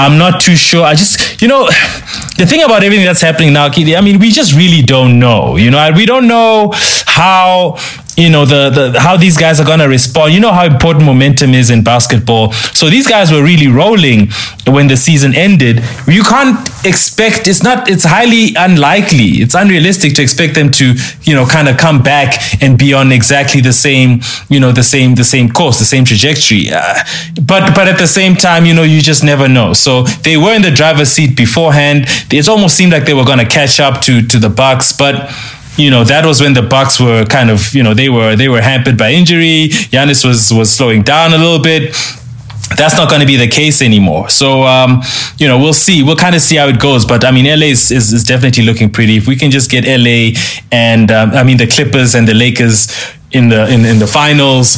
I'm 0.00 0.18
not 0.18 0.40
too 0.40 0.56
sure. 0.56 0.84
I 0.84 0.94
just, 0.94 1.40
you 1.42 1.48
know, 1.48 1.66
the 2.38 2.46
thing 2.48 2.62
about 2.62 2.82
everything 2.82 3.04
that's 3.04 3.20
happening 3.20 3.52
now, 3.52 3.68
Kidi, 3.68 3.96
I 3.96 4.00
mean, 4.00 4.18
we 4.18 4.30
just 4.30 4.54
really 4.54 4.82
don't 4.82 5.18
know. 5.18 5.56
You 5.56 5.70
know, 5.70 5.90
we 5.94 6.06
don't 6.06 6.26
know 6.26 6.72
how, 7.06 7.76
you 8.16 8.30
know, 8.30 8.44
the, 8.44 8.70
the 8.70 9.00
how 9.00 9.16
these 9.16 9.36
guys 9.36 9.60
are 9.60 9.66
gonna 9.66 9.88
respond. 9.88 10.32
You 10.34 10.40
know 10.40 10.52
how 10.52 10.64
important 10.64 11.04
momentum 11.04 11.54
is 11.54 11.70
in 11.70 11.82
basketball. 11.84 12.52
So 12.52 12.90
these 12.90 13.06
guys 13.06 13.30
were 13.32 13.42
really 13.42 13.68
rolling 13.68 14.28
when 14.66 14.88
the 14.88 14.96
season 14.96 15.34
ended. 15.34 15.76
You 16.06 16.22
can't 16.22 16.58
expect. 16.84 17.46
It's 17.50 17.62
not. 17.62 17.88
It's 17.92 18.04
highly 18.04 18.54
unlikely. 18.56 19.30
It's 19.42 19.54
unrealistic 19.54 20.14
to 20.16 20.22
expect 20.22 20.54
them 20.54 20.70
to, 20.80 20.94
you 21.22 21.34
know, 21.34 21.46
kind 21.46 21.68
of 21.68 21.76
come 21.76 22.02
back 22.02 22.28
and 22.62 22.78
be 22.78 22.92
on 23.00 23.10
exactly 23.12 23.60
the 23.60 23.72
same, 23.86 24.20
you 24.48 24.60
know, 24.60 24.72
the 24.72 24.82
same 24.94 25.14
the 25.14 25.24
same 25.34 25.48
course, 25.58 25.78
the 25.78 25.90
same 25.94 26.04
trajectory. 26.04 26.64
Uh, 26.72 26.94
but 27.52 27.74
but 27.74 27.86
at 27.88 27.98
the 27.98 28.10
same 28.18 28.34
time, 28.48 28.62
you 28.68 28.74
know, 28.74 28.82
you 28.94 29.00
just 29.00 29.22
never 29.32 29.48
know. 29.48 29.72
So 29.72 29.89
they 30.22 30.36
were 30.36 30.54
in 30.54 30.62
the 30.62 30.70
driver's 30.70 31.10
seat 31.10 31.36
beforehand. 31.36 32.06
It 32.30 32.48
almost 32.48 32.76
seemed 32.76 32.92
like 32.92 33.04
they 33.04 33.14
were 33.14 33.24
going 33.24 33.38
to 33.38 33.50
catch 33.58 33.80
up 33.80 34.00
to 34.02 34.22
to 34.32 34.38
the 34.38 34.50
Bucks, 34.50 34.92
but 34.92 35.14
you 35.76 35.90
know 35.90 36.04
that 36.04 36.24
was 36.24 36.40
when 36.40 36.54
the 36.54 36.62
Bucks 36.62 37.00
were 37.00 37.24
kind 37.24 37.50
of 37.50 37.74
you 37.74 37.82
know 37.82 37.94
they 37.94 38.08
were 38.08 38.36
they 38.36 38.48
were 38.48 38.60
hampered 38.60 38.96
by 38.96 39.10
injury. 39.12 39.68
Giannis 39.92 40.24
was 40.24 40.52
was 40.52 40.70
slowing 40.70 41.02
down 41.02 41.32
a 41.32 41.38
little 41.38 41.62
bit. 41.62 41.94
That's 42.76 42.96
not 42.96 43.08
going 43.08 43.20
to 43.20 43.26
be 43.26 43.36
the 43.36 43.48
case 43.48 43.82
anymore. 43.82 44.28
So 44.28 44.62
um, 44.62 45.02
you 45.38 45.48
know 45.48 45.58
we'll 45.58 45.80
see. 45.86 46.02
We'll 46.02 46.22
kind 46.26 46.34
of 46.34 46.40
see 46.40 46.56
how 46.56 46.68
it 46.68 46.78
goes. 46.78 47.04
But 47.04 47.24
I 47.24 47.30
mean, 47.30 47.46
LA 47.46 47.68
is, 47.76 47.90
is, 47.90 48.12
is 48.12 48.24
definitely 48.24 48.64
looking 48.64 48.90
pretty. 48.90 49.16
If 49.16 49.26
we 49.26 49.36
can 49.36 49.50
just 49.50 49.70
get 49.70 49.84
LA 49.84 50.38
and 50.70 51.10
um, 51.10 51.30
I 51.30 51.42
mean 51.42 51.56
the 51.56 51.66
Clippers 51.66 52.14
and 52.14 52.26
the 52.28 52.34
Lakers 52.34 52.88
in 53.32 53.48
the 53.48 53.72
in, 53.72 53.84
in 53.84 53.98
the 53.98 54.06
finals, 54.06 54.76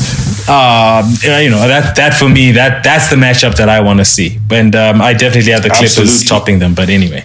um, 0.49 1.09
you 1.23 1.51
know 1.51 1.67
that 1.67 1.95
that 1.97 2.15
for 2.15 2.29
me 2.29 2.53
that 2.53 2.85
that's 2.85 3.11
the 3.11 3.17
matchup 3.17 3.57
that 3.57 3.69
I 3.69 3.81
want 3.81 3.99
to 4.01 4.05
see. 4.05 4.39
And 4.51 4.75
um, 4.77 5.01
I 5.01 5.13
definitely 5.13 5.53
have 5.53 5.63
the 5.63 5.71
Clippers 5.71 5.99
Absolutely. 5.99 6.27
topping 6.27 6.59
them. 6.59 6.75
But 6.75 6.89
anyway. 6.89 7.25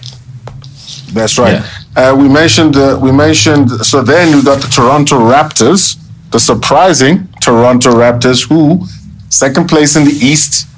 That's 1.12 1.38
right. 1.38 1.62
Uh, 1.96 2.14
we 2.18 2.28
mentioned 2.28 2.76
uh, 2.76 2.98
we 3.00 3.12
mentioned 3.12 3.70
so 3.70 4.02
then 4.02 4.36
we 4.36 4.42
got 4.42 4.60
the 4.60 4.68
Toronto 4.68 5.16
Raptors, 5.18 5.96
the 6.30 6.38
surprising 6.38 7.28
Toronto 7.40 7.90
Raptors, 7.90 8.46
who 8.48 8.86
second 9.30 9.68
place 9.68 9.96
in 9.96 10.04
the 10.04 10.12
East 10.12 10.68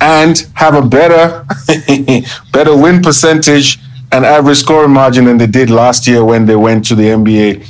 and 0.00 0.48
have 0.54 0.74
a 0.74 0.82
better 0.82 1.44
better 2.52 2.76
win 2.76 3.02
percentage 3.02 3.78
and 4.12 4.24
average 4.24 4.58
scoring 4.58 4.92
margin 4.92 5.24
than 5.24 5.38
they 5.38 5.46
did 5.46 5.70
last 5.70 6.06
year 6.06 6.24
when 6.24 6.46
they 6.46 6.56
went 6.56 6.84
to 6.86 6.94
the 6.94 7.04
NBA 7.04 7.66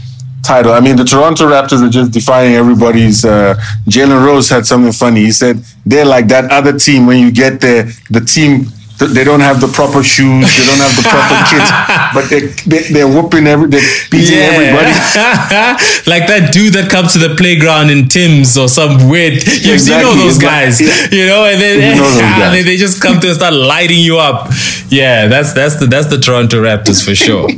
title. 0.50 0.72
I 0.72 0.80
mean, 0.80 0.96
the 0.96 1.04
Toronto 1.04 1.44
Raptors 1.46 1.80
are 1.86 1.94
just 2.00 2.10
defying 2.10 2.54
everybody's. 2.54 3.24
Uh, 3.24 3.54
Jalen 3.86 4.24
Rose 4.26 4.48
had 4.48 4.66
something 4.66 4.92
funny. 4.92 5.20
He 5.20 5.32
said 5.32 5.62
they're 5.86 6.10
like 6.16 6.26
that 6.28 6.50
other 6.50 6.76
team 6.76 7.06
when 7.06 7.18
you 7.24 7.30
get 7.30 7.60
there, 7.60 7.84
the 8.10 8.20
team. 8.20 8.66
Th- 9.00 9.10
They 9.16 9.24
don't 9.24 9.40
have 9.40 9.58
the 9.64 9.66
proper 9.68 10.02
shoes. 10.04 10.44
They 10.46 10.64
don't 10.68 10.78
have 10.84 10.94
the 10.94 11.06
proper 11.08 11.36
kits, 11.50 11.70
but 12.14 12.24
they, 12.30 12.40
they 12.70 12.80
they're 12.92 13.08
whooping 13.08 13.46
every, 13.48 13.66
they're 13.72 13.88
beating 14.12 14.38
everybody. 14.38 14.92
like 16.12 16.28
that 16.28 16.50
dude 16.52 16.74
that 16.74 16.88
comes 16.90 17.12
to 17.14 17.18
the 17.18 17.34
playground 17.34 17.90
in 17.90 18.06
Tim's 18.08 18.56
or 18.56 18.68
some 18.68 19.08
weird. 19.08 19.34
You, 19.40 19.40
you 19.40 19.66
know 19.68 19.72
Exactly. 19.74 20.16
those 20.22 20.38
guys, 20.38 20.80
yeah. 20.80 21.08
you 21.10 21.26
know, 21.26 21.44
and 21.50 21.58
then 21.60 21.74
You 21.80 21.96
know 22.00 22.08
and 22.44 22.54
then 22.54 22.64
they 22.64 22.76
just 22.76 23.00
come 23.02 23.18
to 23.20 23.26
and 23.28 23.36
start 23.36 23.54
lighting 23.54 23.98
you 23.98 24.18
up. 24.18 24.48
Yeah, 24.88 25.26
that's 25.28 25.52
that's 25.52 25.76
the 25.80 25.86
that's 25.86 26.08
the 26.08 26.18
Toronto 26.18 26.62
Raptors 26.62 27.04
for 27.04 27.14
sure, 27.14 27.48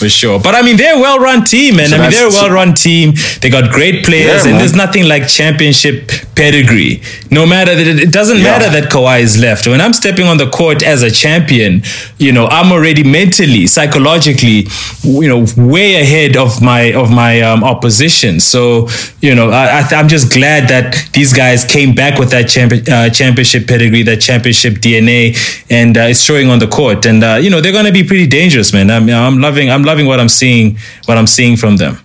for 0.00 0.08
sure. 0.08 0.38
But 0.40 0.54
I 0.54 0.62
mean, 0.62 0.76
they're 0.76 0.96
a 0.96 1.00
well-run 1.00 1.44
team, 1.44 1.76
man. 1.76 1.88
So 1.88 1.96
I 1.96 2.00
mean, 2.00 2.10
they're 2.10 2.28
a 2.28 2.30
well-run 2.30 2.74
team. 2.74 3.14
They 3.40 3.50
got 3.50 3.70
great 3.72 4.04
players, 4.04 4.44
Yeah, 4.44 4.52
and 4.52 4.60
there's 4.60 4.74
nothing 4.74 5.04
like 5.08 5.26
championship 5.28 6.10
pedigree. 6.36 7.02
No 7.30 7.44
matter 7.44 7.74
that, 7.74 7.86
it 7.86 8.12
doesn't 8.12 8.38
Yeah. 8.38 8.44
matter 8.58 8.68
that 8.80 8.90
Kawhi 8.92 9.20
is 9.20 9.36
left. 9.38 9.66
When 9.66 9.80
I'm 9.80 9.92
stepping 9.92 10.26
on 10.26 10.36
the 10.38 10.48
court 10.48 10.82
as 10.86 11.02
a 11.02 11.10
champion, 11.10 11.82
you 12.18 12.32
know, 12.32 12.46
I'm 12.46 12.72
already 12.72 13.02
mentally, 13.04 13.66
psychologically, 13.66 14.68
you 15.02 15.28
know, 15.28 15.44
way 15.56 16.00
ahead 16.00 16.36
of 16.36 16.62
my 16.62 16.94
of 16.94 17.10
my 17.10 17.40
um, 17.42 17.64
opposition. 17.64 18.40
So, 18.40 18.88
you 19.20 19.34
know, 19.34 19.50
I, 19.50 19.80
I'm 19.90 20.08
just 20.08 20.32
glad 20.32 20.68
that 20.68 21.10
these 21.12 21.32
guys 21.32 21.64
came 21.64 21.94
back 21.94 22.18
with 22.18 22.30
that 22.30 22.46
uh, 22.88 23.10
championship 23.10 23.66
pedigree, 23.66 24.02
that 24.04 24.20
championship 24.20 24.74
DNA, 24.74 25.36
and 25.70 25.98
uh, 25.98 26.02
it's 26.02 26.20
showing 26.20 26.48
on 26.48 26.58
the 26.58 26.68
court. 26.68 27.04
And 27.04 27.22
uh, 27.22 27.38
you 27.42 27.50
know, 27.50 27.60
they're 27.60 27.72
going 27.72 27.86
to 27.86 27.92
be 27.92 28.04
pretty 28.04 28.26
dangerous, 28.26 28.72
man. 28.72 28.90
I'm, 28.90 29.10
I'm 29.10 29.40
loving, 29.40 29.70
I'm 29.70 29.82
loving 29.82 30.06
what 30.06 30.20
I'm 30.20 30.28
seeing, 30.28 30.78
what 31.06 31.18
I'm 31.18 31.26
seeing 31.26 31.56
from 31.56 31.76
them. 31.76 31.98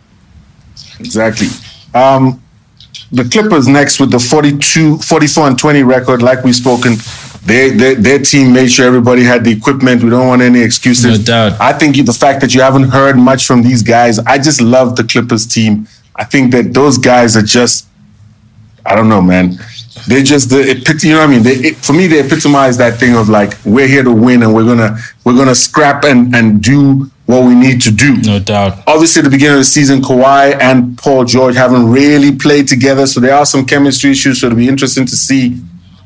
Exactly. 1.00 1.48
Um, 1.94 2.42
the 3.12 3.26
Clippers 3.26 3.68
next 3.68 4.00
with 4.00 4.12
the 4.12 4.20
42, 4.20 5.00
44 5.00 5.48
and 5.48 5.60
20 5.60 5.84
record, 5.84 6.22
like 6.22 6.44
we've 6.44 6.56
spoken. 6.56 6.96
They, 7.44 7.72
they, 7.72 7.96
their 7.96 8.20
team 8.20 8.54
made 8.54 8.72
sure 8.72 8.86
everybody 8.86 9.24
had 9.24 9.44
the 9.44 9.52
equipment. 9.52 10.04
We 10.04 10.10
don't 10.12 10.28
want 10.28 10.42
any 10.44 10.62
excuses. 10.62 11.20
No 11.20 11.26
doubt. 11.26 11.60
I 11.60 11.74
think 11.74 11.96
the 12.06 12.14
fact 12.14 12.40
that 12.42 12.54
you 12.54 12.62
haven't 12.62 12.90
heard 12.90 13.18
much 13.18 13.46
from 13.48 13.64
these 13.64 13.82
guys, 13.82 14.20
I 14.20 14.38
just 14.38 14.62
love 14.62 14.96
the 14.96 15.04
Clippers 15.04 15.48
team. 15.48 15.88
I 16.16 16.24
think 16.24 16.52
that 16.52 16.74
those 16.74 16.98
guys 17.00 17.36
are 17.36 17.42
just, 17.42 17.88
I 18.86 18.96
don't 18.96 19.10
know, 19.10 19.22
man. 19.22 19.58
They're 20.08 20.24
just 20.24 20.50
the 20.50 20.62
epit- 20.62 21.04
you 21.04 21.14
know 21.14 21.20
what 21.20 21.30
I 21.30 21.32
mean. 21.32 21.44
They, 21.44 21.56
it, 21.70 21.76
for 21.78 21.94
me, 21.94 22.08
they 22.08 22.20
epitomize 22.20 22.78
that 22.78 23.00
thing 23.00 23.16
of 23.16 23.28
like 23.30 23.54
we're 23.66 23.88
here 23.88 24.04
to 24.04 24.12
win 24.12 24.42
and 24.42 24.54
we're 24.54 24.66
gonna 24.66 24.98
we're 25.26 25.36
gonna 25.36 25.54
scrap 25.54 26.06
and 26.06 26.34
and 26.36 26.62
do 26.62 27.10
what 27.28 27.46
we 27.46 27.54
need 27.54 27.82
to 27.82 27.92
do 27.92 28.18
No 28.18 28.40
doubt. 28.40 28.80
obviously 28.88 29.20
at 29.22 29.26
the 29.26 29.30
beginning 29.30 29.54
of 29.56 29.60
the 29.60 29.64
season, 29.66 30.02
Kawhi 30.02 30.60
and 30.60 30.98
Paul 30.98 31.24
George 31.26 31.56
haven't 31.56 31.86
really 31.92 32.36
played 32.36 32.68
together, 32.68 33.06
so 33.06 33.20
there 33.20 33.36
are 33.36 33.46
some 33.46 33.64
chemistry 33.66 34.12
issues. 34.12 34.42
So 34.42 34.48
it'll 34.48 34.58
be 34.58 34.68
interesting 34.68 35.06
to 35.06 35.16
see 35.16 35.62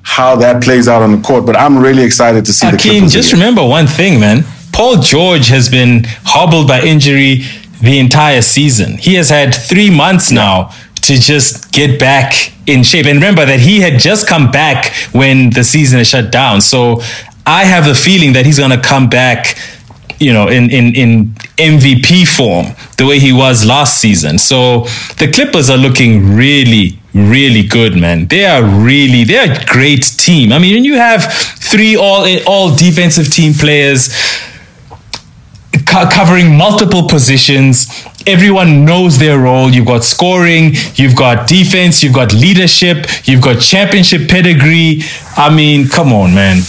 how 0.06 0.36
that 0.38 0.64
plays 0.64 0.88
out 0.88 1.02
on 1.02 1.12
the 1.12 1.22
court. 1.22 1.46
But 1.46 1.58
I'm 1.58 1.78
really 1.78 2.04
excited 2.04 2.46
to 2.46 2.54
see 2.54 2.70
the 2.70 2.78
Akeem, 2.78 3.00
Clippers. 3.00 3.14
just 3.14 3.30
again. 3.34 3.40
remember 3.42 3.68
one 3.68 3.88
thing, 3.88 4.20
man. 4.20 4.44
Paul 4.72 5.02
George 5.02 5.48
has 5.48 5.68
been 5.68 6.04
hobbled 6.24 6.68
by 6.68 6.82
injury 6.82 7.44
the 7.82 8.00
entire 8.00 8.42
season. 8.42 8.98
He 8.98 9.16
has 9.16 9.30
had 9.30 9.54
three 9.54 9.90
months 9.90 10.32
now 10.32 10.72
to 11.04 11.20
just 11.20 11.72
get 11.72 12.00
back 12.00 12.54
in 12.68 12.84
shape. 12.84 13.06
And 13.06 13.16
remember 13.16 13.46
that 13.46 13.60
he 13.60 13.80
had 13.80 14.00
just 14.00 14.28
come 14.28 14.52
back 14.52 14.94
when 15.12 15.50
the 15.50 15.64
season 15.64 16.00
is 16.00 16.08
shut 16.08 16.32
down. 16.32 16.62
So 16.62 17.02
I 17.46 17.66
have 17.66 17.86
the 17.86 17.96
feeling 17.96 18.34
that 18.34 18.46
he's 18.46 18.60
going 18.60 18.72
to 18.72 18.82
come 18.82 19.10
back, 19.10 19.58
you 20.20 20.34
know, 20.34 20.48
in, 20.48 20.70
in, 20.70 20.96
in 20.96 21.26
MVP 21.58 22.28
form 22.28 22.76
the 22.98 23.06
way 23.06 23.20
he 23.20 23.34
was 23.34 23.66
last 23.66 24.00
season. 24.00 24.38
So 24.38 24.82
the 25.18 25.32
Clippers 25.34 25.70
are 25.70 25.78
looking 25.78 26.36
really, 26.36 27.00
really 27.16 27.64
good, 27.64 27.96
man. 27.98 28.28
They 28.28 28.46
are 28.46 28.64
really, 28.64 29.24
they're 29.24 29.52
a 29.52 29.66
great 29.66 30.04
team. 30.04 30.52
I 30.52 30.60
mean, 30.60 30.84
you 30.84 30.96
have 30.96 31.24
three 31.32 31.96
all 31.96 32.28
all 32.46 32.76
defensive 32.76 33.32
team 33.32 33.54
players 33.54 34.10
co- 35.88 36.10
covering 36.10 36.56
multiple 36.56 37.08
positions. 37.08 37.88
Everyone 38.28 38.86
knows 38.86 39.18
their 39.18 39.40
role. 39.40 39.70
You've 39.70 39.86
got 39.86 40.04
scoring, 40.04 40.74
you've 40.96 41.16
got 41.16 41.48
defense, 41.48 42.04
you've 42.04 42.14
got 42.14 42.34
leadership, 42.34 43.08
you've 43.24 43.42
got 43.42 43.62
championship 43.62 44.30
pedigree. 44.30 45.02
I 45.38 45.56
mean, 45.56 45.88
come 45.88 46.12
on, 46.12 46.34
man. 46.34 46.62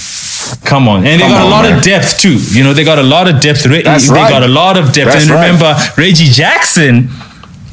Come 0.65 0.87
on. 0.89 1.07
And 1.07 1.21
they 1.21 1.27
got 1.27 1.47
a 1.47 1.51
lot 1.51 1.65
man. 1.65 1.79
of 1.79 1.85
depth 1.85 2.21
too. 2.21 2.39
You 2.51 2.63
know, 2.63 2.73
they 2.73 2.85
got 2.85 2.99
a 2.99 3.03
lot 3.03 3.27
of 3.29 3.41
depth. 3.41 3.65
That's 3.65 4.09
they 4.09 4.15
right. 4.15 4.31
got 4.31 4.43
a 4.43 4.49
lot 4.49 4.77
of 4.77 4.93
depth. 4.93 5.13
That's 5.13 5.23
and 5.23 5.33
right. 5.33 5.47
remember, 5.47 5.75
Reggie 5.97 6.31
Jackson 6.31 7.09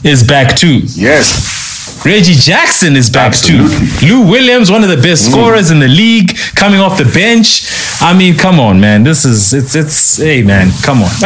is 0.04 0.26
back 0.26 0.56
too. 0.56 0.82
Yes. 0.96 1.53
Reggie 2.06 2.34
Jackson 2.34 2.98
is 2.98 3.10
back 3.10 3.28
Absolutely. 3.28 3.78
Mm. 3.78 4.00
too. 4.00 4.06
Lou 4.08 4.30
Williams, 4.30 4.70
one 4.70 4.84
of 4.84 4.90
the 4.90 4.98
best 4.98 5.32
scorers 5.32 5.72
in 5.72 5.80
the 5.80 5.88
league, 5.88 6.36
coming 6.54 6.82
off 6.82 6.98
the 6.98 7.06
bench. 7.06 7.66
I 8.02 8.14
mean, 8.14 8.36
come 8.36 8.60
on, 8.60 8.82
man. 8.82 9.04
This 9.04 9.24
is 9.24 9.54
it's 9.54 9.74
it's 9.74 10.18
hey 10.18 10.44
man, 10.44 10.70
come 10.84 11.02
on. 11.02 11.10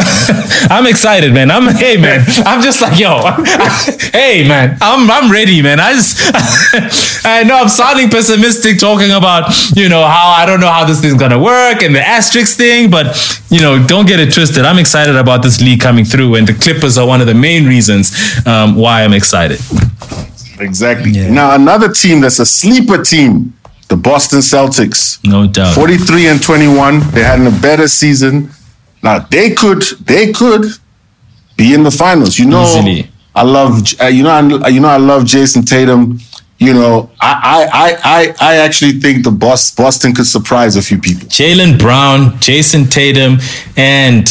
I'm 0.70 0.86
excited, 0.86 1.34
man. 1.34 1.50
I'm 1.50 1.74
hey 1.76 1.98
man. 1.98 2.24
I'm 2.46 2.62
just 2.62 2.80
like 2.80 3.00
yo. 3.00 3.22
hey 4.14 4.48
man, 4.48 4.78
I'm 4.80 5.10
I'm 5.10 5.32
ready, 5.32 5.64
man. 5.64 5.80
I 5.80 5.94
just 5.94 6.20
I 7.26 7.42
know 7.42 7.58
I'm 7.58 7.70
sounding 7.70 8.12
pessimistic 8.12 8.80
talking 8.80 9.10
about 9.12 9.50
you 9.76 9.90
know 9.90 10.06
how 10.06 10.30
I 10.38 10.46
don't 10.46 10.60
know 10.60 10.70
how 10.72 10.86
this 10.86 11.02
thing's 11.02 11.20
gonna 11.20 11.42
work 11.42 11.82
and 11.82 11.96
the 11.96 12.06
asterisk 12.06 12.56
thing, 12.56 12.92
but 12.92 13.18
you 13.50 13.62
know 13.62 13.84
don't 13.84 14.08
get 14.08 14.20
it 14.20 14.32
twisted. 14.32 14.64
I'm 14.64 14.78
excited 14.78 15.16
about 15.16 15.42
this 15.42 15.60
league 15.60 15.80
coming 15.80 16.06
through, 16.06 16.36
and 16.36 16.48
the 16.48 16.54
Clippers 16.54 17.00
are 17.00 17.08
one 17.08 17.20
of 17.20 17.26
the 17.26 17.34
main 17.34 17.66
reasons 17.66 18.14
um, 18.46 18.76
why 18.76 19.04
I'm 19.04 19.14
excited. 19.14 19.60
Exactly. 20.60 21.12
Yeah. 21.12 21.32
Now 21.32 21.56
another 21.56 21.92
team 21.92 22.22
that's 22.22 22.40
a 22.40 22.46
sleeper 22.46 23.04
team, 23.04 23.54
the 23.88 23.96
Boston 23.96 24.40
Celtics. 24.40 25.20
No 25.26 25.48
doubt. 25.48 25.76
43 25.76 26.28
and 26.28 26.42
21. 26.42 27.00
They 27.12 27.24
had 27.24 27.42
a 27.42 27.52
better 27.62 27.88
season. 27.88 28.50
Now 29.04 29.20
they 29.20 29.52
could 29.54 29.84
they 30.06 30.32
could 30.34 30.66
be 31.56 31.74
in 31.74 31.84
the 31.84 31.92
finals. 31.92 32.38
You 32.40 32.46
know, 32.46 32.64
Easily. 32.64 33.10
I 33.36 33.44
love 33.44 33.82
uh, 34.02 34.06
you 34.06 34.24
know 34.24 34.32
I, 34.64 34.68
you 34.70 34.80
know 34.80 34.90
I 34.90 34.98
love 34.98 35.24
Jayson 35.24 35.64
Tatum. 35.64 36.20
You 36.60 36.74
know, 36.74 37.12
I 37.22 37.70
I 37.72 37.98
I 38.04 38.36
I, 38.42 38.56
actually 38.58 38.94
think 38.94 39.24
the 39.24 39.30
Bos- 39.30 39.70
Boston 39.76 40.16
could 40.16 40.26
surprise 40.26 40.76
a 40.76 40.82
few 40.82 40.98
people. 40.98 41.28
Jaylen 41.28 41.78
Brown, 41.78 42.32
Jayson 42.40 42.90
Tatum, 42.90 43.38
and 43.78 44.28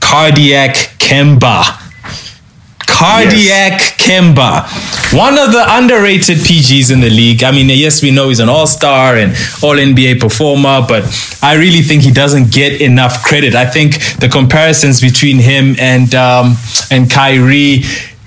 Cardiac 0.00 0.74
Kemba. 0.98 1.80
Cardiac 2.86 3.80
Kemba, 3.98 4.66
one 5.16 5.38
of 5.38 5.52
the 5.52 5.64
underrated 5.66 6.38
PGs 6.38 6.92
in 6.92 7.00
the 7.00 7.10
league. 7.10 7.42
I 7.42 7.50
mean, 7.50 7.68
yes, 7.68 8.02
we 8.02 8.10
know 8.10 8.28
he's 8.28 8.40
an 8.40 8.48
all 8.48 8.66
star 8.66 9.16
and 9.16 9.32
all 9.62 9.76
NBA 9.76 10.20
performer, 10.20 10.84
but 10.86 11.04
I 11.42 11.54
really 11.54 11.82
think 11.82 12.02
he 12.02 12.12
doesn't 12.12 12.52
get 12.52 12.80
enough 12.80 13.22
credit. 13.22 13.54
I 13.54 13.66
think 13.66 13.94
the 14.18 14.28
comparisons 14.28 15.00
between 15.00 15.38
him 15.38 15.76
and 15.78 16.14
um, 16.14 16.56
and 16.90 17.10
Kyrie. 17.10 17.82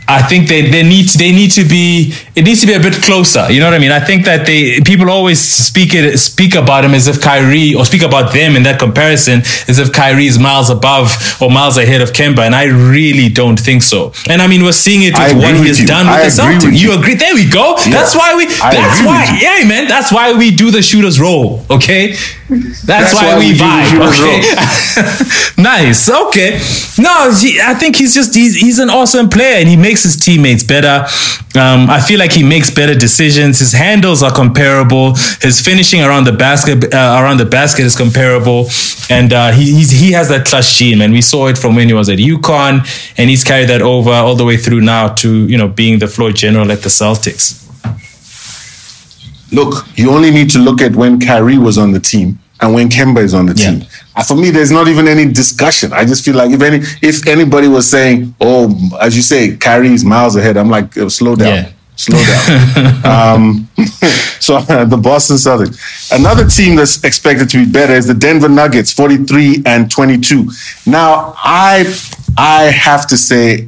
I 0.10 0.22
think 0.22 0.48
they, 0.48 0.70
they 0.72 0.84
need 0.84 1.10
they 1.10 1.32
need 1.32 1.52
to 1.52 1.64
be 1.66 2.14
it 2.36 2.44
needs 2.44 2.62
to 2.62 2.68
be 2.68 2.74
a 2.74 2.80
bit 2.80 2.94
closer. 3.04 3.52
You 3.52 3.60
know 3.60 3.66
what 3.68 3.74
I 3.74 3.80
mean? 3.80 3.92
I 3.92 4.00
think 4.00 4.24
that 4.26 4.46
they 4.46 4.80
people 4.82 5.10
always 5.10 5.40
speak 5.42 5.94
it 5.94 6.18
speak 6.18 6.56
about 6.56 6.86
him 6.86 6.94
as 6.94 7.08
if 7.08 7.22
Kyrie 7.22 7.76
or 7.76 7.86
speak 7.86 8.04
about 8.04 8.34
them 8.34 8.56
in 8.56 8.64
that 8.64 8.80
comparison 8.80 9.42
as 9.68 9.80
if 9.80 9.92
Kyrie 9.92 10.28
is 10.28 10.40
miles 10.40 10.70
above 10.70 11.12
or 11.42 11.52
miles 11.52 11.78
ahead 11.78 12.02
of 12.02 12.12
Kemba, 12.14 12.40
and 12.40 12.56
I 12.56 12.66
really 12.66 13.30
don't 13.30 13.60
think 13.60 13.82
so. 13.84 14.14
And 14.30 14.42
I 14.42 14.48
mean, 14.48 14.64
we're 14.64 14.72
seeing 14.72 15.04
it 15.04 15.14
with 15.14 15.44
what 15.44 15.56
he 15.56 15.68
has 15.68 15.82
you. 15.82 15.88
done 15.88 16.06
with 16.06 16.16
I 16.16 16.24
the 16.24 16.30
Celtics. 16.30 16.72
You 16.80 16.92
you. 16.94 17.00
agree? 17.00 17.16
There 17.16 17.34
we 17.34 17.50
go. 17.50 17.76
That's 17.90 18.16
why 18.16 18.36
we. 18.36 18.46
I 18.64 18.72
That's 18.72 19.02
why. 19.06 19.40
Yeah, 19.42 19.68
man. 19.68 19.88
That's 19.88 20.12
why 20.12 20.34
we 20.34 20.52
do 20.56 20.72
the 20.72 20.82
shooters 20.82 21.20
roll. 21.20 21.66
Okay. 21.70 22.16
That's, 22.50 23.14
why, 23.14 23.34
why 23.34 23.40
we, 23.40 23.52
we 23.52 23.58
vibe. 23.60 24.00
Okay. 24.08 25.62
nice. 25.62 26.10
Okay. 26.10 26.52
No, 26.98 27.32
he, 27.32 27.60
I 27.60 27.74
think 27.74 27.98
he's 27.98 28.14
just 28.14 28.34
he's, 28.34 28.56
he's 28.56 28.80
an 28.80 28.90
awesome 28.90 29.28
player 29.28 29.58
and 29.58 29.68
he 29.68 29.76
makes 29.76 30.04
his 30.04 30.16
teammates 30.16 30.64
better. 30.64 31.06
Um, 31.58 31.90
I 31.90 32.00
feel 32.00 32.20
like 32.20 32.32
he 32.32 32.44
makes 32.44 32.70
better 32.70 32.96
decisions. 32.96 33.60
His 33.60 33.74
handles 33.74 34.24
are 34.24 34.34
comparable. 34.34 35.16
His 35.42 35.60
finishing 35.60 36.02
around 36.02 36.26
the 36.26 36.32
basket 36.32 36.94
uh, 36.94 37.20
around 37.22 37.38
the 37.38 37.46
basket 37.46 37.86
is 37.86 37.96
comparable, 37.96 38.68
and 39.10 39.34
uh, 39.34 39.52
he 39.52 39.74
he's, 39.74 39.92
he 39.92 40.12
has 40.12 40.30
that 40.30 40.46
clutch 40.46 40.76
gene. 40.76 41.02
And 41.02 41.14
we 41.14 41.22
saw 41.22 41.48
it 41.48 41.58
from 41.58 41.76
when 41.76 41.88
he 41.88 41.94
was 41.94 42.10
at 42.10 42.20
UConn, 42.20 42.86
and 43.18 43.30
he's 43.30 43.44
carried 43.44 43.70
that 43.70 43.82
over 43.82 44.12
all 44.12 44.36
the 44.36 44.46
way 44.46 44.58
through 44.58 44.82
now 44.82 45.10
to 45.16 45.48
you 45.48 45.58
know 45.58 45.68
being 45.68 46.00
the 46.00 46.08
floor 46.08 46.32
general 46.32 46.72
at 46.72 46.82
the 46.82 46.90
Celtics. 46.90 47.64
Look, 49.52 49.86
you 49.96 50.12
only 50.12 50.32
need 50.32 50.50
to 50.52 50.60
look 50.60 50.82
at 50.82 50.96
when 50.96 51.20
Kyrie 51.20 51.58
was 51.58 51.78
on 51.78 51.92
the 51.92 52.00
team 52.00 52.38
and 52.62 52.74
when 52.74 52.90
Kemba 52.90 53.20
is 53.20 53.34
on 53.34 53.46
the 53.46 53.54
Yeah. 53.56 53.72
team. 53.72 53.86
For 54.28 54.36
me, 54.36 54.50
there's 54.50 54.72
not 54.72 54.88
even 54.88 55.08
any 55.08 55.26
discussion. 55.32 55.94
I 55.94 56.04
just 56.04 56.26
feel 56.26 56.36
like 56.36 56.52
if 56.52 56.62
any, 56.62 56.82
if 57.02 57.28
anybody 57.28 57.68
was 57.68 57.88
saying, 57.90 58.34
"Oh, 58.42 58.76
as 59.00 59.16
you 59.16 59.22
say, 59.22 59.56
Kyrie 59.56 59.94
is 59.94 60.04
miles 60.04 60.36
ahead," 60.36 60.58
I'm 60.58 60.70
like, 60.70 60.98
"Oh, 60.98 61.08
"Slow 61.08 61.36
down, 61.36 61.54
Yeah. 61.54 61.66
slow 61.96 62.20
down." 62.32 63.06
um, 63.14 63.68
so 64.40 64.56
uh, 64.58 64.86
the 64.94 64.98
Boston 64.98 65.38
Celtics. 65.38 65.78
Another 66.12 66.46
team 66.48 66.76
that's 66.76 67.04
expected 67.04 67.48
to 67.52 67.58
be 67.64 67.66
better 67.72 67.94
is 67.94 68.08
the 68.08 68.16
Denver 68.16 68.50
Nuggets, 68.50 68.92
43 68.92 69.62
and 69.68 69.90
22. 69.92 70.50
Now, 70.88 71.36
I 71.44 71.86
I 72.38 72.64
have 72.66 73.06
to 73.08 73.18
say, 73.18 73.68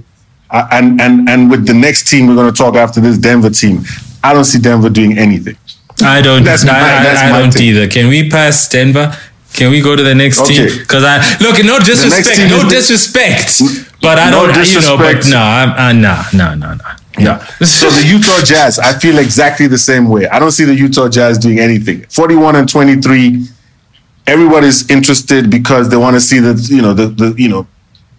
uh, 0.49 0.65
and 0.71 0.99
and 0.99 1.29
and 1.29 1.51
with 1.51 1.67
the 1.67 1.75
next 1.75 2.09
team 2.09 2.25
we're 2.27 2.35
going 2.41 2.51
to 2.51 2.57
talk 2.57 2.75
after 2.75 2.99
this 2.99 3.19
Denver 3.19 3.51
team, 3.51 3.85
I 4.23 4.33
don't 4.33 4.45
see 4.45 4.57
Denver 4.59 4.89
doing 4.89 5.15
anything. 5.17 5.57
I 6.03 6.21
don't. 6.21 6.43
That's 6.43 6.63
I, 6.63 6.67
my- 6.67 6.79
I- 6.79 7.03
that's 7.03 7.21
I 7.21 7.31
my 7.31 7.39
don't 7.39 7.51
take. 7.51 7.61
either. 7.63 7.87
Can 7.87 8.07
we 8.09 8.29
pass 8.29 8.67
Denver? 8.69 9.15
Can 9.53 9.71
we 9.71 9.81
go 9.81 9.95
to 9.95 10.03
the 10.03 10.15
next 10.15 10.45
team? 10.45 10.67
Because 10.79 11.03
I 11.03 11.17
look, 11.39 11.57
no 11.65 11.79
disrespect, 11.79 12.39
no 12.49 12.63
the- 12.63 12.69
disrespect, 12.69 13.61
but 14.01 14.17
I 14.19 14.29
No 14.29 14.47
don't. 14.47 14.65
You 14.65 14.81
know, 14.81 14.95
but 14.97 15.13
disrespect. 15.23 15.29
no, 15.29 15.37
I'm, 15.39 15.69
uh, 15.71 15.93
nah, 15.93 16.23
nah, 16.33 16.55
nah, 16.55 16.73
nah. 16.75 16.95
Yeah. 17.17 17.43
So 17.65 17.89
the 17.89 18.07
Utah 18.07 18.45
Jazz, 18.45 18.79
I 18.79 18.97
feel 18.97 19.17
exactly 19.17 19.67
the 19.67 19.77
same 19.77 20.07
way. 20.07 20.27
I 20.29 20.39
don't 20.39 20.51
see 20.51 20.63
the 20.63 20.75
Utah 20.75 21.09
Jazz 21.09 21.37
doing 21.37 21.59
anything. 21.59 22.05
41 22.09 22.55
and 22.55 22.69
23. 22.69 23.45
Everybody's 24.27 24.89
interested 24.89 25.49
because 25.49 25.89
they 25.89 25.97
want 25.97 26.15
to 26.15 26.21
see 26.21 26.39
the, 26.39 26.53
you 26.73 26.81
know, 26.81 26.93
the, 26.93 27.07
the 27.07 27.33
you 27.37 27.49
know, 27.49 27.67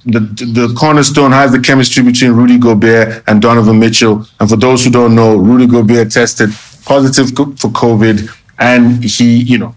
the, 0.05 0.19
the 0.21 0.75
cornerstone 0.79 1.31
has 1.31 1.53
the 1.53 1.61
chemistry 1.61 2.03
between 2.03 2.33
Rudy 2.33 2.59
Gobert 2.59 3.23
and 3.29 3.41
Donovan 3.41 3.79
Mitchell. 3.79 4.27
And 4.41 4.49
for 4.51 4.57
those 4.57 4.85
who 4.85 4.91
don't 4.91 5.15
know, 5.15 5.37
Rudy 5.37 5.67
Gobert 5.67 6.11
tested 6.11 6.51
positive 6.85 7.29
for 7.31 7.69
COVID 7.71 8.29
and 8.59 9.03
he, 9.05 9.37
you 9.43 9.59
know, 9.59 9.75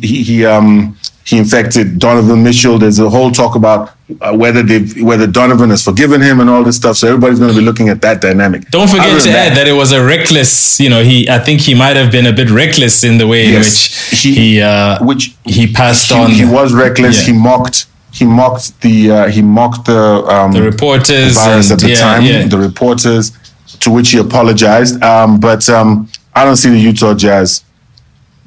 he, 0.00 0.22
he 0.22 0.44
um 0.46 0.96
he 1.24 1.36
infected 1.36 1.98
Donovan 1.98 2.42
Mitchell. 2.42 2.78
There's 2.78 2.98
a 2.98 3.10
whole 3.10 3.30
talk 3.30 3.54
about 3.54 3.92
uh, 4.22 4.34
whether 4.34 4.62
they 4.62 4.80
whether 5.02 5.26
Donovan 5.26 5.68
has 5.70 5.84
forgiven 5.84 6.22
him 6.22 6.40
and 6.40 6.48
all 6.48 6.64
this 6.64 6.76
stuff. 6.76 6.96
So 6.96 7.08
everybody's 7.08 7.38
going 7.38 7.52
to 7.52 7.58
be 7.58 7.64
looking 7.64 7.90
at 7.90 8.00
that 8.00 8.22
dynamic. 8.22 8.70
Don't 8.70 8.88
forget 8.88 9.10
Other 9.10 9.20
to 9.20 9.30
add 9.30 9.54
that 9.58 9.68
it 9.68 9.72
was 9.72 9.92
a 9.92 10.02
reckless. 10.04 10.80
You 10.80 10.88
know, 10.88 11.02
he. 11.02 11.28
I 11.28 11.38
think 11.38 11.60
he 11.60 11.74
might 11.74 11.96
have 11.96 12.10
been 12.10 12.24
a 12.26 12.32
bit 12.32 12.48
reckless 12.50 13.04
in 13.04 13.18
the 13.18 13.26
way 13.26 13.48
in 13.48 13.60
which 13.60 13.94
He- 14.10 14.34
he, 14.34 14.62
uh, 14.62 15.04
which 15.04 15.34
he 15.44 15.70
passed 15.70 16.10
he, 16.10 16.14
on. 16.18 16.30
he 16.30 16.46
was 16.46 16.72
reckless. 16.72 17.20
Yeah. 17.26 17.34
He 17.34 17.38
mocked. 17.38 17.86
He 18.12 18.24
mocked 18.24 18.80
the. 18.80 19.10
Uh, 19.10 19.28
he 19.28 19.42
mocked 19.42 19.84
the 19.84 20.02
um, 20.34 20.52
the 20.52 20.62
reporters 20.62 21.34
virus 21.34 21.70
and 21.70 21.72
at 21.82 21.84
the 21.86 21.90
yeah, 21.90 22.00
time. 22.00 22.22
yeah. 22.24 22.46
The 22.46 22.58
reporters, 22.58 23.32
to 23.80 23.90
which 23.90 24.10
he 24.12 24.18
apologized. 24.18 25.02
Um, 25.02 25.38
but 25.38 25.68
um, 25.68 26.08
I 26.38 26.44
don't 26.44 26.56
see 26.56 26.70
the 26.70 26.78
Utah 26.78 27.14
Jazz 27.14 27.64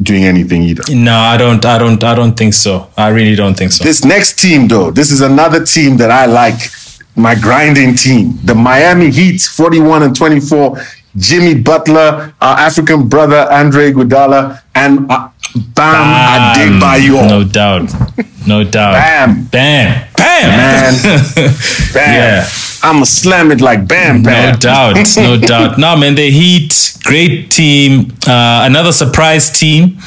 doing 0.01 0.23
anything 0.23 0.61
either. 0.63 0.83
no, 0.95 1.13
I 1.33 1.37
don't. 1.37 1.63
I 1.65 1.77
don't. 1.77 2.01
I 2.03 2.15
don't 2.15 2.35
think 2.35 2.53
so. 2.53 2.89
I 2.97 3.09
really 3.09 3.35
don't 3.35 3.55
think 3.55 3.71
so. 3.71 3.83
This 3.83 4.03
next 4.03 4.39
team, 4.39 4.67
though, 4.67 4.89
this 4.91 5.11
is 5.11 5.21
another 5.21 5.63
team 5.63 5.97
that 5.97 6.09
I 6.11 6.25
like. 6.25 6.59
My 7.15 7.35
grinding 7.35 7.95
team, 7.95 8.39
the 8.45 8.55
Miami 8.55 9.11
Heat, 9.11 9.41
41 9.41 10.03
and 10.03 10.15
24. 10.15 10.77
Jimmy 11.17 11.55
Butler, 11.55 12.33
our 12.39 12.57
African 12.57 13.09
brother 13.09 13.45
Andre 13.51 13.91
Iguodala, 13.91 14.61
and 14.73 15.11
uh, 15.11 15.27
Bam 15.75 16.55
Adebayo. 16.55 17.27
No 17.27 17.43
doubt. 17.43 17.91
No 18.47 18.63
doubt. 18.63 18.93
Bam. 18.93 19.43
Bam. 19.51 20.07
Bam. 20.15 20.47
Man. 20.49 20.93
Bam. 21.93 22.13
Yeah. 22.15 22.47
I'ma 22.83 23.03
slam 23.03 23.51
it 23.51 23.61
like 23.61 23.87
bam, 23.87 24.23
bam. 24.23 24.53
No 24.53 24.57
doubt, 24.57 24.95
no 25.17 25.37
doubt. 25.37 25.77
No, 25.77 25.95
man, 25.95 26.15
the 26.15 26.29
Heat, 26.31 26.97
great 27.03 27.51
team. 27.51 28.11
Uh, 28.27 28.63
another 28.65 28.91
surprise 28.91 29.51
team 29.51 29.97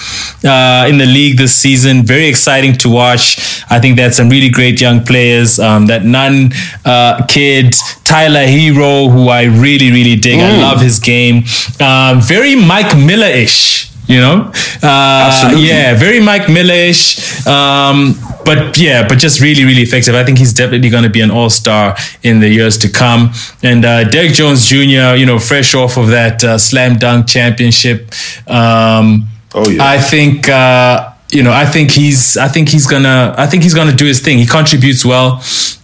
uh, 0.44 0.86
in 0.88 0.98
the 0.98 1.06
league 1.06 1.38
this 1.38 1.56
season. 1.56 2.04
Very 2.04 2.26
exciting 2.26 2.74
to 2.78 2.88
watch. 2.88 3.38
I 3.70 3.80
think 3.80 3.98
had 3.98 4.14
some 4.14 4.28
really 4.28 4.48
great 4.50 4.80
young 4.80 5.04
players. 5.04 5.58
Um, 5.58 5.86
that 5.86 6.04
nun 6.04 6.50
uh, 6.84 7.24
kid, 7.26 7.74
Tyler 8.04 8.46
Herro, 8.46 9.10
who 9.10 9.28
I 9.28 9.44
really, 9.44 9.90
really 9.90 10.16
dig. 10.16 10.40
I 10.40 10.60
love 10.60 10.80
his 10.80 10.98
game. 10.98 11.44
Um, 11.80 12.20
very 12.20 12.54
Mike 12.56 12.96
Miller 12.96 13.26
ish. 13.26 13.90
You 14.06 14.20
know, 14.20 14.52
uh, 14.82 15.30
Absolutely. 15.32 15.68
yeah, 15.68 15.94
very 15.98 16.20
Mike 16.20 16.48
Millish, 16.50 17.46
um, 17.46 18.14
but 18.44 18.76
yeah, 18.78 19.08
but 19.08 19.16
just 19.18 19.40
really, 19.40 19.64
really 19.64 19.80
effective. 19.80 20.14
I 20.14 20.24
think 20.24 20.36
he's 20.38 20.52
definitely 20.52 20.90
going 20.90 21.04
to 21.04 21.10
be 21.10 21.22
an 21.22 21.30
all 21.30 21.48
star 21.48 21.96
in 22.22 22.40
the 22.40 22.48
years 22.48 22.76
to 22.78 22.90
come. 22.90 23.32
And 23.62 23.82
uh, 23.84 24.04
Derrick 24.04 24.34
Jones 24.34 24.66
Jr., 24.66 25.16
you 25.16 25.24
know, 25.24 25.38
fresh 25.38 25.74
off 25.74 25.96
of 25.96 26.08
that 26.08 26.44
uh, 26.44 26.58
slam 26.58 26.98
dunk 26.98 27.26
championship. 27.28 28.12
Um, 28.46 29.28
Oh, 29.54 29.68
yeah. 29.70 29.84
I 29.84 29.98
think. 29.98 30.48
Uh, 30.48 31.12
you 31.30 31.42
know, 31.42 31.52
I 31.52 31.64
think 31.66 31.90
he's, 31.90 32.36
I 32.36 32.46
think 32.46 32.68
he's 32.68 32.86
gonna, 32.86 33.34
I 33.36 33.46
think 33.46 33.64
he's 33.64 33.74
gonna 33.74 33.94
do 33.96 34.04
his 34.04 34.20
thing. 34.20 34.38
He 34.38 34.46
contributes 34.46 35.04
well. 35.04 35.42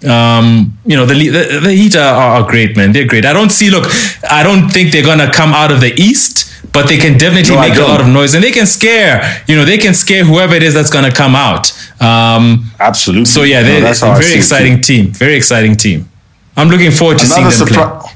Um, 0.08 0.78
you 0.84 0.96
know, 0.96 1.06
the 1.06 1.14
the, 1.14 1.60
the 1.60 1.72
Heat 1.72 1.96
are, 1.96 2.14
are 2.14 2.48
great, 2.48 2.76
man. 2.76 2.92
They're 2.92 3.06
great. 3.06 3.24
I 3.24 3.32
don't 3.32 3.50
see. 3.50 3.68
Look, 3.70 3.86
I 4.30 4.42
don't 4.44 4.68
think 4.68 4.92
they're 4.92 5.02
gonna 5.04 5.32
come 5.32 5.52
out 5.52 5.72
of 5.72 5.80
the 5.80 5.92
East, 6.00 6.49
but 6.72 6.88
they 6.88 6.96
can 6.98 7.18
definitely 7.18 7.54
No, 7.56 7.60
make 7.60 7.76
a 7.76 7.82
lot 7.82 8.00
of 8.00 8.06
noise, 8.06 8.34
and 8.34 8.42
they 8.42 8.52
can 8.52 8.66
scare. 8.66 9.42
You 9.46 9.56
know, 9.56 9.64
they 9.64 9.78
can 9.78 9.94
scare 9.94 10.24
whoever 10.24 10.54
it 10.54 10.62
is 10.62 10.74
that's 10.74 10.90
gonna 10.90 11.12
come 11.12 11.34
out. 11.34 11.72
Um, 12.00 12.70
Absolutely. 12.78 13.26
so 13.26 13.42
yeah, 13.42 13.62
they're 13.62 13.80
that's 13.80 14.00
how 14.00 14.12
a 14.14 14.18
very 14.18 14.34
exciting 14.34 14.80
team. 14.80 15.12
Very 15.12 15.34
exciting 15.34 15.76
team. 15.76 16.08
I'm 16.56 16.68
looking 16.68 16.90
forward 16.90 17.18
to 17.18 17.24
Another 17.26 17.50
seeing 17.50 17.68
them 17.74 17.88
play. 18.00 18.10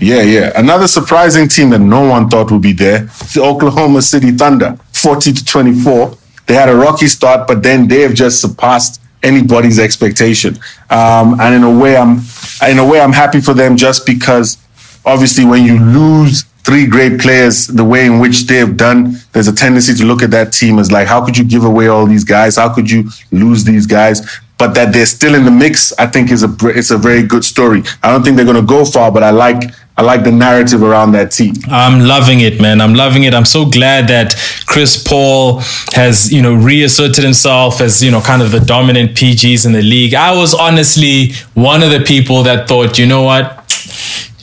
Yeah, 0.00 0.22
yeah. 0.22 0.52
Another 0.56 0.86
surprising 0.86 1.48
team 1.48 1.70
that 1.70 1.78
no 1.78 2.06
one 2.08 2.28
thought 2.28 2.50
would 2.50 2.62
be 2.62 2.72
there, 2.72 3.08
the 3.34 3.40
Oklahoma 3.42 4.02
City 4.02 4.30
Thunder, 4.30 4.78
40 4.92 5.32
to 5.32 5.44
24. 5.44 6.16
They 6.46 6.54
had 6.54 6.68
a 6.68 6.76
rocky 6.76 7.06
start, 7.06 7.48
but 7.48 7.62
then 7.62 7.88
they 7.88 8.02
have 8.02 8.14
just 8.14 8.40
surpassed 8.40 9.00
anybody's 9.22 9.78
expectation. 9.78 10.58
Um, 10.90 11.40
and 11.40 11.54
in 11.54 11.62
a 11.64 11.70
way, 11.78 11.96
I'm 11.96 12.20
in 12.68 12.78
a 12.78 12.86
way 12.86 13.00
I'm 13.00 13.12
happy 13.12 13.40
for 13.40 13.54
them 13.54 13.76
just 13.76 14.06
because 14.06 14.58
obviously 15.04 15.44
when 15.44 15.64
you 15.64 15.78
lose 15.78 16.44
three 16.66 16.84
great 16.84 17.20
players 17.20 17.68
the 17.68 17.84
way 17.84 18.06
in 18.06 18.18
which 18.18 18.46
they 18.48 18.56
have 18.56 18.76
done, 18.76 19.16
there's 19.32 19.46
a 19.46 19.54
tendency 19.54 19.94
to 19.94 20.04
look 20.04 20.20
at 20.20 20.32
that 20.32 20.52
team 20.52 20.80
as 20.80 20.90
like, 20.90 21.06
how 21.06 21.24
could 21.24 21.38
you 21.38 21.44
give 21.44 21.64
away 21.64 21.86
all 21.86 22.06
these 22.06 22.24
guys? 22.24 22.56
How 22.56 22.74
could 22.74 22.90
you 22.90 23.08
lose 23.30 23.62
these 23.62 23.86
guys? 23.86 24.40
But 24.58 24.74
that 24.74 24.92
they're 24.92 25.06
still 25.06 25.36
in 25.36 25.44
the 25.44 25.50
mix, 25.50 25.92
I 25.92 26.06
think 26.08 26.32
is 26.32 26.42
a 26.42 26.52
it's 26.64 26.90
a 26.90 26.98
very 26.98 27.22
good 27.22 27.44
story. 27.44 27.84
I 28.02 28.10
don't 28.10 28.24
think 28.24 28.36
they're 28.36 28.44
going 28.44 28.60
to 28.60 28.66
go 28.66 28.84
far, 28.84 29.12
but 29.12 29.22
I 29.22 29.30
like 29.30 29.62
I 29.98 30.02
like 30.02 30.24
the 30.24 30.32
narrative 30.32 30.82
around 30.82 31.12
that 31.12 31.30
team. 31.30 31.54
I'm 31.68 32.00
loving 32.00 32.40
it, 32.40 32.60
man. 32.60 32.80
I'm 32.80 32.94
loving 32.94 33.24
it. 33.24 33.32
I'm 33.32 33.46
so 33.46 33.64
glad 33.64 34.08
that 34.08 34.34
Chris 34.66 35.02
Paul 35.02 35.60
has, 35.94 36.30
you 36.30 36.42
know, 36.42 36.54
reasserted 36.54 37.24
himself 37.24 37.80
as, 37.80 38.02
you 38.02 38.10
know, 38.10 38.20
kind 38.20 38.42
of 38.42 38.50
the 38.50 38.60
dominant 38.60 39.12
PGs 39.12 39.64
in 39.64 39.72
the 39.72 39.80
league. 39.80 40.14
I 40.14 40.36
was 40.36 40.52
honestly 40.52 41.32
one 41.54 41.82
of 41.82 41.90
the 41.90 42.00
people 42.00 42.42
that 42.42 42.68
thought, 42.68 42.98
you 42.98 43.06
know 43.06 43.22
what? 43.22 43.62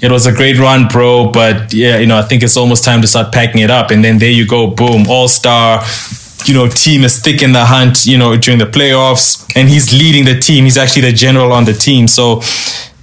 It 0.01 0.11
was 0.11 0.25
a 0.25 0.33
great 0.33 0.59
run, 0.59 0.87
bro, 0.87 1.31
but 1.31 1.73
yeah, 1.73 1.97
you 1.97 2.07
know, 2.07 2.17
I 2.17 2.23
think 2.23 2.43
it's 2.43 2.57
almost 2.57 2.83
time 2.83 3.01
to 3.01 3.07
start 3.07 3.31
packing 3.31 3.61
it 3.61 3.71
up. 3.71 3.89
And 3.91 4.03
then 4.03 4.17
there 4.17 4.31
you 4.31 4.45
go, 4.45 4.67
boom, 4.67 5.05
all 5.07 5.27
star. 5.27 5.83
You 6.45 6.53
know, 6.53 6.67
team 6.67 7.03
is 7.03 7.19
thick 7.19 7.41
in 7.41 7.53
the 7.53 7.63
hunt, 7.63 8.05
you 8.05 8.17
know, 8.17 8.35
during 8.35 8.59
the 8.59 8.65
playoffs, 8.65 9.49
and 9.55 9.69
he's 9.69 9.93
leading 9.93 10.25
the 10.25 10.37
team. 10.37 10.65
He's 10.65 10.77
actually 10.77 11.03
the 11.03 11.13
general 11.13 11.53
on 11.53 11.63
the 11.63 11.71
team. 11.73 12.07
So, 12.09 12.41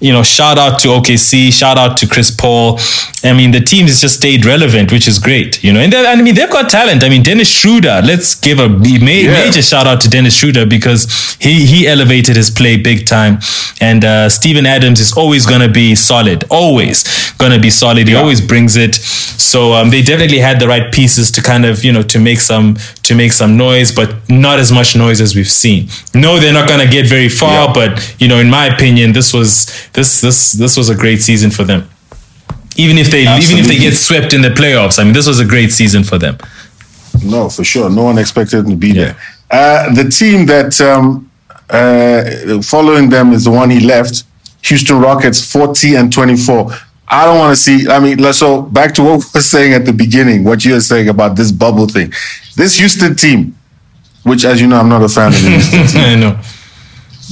you 0.00 0.12
know, 0.12 0.22
shout 0.22 0.58
out 0.58 0.78
to 0.80 0.88
OKC, 0.88 1.52
shout 1.52 1.78
out 1.78 1.96
to 1.98 2.06
Chris 2.06 2.30
Paul. 2.30 2.78
I 3.22 3.34
mean, 3.34 3.50
the 3.50 3.60
team 3.60 3.86
has 3.86 4.00
just 4.00 4.16
stayed 4.16 4.46
relevant, 4.46 4.90
which 4.92 5.06
is 5.06 5.18
great, 5.18 5.62
you 5.62 5.72
know. 5.74 5.80
And, 5.80 5.94
I 5.94 6.16
mean, 6.22 6.34
they've 6.34 6.48
got 6.50 6.70
talent. 6.70 7.04
I 7.04 7.10
mean, 7.10 7.22
Dennis 7.22 7.48
Schroeder. 7.50 8.00
Let's 8.02 8.34
give 8.34 8.58
a 8.58 8.68
ma- 8.68 8.84
Yeah. 9.10 9.32
major 9.44 9.60
shout 9.62 9.86
out 9.86 10.00
to 10.02 10.08
Dennis 10.08 10.34
Schroeder 10.34 10.64
because 10.64 11.06
he 11.38 11.66
he 11.66 11.86
elevated 11.86 12.36
his 12.36 12.50
play 12.50 12.76
big 12.78 13.06
time. 13.06 13.38
And 13.82 14.04
uh, 14.04 14.28
Steven 14.30 14.64
Adams 14.66 15.00
is 15.00 15.12
always 15.12 15.44
going 15.46 15.60
to 15.60 15.68
be 15.68 15.94
solid, 15.94 16.44
always 16.50 17.04
going 17.36 17.52
to 17.52 17.58
be 17.60 17.70
solid. 17.70 18.08
He 18.08 18.14
always 18.14 18.40
brings 18.40 18.76
it. 18.76 18.94
So 18.94 19.72
um, 19.72 19.90
they 19.90 20.02
definitely 20.02 20.38
had 20.38 20.60
the 20.60 20.68
right 20.68 20.92
pieces 20.92 21.30
to 21.32 21.42
kind 21.42 21.64
of 21.66 21.82
you 21.84 21.92
know 21.92 22.02
to 22.02 22.18
make 22.18 22.40
some 22.40 22.76
to 23.02 23.14
make 23.14 23.32
some 23.32 23.56
noise, 23.56 23.92
but 23.92 24.14
not 24.30 24.58
as 24.58 24.70
much 24.72 24.96
noise 24.96 25.20
as 25.20 25.34
we've 25.34 25.50
seen. 25.50 25.88
No, 26.14 26.38
they're 26.38 26.52
not 26.54 26.68
going 26.68 26.80
to 26.86 26.90
get 26.90 27.06
very 27.06 27.28
far, 27.28 27.66
Yeah. 27.66 27.72
but 27.74 28.14
you 28.18 28.28
know, 28.28 28.38
in 28.38 28.48
my 28.48 28.66
opinion, 28.66 29.12
this 29.12 29.32
was 29.32 29.66
this 29.92 30.20
this 30.20 30.52
this 30.52 30.76
was 30.76 30.88
a 30.88 30.94
great 30.94 31.20
season 31.20 31.50
for 31.50 31.64
them. 31.64 31.88
Even 32.76 32.98
if 32.98 33.10
they 33.10 33.22
even 33.22 33.58
if 33.58 33.66
they 33.66 33.78
get 33.78 33.94
swept 33.94 34.32
in 34.32 34.42
the 34.42 34.50
playoffs, 34.50 34.98
I 34.98 35.04
mean, 35.04 35.12
this 35.12 35.26
was 35.26 35.40
a 35.40 35.44
great 35.44 35.72
season 35.72 36.04
for 36.04 36.18
them. 36.18 36.38
No, 37.24 37.48
for 37.48 37.64
sure. 37.64 37.90
No 37.90 38.04
one 38.04 38.18
expected 38.18 38.58
them 38.58 38.70
to 38.70 38.76
be 38.76 38.92
there. 38.92 39.16
Uh, 39.50 39.92
the 39.94 40.08
team 40.08 40.46
that 40.46 40.80
um, 40.80 41.30
uh, 41.68 42.62
following 42.62 43.10
them 43.10 43.32
is 43.32 43.44
the 43.44 43.50
one 43.50 43.68
he 43.68 43.80
left, 43.80 44.22
Houston 44.62 45.00
Rockets, 45.00 45.52
40 45.52 45.96
and 45.96 46.12
24. 46.12 46.70
I 47.08 47.24
don't 47.24 47.38
want 47.38 47.56
to 47.56 47.60
see. 47.60 47.88
I 47.88 47.98
mean, 47.98 48.18
let's 48.18 48.38
so 48.38 48.62
back 48.62 48.94
to 48.94 49.02
what 49.02 49.18
we 49.18 49.24
were 49.34 49.40
saying 49.40 49.74
at 49.74 49.84
the 49.84 49.92
beginning, 49.92 50.44
what 50.44 50.64
you 50.64 50.74
were 50.74 50.80
saying 50.80 51.08
about 51.08 51.36
this 51.36 51.50
bubble 51.50 51.88
thing. 51.88 52.12
This 52.54 52.78
Houston 52.78 53.16
team, 53.16 53.58
which, 54.22 54.44
as 54.44 54.60
you 54.60 54.68
know, 54.68 54.78
I'm 54.78 54.88
not 54.88 55.02
a 55.02 55.08
fan 55.08 55.28
of 55.34 55.42
the 55.42 55.50
Houston 55.50 55.86
team. 55.88 56.00
I 56.00 56.14
know 56.14 56.40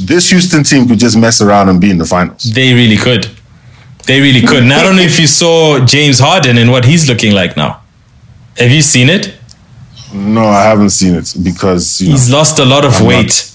This 0.07 0.31
Houston 0.31 0.63
team 0.65 0.87
could 0.87 0.99
just 0.99 1.17
mess 1.17 1.41
around 1.41 1.69
and 1.69 1.81
be 1.81 1.91
in 1.91 1.99
the 1.99 2.05
finals. 2.05 2.43
they 2.53 2.73
really 2.75 2.97
could. 2.97 3.29
They 4.07 4.21
really 4.21 4.41
could. 4.47 4.63
And 4.63 4.73
I 4.73 4.83
don't 4.83 4.97
know 4.97 5.03
if 5.03 5.19
you 5.21 5.27
saw 5.27 5.85
James 5.85 6.19
Harden 6.19 6.57
and 6.59 6.71
what 6.71 6.85
he's 6.85 7.09
looking 7.09 7.33
like 7.35 7.57
now. 7.57 7.83
Have 8.57 8.71
you 8.71 8.81
seen 8.83 9.09
it? 9.09 9.35
No, 10.15 10.45
I 10.47 10.63
haven't 10.65 10.91
seen 10.91 11.15
it 11.15 11.35
because 11.43 12.01
you 12.01 12.09
know, 12.09 12.13
He's 12.13 12.31
lost 12.31 12.59
a 12.59 12.65
lot 12.65 12.85
of 12.85 12.95
I'm 12.97 13.03
not- 13.05 13.09
weight. 13.09 13.55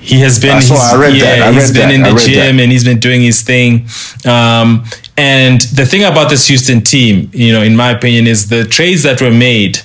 He 0.00 0.20
has 0.20 0.38
been. 0.40 0.52
I 0.52 0.60
saw- 0.60 0.74
I 0.76 1.00
read 1.00 1.14
yeah, 1.16 1.24
that. 1.24 1.48
I 1.48 1.52
he's 1.52 1.72
been 1.72 1.88
that. 1.88 1.94
in 1.94 2.02
the 2.14 2.20
gym 2.20 2.56
that. 2.56 2.62
and 2.62 2.70
he's 2.72 2.84
been 2.84 3.00
doing 3.00 3.20
his 3.20 3.42
thing. 3.42 3.88
Um, 4.24 4.84
and 5.16 5.60
the 5.62 5.84
thing 5.84 6.04
about 6.04 6.30
this 6.30 6.46
Houston 6.46 6.82
team, 6.82 7.30
you 7.34 7.52
know, 7.52 7.62
in 7.62 7.74
my 7.74 7.90
opinion, 7.90 8.26
is 8.28 8.48
the 8.48 8.64
trades 8.64 9.02
that 9.02 9.20
were 9.20 9.32
made 9.32 9.80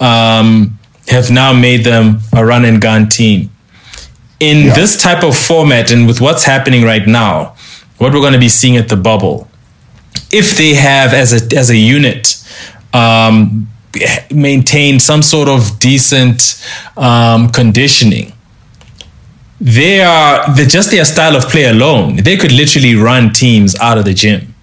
um, 0.00 0.78
have 1.08 1.30
now 1.30 1.52
made 1.54 1.82
them 1.84 2.18
a 2.34 2.44
run 2.44 2.64
and 2.66 2.78
gun 2.80 3.08
team. 3.08 3.50
In 4.40 4.66
Yeah. 4.66 4.74
this 4.74 4.96
type 5.00 5.22
of 5.22 5.36
format 5.36 5.90
and 5.90 6.06
with 6.06 6.20
what's 6.20 6.44
happening 6.44 6.82
right 6.84 7.06
now, 7.06 7.54
what 7.98 8.12
we're 8.12 8.20
going 8.20 8.32
to 8.32 8.38
be 8.38 8.48
seeing 8.48 8.76
at 8.76 8.88
the 8.88 8.96
bubble, 8.96 9.48
if 10.30 10.56
they 10.56 10.74
have 10.74 11.14
as 11.14 11.32
a 11.32 11.56
as 11.56 11.70
a 11.70 11.76
unit 11.76 12.36
um, 12.92 13.68
maintained 14.30 15.00
some 15.02 15.22
sort 15.22 15.48
of 15.48 15.78
decent 15.78 16.60
um, 16.96 17.48
conditioning, 17.50 18.32
they 19.60 20.00
are 20.02 20.44
just 20.54 20.90
their 20.90 21.04
style 21.04 21.36
of 21.36 21.44
play 21.48 21.64
alone. 21.66 22.16
They 22.16 22.36
could 22.36 22.52
literally 22.52 22.94
run 22.96 23.32
teams 23.32 23.76
out 23.80 23.98
of 23.98 24.04
the 24.04 24.14
gym. 24.14 24.53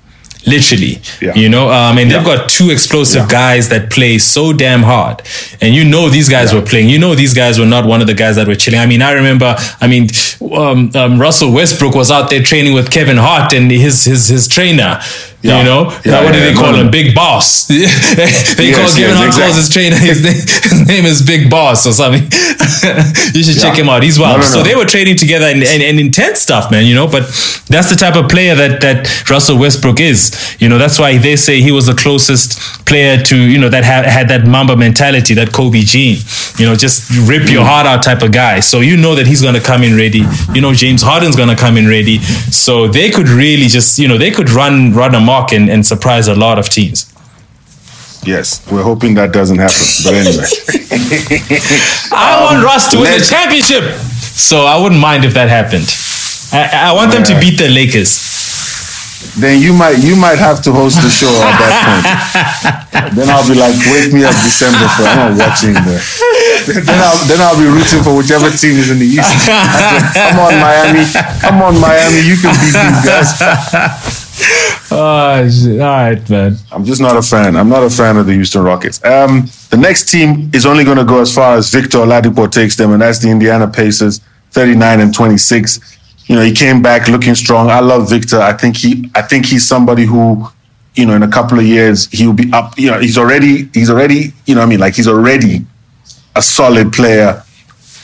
Literally, 0.45 0.99
Yeah. 1.21 1.33
you 1.35 1.49
know, 1.49 1.69
um, 1.69 1.99
and 1.99 2.09
they've 2.09 2.23
got 2.25 2.49
two 2.49 2.71
explosive 2.71 3.21
Yeah. 3.23 3.27
guys 3.27 3.69
that 3.69 3.91
play 3.91 4.17
so 4.17 4.53
damn 4.53 4.81
hard, 4.81 5.21
and 5.61 5.75
you 5.75 5.83
know 5.83 6.09
these 6.09 6.29
guys 6.29 6.51
were 6.51 6.63
playing. 6.63 6.89
You 6.89 6.97
know 6.97 7.13
these 7.13 7.33
guys 7.35 7.59
were 7.59 7.65
not 7.67 7.85
one 7.85 8.01
of 8.01 8.07
the 8.07 8.15
guys 8.15 8.37
that 8.37 8.47
were 8.47 8.55
chilling. 8.55 8.79
I 8.79 8.87
mean, 8.87 9.03
I 9.03 9.11
remember. 9.11 9.55
I 9.79 9.85
mean, 9.87 10.09
um, 10.55 10.89
um, 10.95 11.19
Russell 11.21 11.51
Westbrook 11.51 11.93
was 11.93 12.09
out 12.09 12.31
there 12.31 12.41
training 12.41 12.73
with 12.73 12.89
Kevin 12.89 13.17
Hart 13.17 13.53
and 13.53 13.69
his 13.69 14.03
his 14.05 14.29
his 14.29 14.47
trainer. 14.47 14.99
Yeah. 15.41 15.59
You 15.59 15.63
know, 15.65 15.81
Yeah, 16.05 16.23
what 16.23 16.33
do 16.33 16.39
they 16.39 16.53
call 16.53 16.71
no. 16.71 16.85
him? 16.85 16.91
Big 16.91 17.15
Boss. 17.15 17.67
they 17.67 17.85
call 18.71 18.85
Yes, 18.85 18.95
Kevin 18.95 19.17
yes, 19.17 19.17
Hart 19.17 19.33
calls 19.33 19.57
exactly. 19.57 19.57
his 19.57 19.69
trainer. 19.69 19.95
His 19.97 20.23
name, 20.23 20.33
his 20.33 20.87
name 20.87 21.05
is 21.05 21.21
Big 21.21 21.49
Boss 21.49 21.87
or 21.87 21.93
something. 21.93 22.21
you 23.33 23.43
should 23.43 23.59
check 23.59 23.77
him 23.77 23.89
out. 23.89 24.03
He's 24.03 24.19
wild. 24.19 24.41
No, 24.41 24.45
no, 24.45 24.53
So 24.53 24.63
they 24.63 24.75
were 24.75 24.85
training 24.85 25.15
together 25.15 25.45
and, 25.47 25.63
and, 25.63 25.81
and 25.81 25.99
intense 25.99 26.39
stuff, 26.39 26.69
man. 26.69 26.85
You 26.85 26.93
know, 26.93 27.07
but 27.07 27.23
that's 27.67 27.89
the 27.89 27.97
type 27.97 28.15
of 28.15 28.29
player 28.29 28.53
that 28.55 28.81
that 28.81 29.29
Russell 29.29 29.57
Westbrook 29.57 29.99
is. 29.99 30.55
You 30.59 30.69
know, 30.69 30.77
that's 30.77 30.99
why 30.99 31.17
they 31.17 31.35
say 31.35 31.61
he 31.61 31.71
was 31.71 31.87
the 31.87 31.95
closest 31.95 32.85
player 32.85 33.17
to 33.23 33.35
you 33.35 33.57
know 33.57 33.69
that 33.69 33.83
had 33.83 34.05
had 34.05 34.27
that 34.29 34.45
Mamba 34.45 34.75
mentality, 34.75 35.33
that 35.35 35.51
Kobe 35.53 35.81
gene. 35.81 36.17
You 36.57 36.67
know, 36.67 36.75
just 36.75 37.09
rip 37.27 37.49
your 37.49 37.63
mm. 37.63 37.67
heart 37.67 37.87
out 37.87 38.03
type 38.03 38.21
of 38.21 38.31
guy. 38.31 38.59
So 38.59 38.81
you 38.81 38.95
know 38.95 39.15
that 39.15 39.25
he's 39.25 39.41
going 39.41 39.55
to 39.55 39.61
come 39.61 39.81
in 39.81 39.97
ready. 39.97 40.23
You 40.53 40.61
know, 40.61 40.73
James 40.73 41.01
Harden's 41.01 41.35
going 41.35 41.49
to 41.49 41.55
come 41.55 41.77
in 41.77 41.87
ready. 41.87 42.19
So 42.51 42.87
they 42.87 43.09
could 43.09 43.27
really 43.27 43.67
just 43.67 43.97
you 43.97 44.07
know 44.07 44.17
they 44.19 44.29
could 44.29 44.51
run 44.51 44.93
run 44.93 45.15
amok 45.15 45.30
and, 45.53 45.69
and 45.69 45.86
surprise 45.86 46.27
a 46.27 46.36
lot 46.36 46.57
of 46.59 46.67
teams. 46.69 47.07
yes, 48.23 48.61
we're 48.71 48.84
hoping 48.84 49.15
that 49.15 49.32
doesn't 49.34 49.57
happen. 49.57 49.86
But 50.03 50.13
anyway, 50.13 50.45
I 52.13 52.38
want 52.45 52.63
Russ 52.63 52.91
to 52.91 52.97
win 53.01 53.09
the 53.17 53.23
championship. 53.25 53.84
So 54.47 54.65
I 54.65 54.75
wouldn't 54.82 55.01
mind 55.01 55.25
if 55.25 55.34
that 55.34 55.49
happened. 55.49 55.88
I, 56.53 56.89
I 56.89 56.93
want 56.93 57.11
them 57.11 57.23
to 57.25 57.36
beat 57.39 57.57
the 57.57 57.69
Lakers. 57.69 58.11
then 59.39 59.61
you 59.61 59.71
might 59.73 59.97
you 60.03 60.15
might 60.15 60.38
have 60.38 60.59
to 60.65 60.71
host 60.71 60.99
the 61.01 61.09
show 61.09 61.32
at 61.32 61.55
that 61.61 61.73
point. 61.88 62.05
then 63.17 63.27
I'll 63.32 63.47
be 63.47 63.55
like, 63.55 63.73
wake 63.89 64.11
me 64.13 64.21
up 64.27 64.36
December 64.43 64.86
for 64.97 65.03
I'm 65.07 65.34
not 65.34 65.34
watching 65.39 65.73
the. 65.73 65.95
Then 66.67 66.99
I'll 67.01 67.19
then 67.25 67.39
I'll 67.41 67.57
be 67.57 67.65
rooting 67.65 68.03
for 68.05 68.13
whichever 68.13 68.51
team 68.53 68.77
is 68.77 68.91
in 68.93 68.99
the 68.99 69.07
East. 69.07 69.25
Come 70.13 70.38
on, 70.45 70.53
Miami. 70.61 71.05
Come 71.41 71.57
on, 71.65 71.73
Miami. 71.79 72.21
You 72.27 72.36
can 72.38 72.53
beat 72.61 72.75
these 72.75 73.01
guys. 73.01 74.20
Oh, 74.93 75.49
shit. 75.49 75.79
all 75.79 75.87
right, 75.87 76.29
man. 76.29 76.55
I'm 76.71 76.83
just 76.83 77.01
not 77.01 77.15
a 77.15 77.21
fan. 77.21 77.55
I'm 77.55 77.69
not 77.69 77.83
a 77.83 77.89
fan 77.89 78.17
of 78.17 78.25
the 78.25 78.33
Houston 78.33 78.63
Rockets. 78.63 79.03
Um, 79.05 79.47
the 79.69 79.77
next 79.77 80.09
team 80.09 80.51
is 80.53 80.65
only 80.65 80.83
going 80.83 80.97
to 80.97 81.05
go 81.05 81.21
as 81.21 81.33
far 81.33 81.55
as 81.55 81.69
Victor 81.69 81.99
Oladipo 81.99 82.51
takes 82.51 82.75
them, 82.75 82.91
and 82.91 83.01
that's 83.01 83.19
the 83.19 83.29
Indiana 83.29 83.67
Pacers, 83.67 84.19
39 84.51 84.99
and 84.99 85.13
26. 85.13 85.97
You 86.25 86.35
know, 86.35 86.41
he 86.41 86.51
came 86.51 86.81
back 86.81 87.07
looking 87.07 87.35
strong. 87.35 87.69
I 87.69 87.79
love 87.79 88.09
Victor. 88.09 88.39
I 88.39 88.53
think 88.53 88.77
he, 88.77 89.09
I 89.15 89.21
think 89.21 89.45
he's 89.45 89.67
somebody 89.67 90.05
who 90.05 90.47
you 90.95 91.05
know, 91.05 91.13
in 91.13 91.23
a 91.23 91.27
couple 91.27 91.57
of 91.59 91.65
years, 91.65 92.07
he'll 92.11 92.33
be 92.33 92.51
up. 92.51 92.77
You 92.77 92.91
know, 92.91 92.99
he's 92.99 93.17
already, 93.17 93.69
he's 93.73 93.89
already, 93.89 94.33
you 94.45 94.55
know, 94.55 94.61
what 94.61 94.67
I 94.67 94.69
mean, 94.69 94.79
like 94.79 94.95
he's 94.95 95.07
already 95.07 95.65
a 96.35 96.41
solid 96.41 96.91
player, 96.91 97.43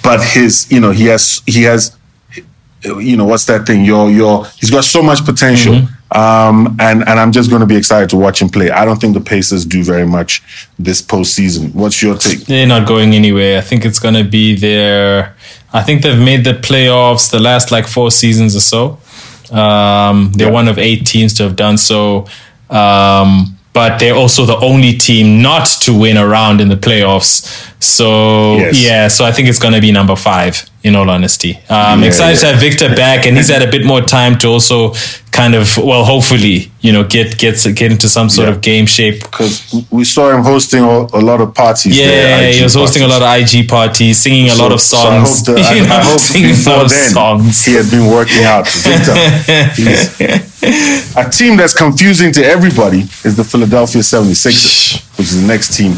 but 0.04 0.24
his, 0.24 0.72
you 0.72 0.80
know, 0.80 0.92
he 0.92 1.06
has, 1.06 1.42
he 1.46 1.64
has, 1.64 1.98
you 2.84 3.18
know, 3.18 3.26
what's 3.26 3.46
that 3.46 3.68
thing? 3.68 3.84
Your, 3.84 4.10
your, 4.10 4.46
he's 4.58 4.72
got 4.72 4.86
so 4.86 5.02
much 5.02 5.26
potential. 5.26 5.74
Mm-hmm. 5.74 5.94
Um, 6.12 6.78
and 6.80 7.02
and 7.08 7.20
I'm 7.20 7.32
just 7.34 7.50
going 7.50 7.60
to 7.60 7.66
be 7.66 7.76
excited 7.76 8.10
to 8.12 8.18
watch 8.18 8.42
him 8.42 8.48
play. 8.50 8.70
I 8.72 8.86
don't 8.86 9.00
think 9.00 9.14
the 9.14 9.20
Pacers 9.22 9.66
do 9.66 9.84
very 9.84 10.06
much 10.08 10.42
this 10.80 11.02
postseason. 11.02 11.74
What's 11.76 12.02
your 12.02 12.16
take? 12.18 12.46
They're 12.46 12.66
not 12.66 12.88
going 12.88 13.14
anywhere. 13.14 13.58
I 13.58 13.62
think 13.62 13.84
it's 13.86 14.00
going 14.00 14.14
to 14.16 14.24
be 14.24 14.56
their. 14.56 15.36
I 15.74 15.84
think 15.84 16.04
they've 16.04 16.18
made 16.18 16.46
the 16.46 16.54
playoffs 16.54 17.30
the 17.30 17.40
last 17.40 17.72
like 17.72 17.88
four 17.88 18.10
seasons 18.10 18.56
or 18.56 18.62
so. 18.62 19.00
Um, 19.54 20.32
they're 20.34 20.48
Yeah. 20.48 20.54
one 20.54 20.68
of 20.70 20.78
eight 20.78 21.06
teams 21.06 21.34
to 21.36 21.44
have 21.44 21.56
done 21.58 21.78
so. 21.78 22.26
Um, 22.70 23.57
but 23.78 24.00
they're 24.00 24.16
also 24.24 24.42
the 24.54 24.58
only 24.72 24.94
team 25.08 25.26
not 25.50 25.66
to 25.86 25.92
win 26.04 26.18
a 26.18 26.26
round 26.38 26.58
in 26.64 26.68
the 26.70 26.78
playoffs. 26.88 27.34
So 27.80 28.08
Yes. 28.58 28.74
yeah, 28.88 29.08
so 29.16 29.22
I 29.30 29.32
think 29.32 29.48
it's 29.50 29.60
going 29.60 29.74
to 29.76 29.82
be 29.88 29.92
number 29.92 30.16
five. 30.16 30.54
In 30.84 30.96
all 30.96 31.10
honesty, 31.10 31.54
I'm 31.70 32.02
Yeah, 32.02 32.08
excited 32.10 32.36
yeah. 32.36 32.42
to 32.44 32.48
have 32.54 32.60
Victor 32.68 32.90
back, 32.96 33.26
and 33.26 33.36
he's 33.38 33.50
had 33.56 33.62
a 33.62 33.72
bit 33.76 33.84
more 33.86 34.02
time 34.02 34.38
to 34.40 34.48
also 34.48 34.94
kind 35.40 35.54
of, 35.54 35.66
well, 35.78 36.06
hopefully, 36.06 36.58
you 36.86 36.92
know, 36.94 37.04
get 37.04 37.38
get 37.44 37.56
get 37.80 37.92
into 37.92 38.08
some 38.08 38.30
sort 38.30 38.48
Yeah. 38.48 38.54
of 38.56 38.62
game 38.62 38.86
shape. 38.88 39.20
Because 39.30 39.54
we 39.98 40.04
saw 40.06 40.24
him 40.36 40.44
hosting 40.44 40.84
a, 40.84 40.98
a 41.20 41.22
lot 41.30 41.42
of 41.42 41.50
parties. 41.54 41.94
Yeah, 41.98 42.08
there, 42.08 42.54
he 42.54 42.64
was 42.64 42.76
hosting 42.76 43.04
a 43.04 43.08
lot 43.08 43.22
of 43.22 43.28
IG 43.40 43.68
parties, 43.68 44.18
singing 44.26 44.50
a 44.50 44.56
lot 44.56 44.72
of 44.72 44.80
So- 44.80 44.96
so 44.98 45.10
I 45.10 45.26
songs. 45.26 45.30
hope, 45.38 45.46
the, 45.48 45.62
I, 45.62 45.74
you 45.76 45.82
know, 45.88 45.96
I 46.00 46.04
hope 46.10 46.20
singing 46.22 46.56
before 46.56 46.80
those 46.84 46.92
then 46.92 47.10
songs. 47.12 47.66
he 47.66 47.74
had 47.80 47.90
been 47.92 48.08
working 48.18 48.44
out. 48.54 48.66
Victor, 48.70 49.16
please. 49.76 50.47
A 50.64 51.30
team 51.30 51.56
that's 51.56 51.76
confusing 51.76 52.32
to 52.34 52.44
everybody 52.44 53.02
is 53.24 53.38
the 53.38 53.44
Philadelphia 53.44 54.02
76ers, 54.02 55.18
which 55.18 55.28
is 55.28 55.42
the 55.42 55.48
next 55.48 55.76
team. 55.78 55.94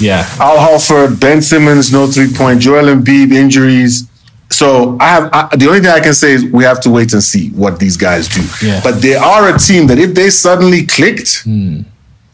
Yeah, 0.00 0.26
Al 0.40 0.58
Horford, 0.58 1.20
Ben 1.20 1.40
Simmons, 1.40 1.92
no 1.92 2.06
three 2.08 2.32
point. 2.32 2.60
Joel 2.60 2.94
Embiid, 2.94 3.32
injuries. 3.32 4.08
So 4.50 4.96
I 5.00 5.08
have 5.08 5.30
I, 5.32 5.56
the 5.56 5.68
only 5.68 5.80
thing 5.80 5.90
I 5.90 6.00
can 6.00 6.14
say 6.14 6.32
is 6.32 6.44
we 6.44 6.64
have 6.64 6.80
to 6.80 6.90
wait 6.90 7.12
and 7.12 7.22
see 7.22 7.50
what 7.50 7.78
these 7.78 7.96
guys 7.96 8.28
do. 8.28 8.42
Yeah. 8.66 8.80
But 8.82 9.00
they 9.00 9.14
are 9.14 9.54
a 9.54 9.58
team 9.58 9.86
that 9.86 9.98
if 9.98 10.14
they 10.14 10.30
suddenly 10.30 10.84
clicked, 10.84 11.42
hmm. 11.44 11.82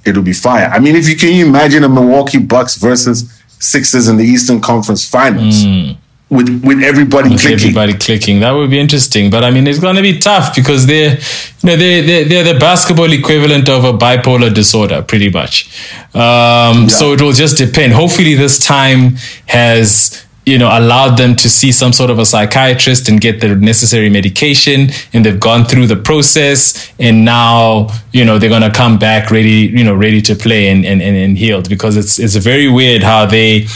it'll 0.07 0.23
be 0.23 0.33
fire. 0.33 0.67
I 0.67 0.79
mean, 0.79 0.97
if 0.97 1.09
you 1.09 1.17
can 1.17 1.35
you 1.35 1.47
imagine 1.47 1.85
a 1.85 1.89
Milwaukee 1.89 2.39
Bucks 2.39 2.77
versus 2.77 3.31
Sixers 3.61 4.09
in 4.09 4.17
the 4.17 4.25
Eastern 4.25 4.61
Conference 4.61 5.09
Finals 5.09 5.65
hmm. 5.65 5.93
With 6.31 6.49
with 6.63 6.83
everybody 6.83 7.31
with 7.31 7.41
clicking. 7.41 7.61
everybody 7.61 7.95
clicking. 7.95 8.41
That 8.41 8.53
would 8.53 8.71
be 8.71 8.79
interesting. 8.79 9.31
But 9.31 9.45
I 9.45 9.51
mean, 9.51 9.67
it's 9.67 9.79
going 9.79 9.97
to 9.97 10.03
be 10.03 10.19
tough 10.19 10.55
because 10.55 10.87
they're, 10.87 11.13
you 11.17 11.65
know, 11.65 11.77
they're, 11.77 12.03
they're, 12.03 12.25
they're 12.25 12.53
the 12.55 12.59
basketball 12.61 13.11
equivalent 13.13 13.69
of 13.69 13.85
a 13.85 13.93
bipolar 13.93 14.53
disorder, 14.55 15.03
pretty 15.03 15.31
much. 15.31 15.69
Um, 16.15 16.89
So 16.89 17.13
it 17.13 17.23
will 17.23 17.33
just 17.33 17.57
depend. 17.57 17.95
Hopefully, 17.95 18.35
this 18.35 18.65
time 18.65 19.17
has 19.47 20.25
you 20.45 20.59
know 20.59 20.69
allowed 20.79 21.17
them 21.19 21.37
to 21.37 21.49
see 21.51 21.71
some 21.73 21.93
sort 21.93 22.11
of 22.11 22.19
a 22.19 22.25
psychiatrist 22.25 23.09
and 23.11 23.21
get 23.21 23.41
the 23.43 23.55
necessary 23.55 24.09
medication 24.09 24.89
and 25.13 25.27
they've 25.27 25.41
gone 25.41 25.65
through 25.67 25.87
the 25.87 25.97
process 25.97 26.91
and 26.99 27.23
now 27.23 27.87
you 28.13 28.25
know 28.25 28.39
they're 28.39 28.49
going 28.49 28.63
to 28.63 28.71
come 28.71 28.99
back 28.99 29.31
ready 29.31 29.69
you 29.79 29.85
know 29.85 29.95
ready 29.95 30.23
to 30.23 30.35
play 30.35 30.69
and, 30.69 30.87
and, 30.87 31.03
and, 31.03 31.17
and 31.17 31.37
healed 31.37 31.69
because 31.69 31.99
it's 31.99 32.19
it's 32.19 32.37
very 32.37 32.67
weird 32.67 33.03
how 33.03 33.27
they 33.27 33.67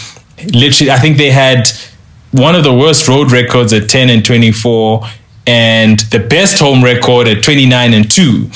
literally 0.55 0.90
i 0.90 0.98
think 0.98 1.18
they 1.18 1.30
had 1.30 1.68
one 2.32 2.54
of 2.54 2.64
the 2.64 2.74
worst 2.74 3.08
road 3.08 3.30
records 3.30 3.72
at 3.72 3.88
10 3.88 4.10
and 4.10 4.24
24 4.24 5.02
and 5.46 6.00
the 6.10 6.18
best 6.18 6.58
home 6.58 6.82
record 6.82 7.28
at 7.28 7.42
29 7.42 7.94
and 7.94 8.10
2 8.10 8.50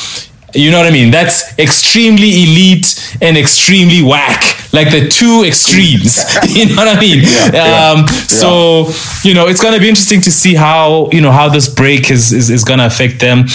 you 0.57 0.71
know 0.71 0.79
what 0.79 0.87
i 0.87 0.91
mean? 0.91 1.11
That's 1.11 1.59
extremely 1.59 2.45
elite 2.45 3.19
and 3.21 3.37
extremely 3.37 4.03
whack. 4.03 4.43
Like 4.73 4.91
the 4.91 5.09
two 5.09 5.45
extremes. 5.47 6.19
You 6.49 6.67
know 6.67 6.77
what 6.77 6.97
i 6.97 6.99
mean? 6.99 7.21
Yeah, 7.23 7.93
um, 7.93 8.09
so 8.09 8.89
you 9.23 9.35
know 9.35 9.47
it's 9.47 9.61
going 9.61 9.75
to 9.75 9.81
be 9.81 9.89
interesting 9.89 10.21
to 10.23 10.33
see 10.33 10.55
how 10.55 11.11
you 11.13 11.21
know 11.21 11.33
how 11.33 11.49
this 11.49 11.69
break 11.69 12.11
is 12.11 12.33
is, 12.33 12.49
is 12.51 12.65
going 12.65 12.79
to 12.79 12.87
affect 12.87 13.21
them 13.21 13.47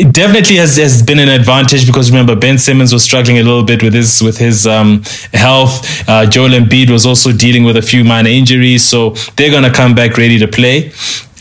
it 0.00 0.14
definitely 0.14 0.56
has, 0.56 0.78
has 0.78 1.02
been 1.02 1.18
an 1.18 1.28
advantage 1.28 1.86
because 1.86 2.10
remember 2.10 2.34
Ben 2.34 2.56
Simmons 2.56 2.90
was 2.90 3.04
struggling 3.04 3.38
a 3.38 3.42
little 3.42 3.62
bit 3.62 3.82
with 3.82 3.92
his 3.92 4.22
with 4.22 4.38
his 4.38 4.66
um, 4.66 5.02
health. 5.34 6.08
Uh, 6.08 6.24
Joel 6.24 6.50
Embiid 6.50 6.88
was 6.88 7.04
also 7.04 7.32
dealing 7.32 7.64
with 7.64 7.76
a 7.76 7.82
few 7.82 8.02
minor 8.02 8.30
injuries, 8.30 8.82
so 8.82 9.10
they're 9.36 9.50
gonna 9.50 9.72
come 9.72 9.94
back 9.94 10.16
ready 10.16 10.38
to 10.38 10.48
play. 10.48 10.90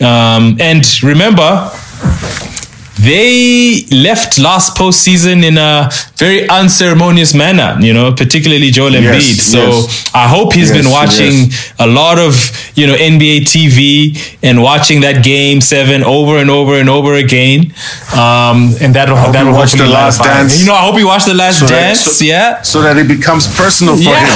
Um, 0.01 0.57
and 0.60 0.84
remember, 1.01 1.72
they 3.02 3.86
left 3.91 4.38
last 4.39 4.76
postseason 4.76 5.43
in 5.43 5.58
a 5.58 5.89
very 6.18 6.47
unceremonious 6.50 7.34
manner, 7.34 7.78
you 7.80 7.93
know, 7.93 8.12
particularly 8.14 8.72
Joel 8.72 8.91
Embiid. 8.91 9.38
Yes, 9.38 9.41
so 9.41 9.60
yes. 9.70 10.12
I 10.14 10.28
hope 10.28 10.54
he's 10.54 10.70
Yes, 10.70 10.78
been 10.84 10.91
watching 10.91 11.50
a 11.80 11.88
lot 11.88 12.20
of, 12.20 12.34
you 12.76 12.88
know, 12.88 12.95
NBA 12.95 13.41
TV 13.45 14.18
and 14.43 14.62
watching 14.62 15.02
that 15.02 15.24
game 15.24 15.62
seven 15.62 16.04
over 16.04 16.38
and 16.39 16.50
over 16.50 16.76
and 16.80 16.89
over 16.89 17.14
again. 17.16 17.74
Um, 18.14 18.76
and 18.82 18.93
that'll, 18.93 19.16
hope 19.16 19.32
that'll 19.34 19.54
hopefully 19.54 19.84
The 19.84 19.89
Last. 19.89 20.22
Dance. 20.22 20.60
You 20.60 20.66
know, 20.68 20.74
I 20.74 20.82
hope 20.86 20.97
he 20.97 21.04
watched 21.06 21.28
The 21.28 21.34
Last 21.36 21.60
So 21.60 21.66
that- 21.68 21.80
Dance. 21.95 22.02
so- 22.02 22.26
yeah. 22.26 22.62
So 22.64 22.82
that 22.82 22.97
it 22.97 23.08
becomes 23.08 23.47
personal 23.56 23.95
for 23.95 24.02
Yeah. 24.04 24.20
him. 24.20 24.36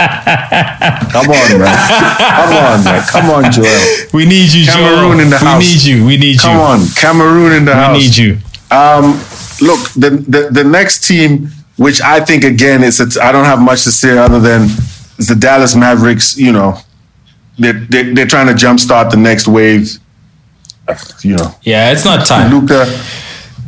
Come 1.10 1.26
on, 1.28 1.58
man. 1.58 1.76
Come 2.16 2.52
on, 2.56 2.84
man. 2.84 3.02
Come 3.10 3.30
on, 3.30 3.52
Joel. 3.52 3.66
We 4.12 4.24
need 4.24 4.52
you, 4.52 4.64
Cameroon 4.66 5.18
Joel. 5.18 5.20
in 5.20 5.30
the 5.30 5.38
we 5.40 5.46
house. 5.46 5.60
need 5.62 5.82
you. 5.82 6.04
We 6.06 6.16
need 6.16 6.38
Come 6.38 6.54
you. 6.56 6.62
on, 6.62 6.69
Cameroon 6.96 7.52
in 7.52 7.64
the 7.64 7.74
house. 7.74 7.96
We 7.96 8.04
need 8.04 8.16
you. 8.16 8.38
Um, 8.70 9.12
look, 9.60 9.80
the, 9.96 10.10
the 10.28 10.48
the 10.52 10.64
next 10.64 11.06
team, 11.08 11.48
which 11.76 12.00
I 12.00 12.20
think 12.24 12.44
again 12.44 12.84
is, 12.84 13.00
it's, 13.00 13.18
I 13.18 13.32
don't 13.32 13.44
have 13.46 13.60
much 13.60 13.82
to 13.84 13.90
say 13.92 14.16
other 14.16 14.38
than 14.40 14.62
it's 15.18 15.28
the 15.28 15.34
Dallas 15.34 15.74
Mavericks. 15.74 16.36
You 16.38 16.52
know, 16.52 16.78
they're 17.58 17.80
they're, 17.90 18.14
they're 18.14 18.26
trying 18.26 18.46
to 18.46 18.54
jumpstart 18.54 19.10
the 19.10 19.16
next 19.16 19.48
wave. 19.48 19.98
You 21.22 21.36
know, 21.36 21.54
Yeah, 21.62 21.92
it's 21.92 22.04
not 22.04 22.26
time. 22.26 22.50
Luka. 22.52 22.84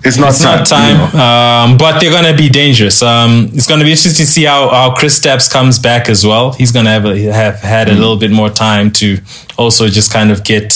It's 0.05 0.17
not 0.19 0.31
It's 0.31 0.41
time. 0.43 0.59
not 0.59 0.67
time, 0.67 0.97
you 1.13 1.19
know. 1.19 1.25
um, 1.25 1.79
but 1.79 2.01
they're 2.01 2.11
going 2.11 2.25
to 2.29 2.37
be 2.37 2.49
dangerous. 2.49 3.01
Um, 3.03 3.51
it's 3.55 3.69
going 3.69 3.79
to 3.79 3.85
be 3.85 3.93
interesting 3.93 4.27
to 4.27 4.31
see 4.33 4.43
how, 4.43 4.69
how 4.69 4.93
Kristaps 4.97 5.49
comes 5.49 5.79
back 5.79 6.09
as 6.09 6.27
well. 6.27 6.51
He's 6.55 6.73
going 6.73 6.87
to 6.87 6.91
have 6.91 7.05
a, 7.05 7.17
have 7.31 7.61
had 7.61 7.89
a 7.89 7.93
little 7.95 8.17
bit 8.17 8.33
more 8.33 8.51
time 8.51 8.91
to 8.95 9.19
also 9.57 9.87
just 9.87 10.13
kind 10.13 10.33
of 10.33 10.43
get 10.43 10.73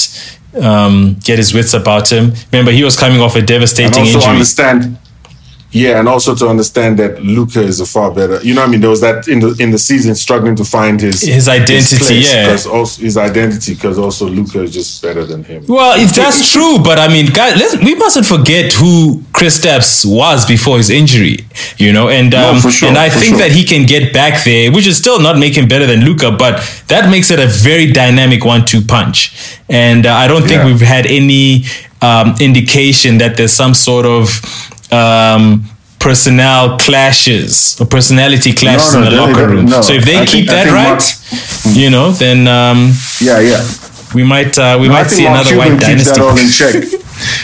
um, 0.62 1.16
get 1.22 1.38
his 1.38 1.52
wits 1.54 1.74
about 1.74 2.11
him. 2.11 2.32
Remember, 2.52 2.72
he 2.72 2.84
was 2.84 2.96
coming 2.96 3.20
off 3.20 3.34
a 3.36 3.38
and 3.38 3.48
devastating 3.48 3.98
also 3.98 4.18
injury. 4.18 4.32
understand. 4.32 4.98
Yeah, 5.82 5.98
and 5.98 6.06
also 6.14 6.30
to 6.40 6.46
understand 6.54 6.92
that 7.02 7.12
Luka 7.36 7.60
is 7.72 7.78
a 7.80 7.86
far 7.94 8.08
better. 8.18 8.36
You 8.46 8.54
know, 8.54 8.62
what 8.62 8.68
I 8.68 8.72
mean, 8.72 8.80
there 8.84 8.94
was 8.96 9.02
that 9.08 9.18
in 9.34 9.38
the 9.44 9.50
in 9.64 9.68
the 9.76 9.78
season 9.90 10.14
struggling 10.26 10.56
to 10.56 10.64
find 10.76 10.96
his 11.06 11.16
His 11.38 11.48
identity, 11.48 12.14
yeah. 12.16 12.46
because 12.46 12.66
also 12.76 13.02
his 13.08 13.16
identity 13.28 13.72
because 13.76 13.96
also 13.98 14.24
Luka 14.38 14.58
is 14.66 14.72
just 14.78 14.90
better 15.06 15.24
than 15.30 15.40
him. 15.50 15.60
Well, 15.76 15.92
if 16.04 16.10
that's 16.14 16.40
true, 16.54 16.74
but 16.88 16.96
I 16.98 17.08
mean, 17.14 17.26
guys, 17.40 17.54
let's, 17.60 17.74
we 17.88 17.94
mustn't 18.04 18.26
forget 18.26 18.72
who 18.80 18.94
Kristaps 19.38 19.90
was 20.20 20.38
before 20.54 20.76
his 20.82 20.90
injury, 21.00 21.36
you 21.84 21.92
know, 21.96 22.06
and 22.18 22.30
um, 22.34 22.60
for 22.60 22.70
sure, 22.70 22.88
and 22.88 22.96
I 22.98 23.08
think 23.20 23.32
sure. 23.36 23.38
that 23.42 23.52
he 23.58 23.62
can 23.72 23.82
get 23.94 24.04
back 24.20 24.34
there, 24.44 24.72
which 24.72 24.86
is 24.86 24.96
still 25.04 25.20
not 25.20 25.36
making 25.38 25.64
better 25.68 25.86
than 25.86 26.00
Luka, 26.08 26.30
but 26.44 26.54
that 26.88 27.10
makes 27.10 27.30
it 27.34 27.38
a 27.38 27.46
very 27.68 27.86
dynamic 27.92 28.44
one-two 28.44 28.82
punch, 28.82 29.18
and 29.68 30.06
uh, 30.06 30.12
I 30.22 30.26
don't 30.30 30.42
think 30.50 30.60
Yeah. 30.62 30.66
we've 30.70 30.88
had 30.96 31.04
any 31.06 31.64
um, 32.08 32.34
indication 32.40 33.18
that 33.18 33.36
there's 33.36 33.52
some 33.52 33.74
sort 33.74 34.06
of 34.06 34.40
um, 34.93 35.64
personnel 35.99 36.78
clashes 36.78 37.80
or 37.80 37.87
personality 37.87 38.53
clashes 38.53 38.95
no, 38.95 39.03
in 39.03 39.11
the 39.11 39.16
locker 39.20 39.49
room. 39.49 39.66
no. 39.66 39.80
So 39.82 39.93
if 39.95 40.05
they 40.05 40.16
I 40.18 40.24
keep 40.26 40.49
think- 40.49 40.51
that 40.51 40.66
right, 40.70 40.89
Mark- 40.91 41.76
you 41.76 41.91
know, 41.91 42.11
then 42.12 42.47
um, 42.47 42.93
Yeah, 43.20 43.41
yeah. 43.41 43.66
we 44.14 44.22
might 44.24 44.57
uh, 44.59 44.78
we 44.80 44.89
might 44.89 45.09
see 45.09 45.24
Mark 45.24 45.47
another 45.47 45.51
Cuban 45.51 45.72
white 45.72 45.87
keeps 45.87 46.05
dynasty. 46.05 46.20
that 46.20 46.20
all 46.20 46.39
in 46.39 46.51
check. 46.51 46.74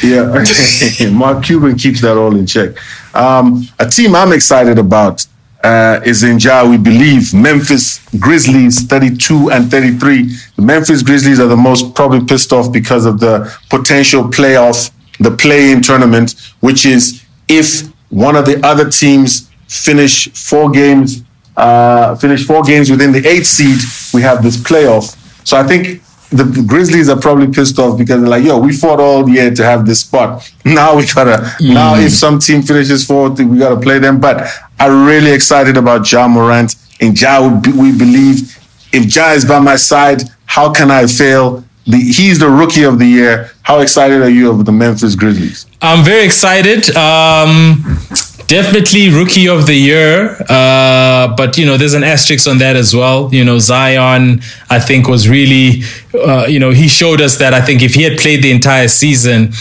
yeah, 1.03 1.11
Mark 1.11 1.45
Cuban 1.45 1.77
keeps 1.77 2.01
that 2.03 2.17
all 2.17 2.37
in 2.37 2.47
check. 2.47 2.77
Um, 3.15 3.67
a 3.79 3.87
team 3.89 4.15
I'm 4.15 4.33
excited 4.33 4.79
about 4.79 5.27
uh, 5.65 6.01
is 6.05 6.23
in 6.25 6.39
Ja, 6.39 6.69
we 6.69 6.77
believe, 6.77 7.33
Memphis 7.35 8.01
Grizzlies 8.19 8.83
32 8.83 9.51
and 9.51 9.71
33. 9.71 10.29
The 10.57 10.63
Memphis 10.63 11.03
Grizzlies 11.03 11.39
are 11.41 11.47
the 11.47 11.57
most 11.57 11.95
probably 11.95 12.25
pissed 12.25 12.53
off 12.53 12.73
because 12.73 13.07
of 13.07 13.21
the 13.21 13.53
potential 13.71 14.25
playoff, 14.25 14.91
the 15.21 15.31
play-in 15.31 15.81
tournament, 15.83 16.35
which 16.61 16.85
is 16.85 17.22
if 17.59 17.89
one 18.11 18.37
of 18.37 18.45
the 18.45 18.65
other 18.67 18.89
teams 18.91 19.51
finish 19.69 20.29
four 20.33 20.71
games, 20.71 21.23
uh, 21.57 22.15
finish 22.17 22.47
four 22.47 22.63
games 22.63 22.91
within 22.91 23.13
the 23.13 23.27
eighth 23.27 23.47
seed, 23.47 23.79
we 24.15 24.23
have 24.23 24.43
this 24.43 24.57
playoff. 24.57 25.17
So 25.47 25.57
I 25.57 25.65
think 25.67 26.03
the 26.31 26.45
Grizzlies 26.67 27.09
are 27.11 27.21
probably 27.21 27.49
pissed 27.49 27.79
off 27.79 27.99
because 27.99 28.21
they're 28.21 28.29
like, 28.37 28.45
yo, 28.45 28.59
we 28.59 28.73
fought 28.73 29.01
all 29.01 29.29
year 29.29 29.53
to 29.55 29.65
have 29.65 29.85
this 29.87 30.01
spot. 30.01 30.51
Now 30.65 30.97
we 30.97 31.07
gotta, 31.07 31.55
now 31.61 31.95
if 31.97 32.13
some 32.13 32.39
team 32.39 32.63
finishes 32.63 33.05
fourth, 33.07 33.39
we 33.39 33.59
gotta 33.59 33.81
play 33.81 33.99
them. 33.99 34.19
But 34.21 34.47
I'm 34.79 35.07
really 35.07 35.33
excited 35.33 35.77
about 35.77 36.11
Ja 36.11 36.27
Morant. 36.29 36.75
And 37.01 37.21
Ja, 37.21 37.41
we, 37.41 37.73
we 37.73 37.99
believe 37.99 38.59
if 38.93 39.15
Ja 39.15 39.33
is 39.33 39.45
by 39.45 39.59
my 39.59 39.77
side, 39.77 40.23
how 40.47 40.73
can 40.73 40.91
I 40.91 41.07
fail? 41.07 41.65
The 41.87 41.97
he's 41.97 42.39
the 42.39 42.49
rookie 42.49 42.85
of 42.85 42.99
the 42.99 43.07
year. 43.07 43.51
How 43.63 43.81
excited 43.81 44.23
are 44.23 44.31
you 44.31 44.51
of 44.51 44.65
the 44.65 44.73
Memphis 44.73 45.15
Grizzlies? 45.15 45.67
I'm 45.81 46.05
very 46.05 46.25
excited. 46.25 46.95
Um, 46.97 47.99
definitely 48.47 49.09
rookie 49.09 49.49
of 49.49 49.67
the 49.67 49.75
year. 49.75 50.37
Uh, 50.49 51.35
but 51.37 51.57
you 51.57 51.65
know, 51.67 51.77
there's 51.77 51.95
an 51.95 52.05
asterisk 52.05 52.49
on 52.49 52.59
that 52.59 52.77
as 52.77 52.95
well. 52.95 53.33
You 53.33 53.45
know, 53.45 53.59
Zion, 53.59 54.43
I 54.71 54.79
think 54.79 55.09
was 55.09 55.29
really, 55.29 55.83
uh, 56.15 56.47
you 56.47 56.61
know, 56.61 56.71
he 56.71 56.89
showed 56.89 57.21
us 57.21 57.39
that 57.39 57.55
I 57.55 57.61
think 57.61 57.83
if 57.83 57.95
he 57.95 58.03
had 58.03 58.19
played 58.19 58.43
the 58.43 58.51
entire 58.51 58.89
season, 58.89 59.53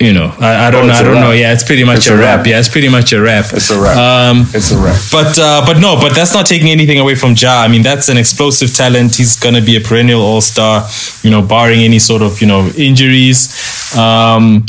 you 0.00 0.12
know, 0.12 0.32
I, 0.38 0.68
I 0.68 0.70
don't 0.70 0.84
Oh, 0.84 0.86
know, 0.86 0.92
I 0.94 1.02
don't 1.02 1.14
know. 1.20 1.32
Yeah, 1.32 1.52
it's 1.52 1.64
pretty 1.64 1.82
much 1.84 1.98
It's 1.98 2.06
a, 2.08 2.16
wrap. 2.16 2.46
Yeah, 2.46 2.58
it's 2.60 2.68
pretty 2.68 2.88
much 2.88 3.12
a 3.12 3.20
wrap. 3.20 3.46
It's 3.52 3.70
a 3.70 3.80
wrap. 3.80 3.96
Um, 3.96 4.46
It's 4.54 4.70
a 4.70 4.78
wrap. 4.78 4.96
but 5.10 5.36
uh, 5.38 5.62
but 5.66 5.78
no, 5.80 5.96
but 6.00 6.14
that's 6.14 6.32
not 6.34 6.46
taking 6.46 6.68
anything 6.68 6.98
away 7.00 7.16
from 7.16 7.34
Ja. 7.36 7.62
I 7.62 7.68
mean, 7.68 7.82
that's 7.82 8.08
an 8.08 8.16
explosive 8.16 8.72
talent. 8.74 9.16
He's 9.16 9.36
going 9.38 9.54
to 9.56 9.60
be 9.60 9.76
a 9.76 9.80
perennial 9.80 10.20
All 10.22 10.40
Star. 10.40 10.86
You 11.22 11.30
know, 11.30 11.42
barring 11.42 11.80
any 11.80 11.98
sort 11.98 12.22
of 12.22 12.40
you 12.40 12.46
know 12.46 12.68
injuries. 12.76 13.48
Um, 13.96 14.64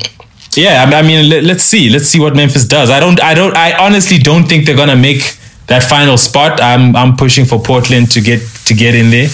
yeah, 0.55 0.84
I, 0.89 0.95
I 0.99 1.01
mean, 1.03 1.30
let, 1.30 1.43
let's 1.43 1.63
see. 1.63 1.89
Let's 1.91 2.07
see 2.07 2.19
what 2.19 2.36
Memphis 2.36 2.65
does. 2.65 2.89
I 2.89 2.99
don't. 2.99 3.21
I 3.21 3.36
don't. 3.36 3.55
I 3.55 3.77
honestly 3.77 4.17
don't 4.17 4.45
think 4.49 4.65
they're 4.65 4.75
going 4.75 4.89
to 4.89 4.95
make 5.09 5.21
that 5.67 5.84
final 5.84 6.17
spot. 6.17 6.59
I'm 6.59 6.95
I'm 6.95 7.15
pushing 7.15 7.45
for 7.45 7.59
Portland 7.61 8.09
to 8.13 8.21
get 8.21 8.39
to 8.65 8.73
get 8.73 8.95
in 8.95 9.11
there. 9.11 9.27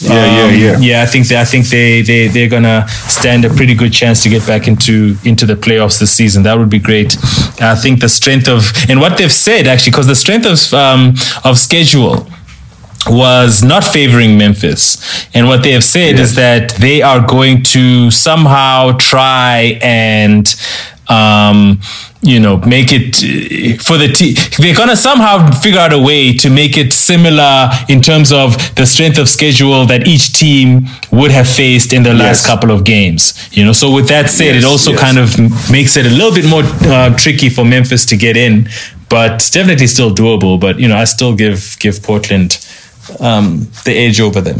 Yeah, 0.00 0.24
yeah, 0.24 0.44
Um, 0.44 0.54
yeah. 0.60 0.78
Yeah, 0.78 1.02
I 1.02 1.06
think 1.06 1.26
they, 1.28 1.40
I 1.40 1.44
think 1.44 1.66
they 1.68 2.02
they 2.02 2.28
they're 2.28 2.48
gonna 2.48 2.86
stand 2.88 3.44
a 3.44 3.50
pretty 3.50 3.74
good 3.74 3.92
chance 3.92 4.22
to 4.24 4.28
get 4.28 4.46
back 4.46 4.68
into 4.68 5.16
into 5.24 5.46
the 5.46 5.54
playoffs 5.54 5.98
this 5.98 6.12
season. 6.12 6.42
That 6.42 6.58
would 6.58 6.70
be 6.70 6.78
great. 6.78 7.16
I 7.60 7.74
think 7.74 8.00
the 8.00 8.08
strength 8.08 8.48
of 8.48 8.72
and 8.88 9.00
what 9.00 9.16
they've 9.18 9.32
said 9.32 9.66
actually, 9.66 9.92
because 9.92 10.06
the 10.06 10.14
strength 10.16 10.46
of 10.46 10.74
um, 10.74 11.14
of 11.44 11.58
schedule 11.58 12.26
was 13.08 13.62
not 13.62 13.84
favoring 13.84 14.36
Memphis. 14.36 14.98
And 15.34 15.46
what 15.46 15.62
they 15.62 15.72
have 15.72 15.84
said 15.84 16.18
is 16.18 16.34
that 16.34 16.72
they 16.72 17.02
are 17.02 17.24
going 17.24 17.62
to 17.74 18.10
somehow 18.10 18.96
try 18.98 19.78
and 19.80 20.44
um, 21.08 21.80
you 22.22 22.40
know, 22.40 22.56
make 22.58 22.88
it 22.90 23.16
uh, 23.22 23.82
for 23.82 23.96
the 23.96 24.08
team. 24.08 24.34
They're 24.58 24.74
gonna 24.74 24.96
somehow 24.96 25.50
figure 25.60 25.78
out 25.80 25.92
a 25.92 25.98
way 25.98 26.32
to 26.34 26.50
make 26.50 26.76
it 26.76 26.92
similar 26.92 27.70
in 27.88 28.00
terms 28.00 28.32
of 28.32 28.56
the 28.74 28.84
strength 28.86 29.18
of 29.18 29.28
schedule 29.28 29.86
that 29.86 30.06
each 30.08 30.32
team 30.32 30.86
would 31.12 31.30
have 31.30 31.48
faced 31.48 31.92
in 31.92 32.02
the 32.02 32.12
last 32.14 32.42
Yes. 32.42 32.46
couple 32.46 32.70
of 32.72 32.82
games. 32.84 33.32
You 33.52 33.64
know, 33.64 33.72
so 33.72 33.92
with 33.94 34.08
that 34.08 34.28
said, 34.30 34.54
Yes, 34.54 34.64
it 34.64 34.66
also 34.66 34.90
yes. 34.92 35.00
kind 35.00 35.18
of 35.18 35.38
makes 35.70 35.96
it 35.96 36.06
a 36.06 36.10
little 36.10 36.34
bit 36.34 36.46
more 36.46 36.62
uh, 36.92 37.16
tricky 37.16 37.48
for 37.48 37.64
Memphis 37.64 38.04
to 38.06 38.16
get 38.16 38.36
in, 38.36 38.68
but 39.08 39.48
definitely 39.52 39.86
still 39.86 40.12
doable. 40.14 40.58
But 40.58 40.80
you 40.80 40.88
know, 40.88 40.96
I 40.96 41.04
still 41.04 41.34
give 41.36 41.76
give 41.78 42.02
Portland 42.02 42.58
um, 43.20 43.68
the 43.84 43.92
edge 43.94 44.20
over 44.20 44.40
them. 44.40 44.58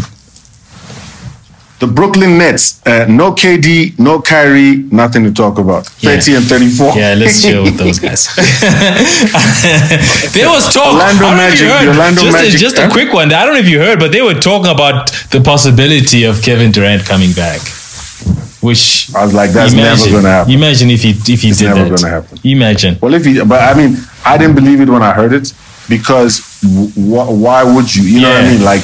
The 1.78 1.86
Brooklyn 1.86 2.38
Nets, 2.38 2.80
uh, 2.86 3.04
no 3.06 3.32
KD, 3.32 3.98
no 3.98 4.22
Kyrie, 4.22 4.76
nothing 4.90 5.24
to 5.24 5.32
talk 5.32 5.58
about. 5.58 5.86
Yeah. 6.00 6.16
30 6.18 6.36
and 6.36 6.44
34. 6.46 6.94
Yeah, 6.96 7.14
let's 7.18 7.42
chill 7.42 7.64
with 7.64 7.76
those 7.76 7.98
guys. 7.98 8.34
there 10.32 10.48
was 10.48 10.72
talk. 10.72 10.94
Orlando 10.94 11.26
I 11.26 11.30
don't 11.30 11.36
know 11.36 11.48
if 11.48 11.60
you 11.60 11.66
Magic, 11.66 11.88
Orlando 11.88 12.20
just, 12.22 12.32
Magic, 12.32 12.54
a, 12.54 12.58
just 12.58 12.78
a 12.78 12.88
quick 12.90 13.12
one. 13.12 13.32
I 13.32 13.44
don't 13.44 13.54
know 13.54 13.60
if 13.60 13.68
you 13.68 13.78
heard, 13.78 13.98
but 13.98 14.10
they 14.12 14.22
were 14.22 14.34
talking 14.34 14.70
about 14.70 15.10
the 15.30 15.40
possibility 15.40 16.24
of 16.24 16.40
Kevin 16.42 16.72
Durant 16.72 17.04
coming 17.04 17.32
back. 17.32 17.60
Which 18.62 19.10
I 19.14 19.24
was 19.24 19.34
like, 19.34 19.50
that's 19.50 19.74
never 19.74 19.88
imagine- 19.88 20.12
gonna 20.12 20.28
happen. 20.30 20.52
Imagine 20.52 20.90
if 20.90 21.02
he 21.02 21.10
if 21.10 21.42
he 21.42 21.50
It's 21.50 21.58
did 21.58 21.66
never 21.74 21.90
that. 21.90 22.00
gonna 22.00 22.08
happen. 22.14 22.38
Imagine. 22.42 22.98
Well, 23.00 23.14
if 23.14 23.24
he, 23.24 23.38
but 23.44 23.60
I 23.62 23.74
mean, 23.76 23.98
I 24.24 24.38
didn't 24.38 24.54
believe 24.56 24.80
it 24.80 24.88
when 24.88 25.02
I 25.02 25.12
heard 25.12 25.32
it 25.34 25.52
because 25.88 26.40
wh- 26.62 27.28
why 27.30 27.62
would 27.62 27.94
you? 27.94 28.02
You 28.04 28.20
know 28.22 28.30
what 28.30 28.44
I 28.44 28.50
mean? 28.50 28.62
Like, 28.64 28.82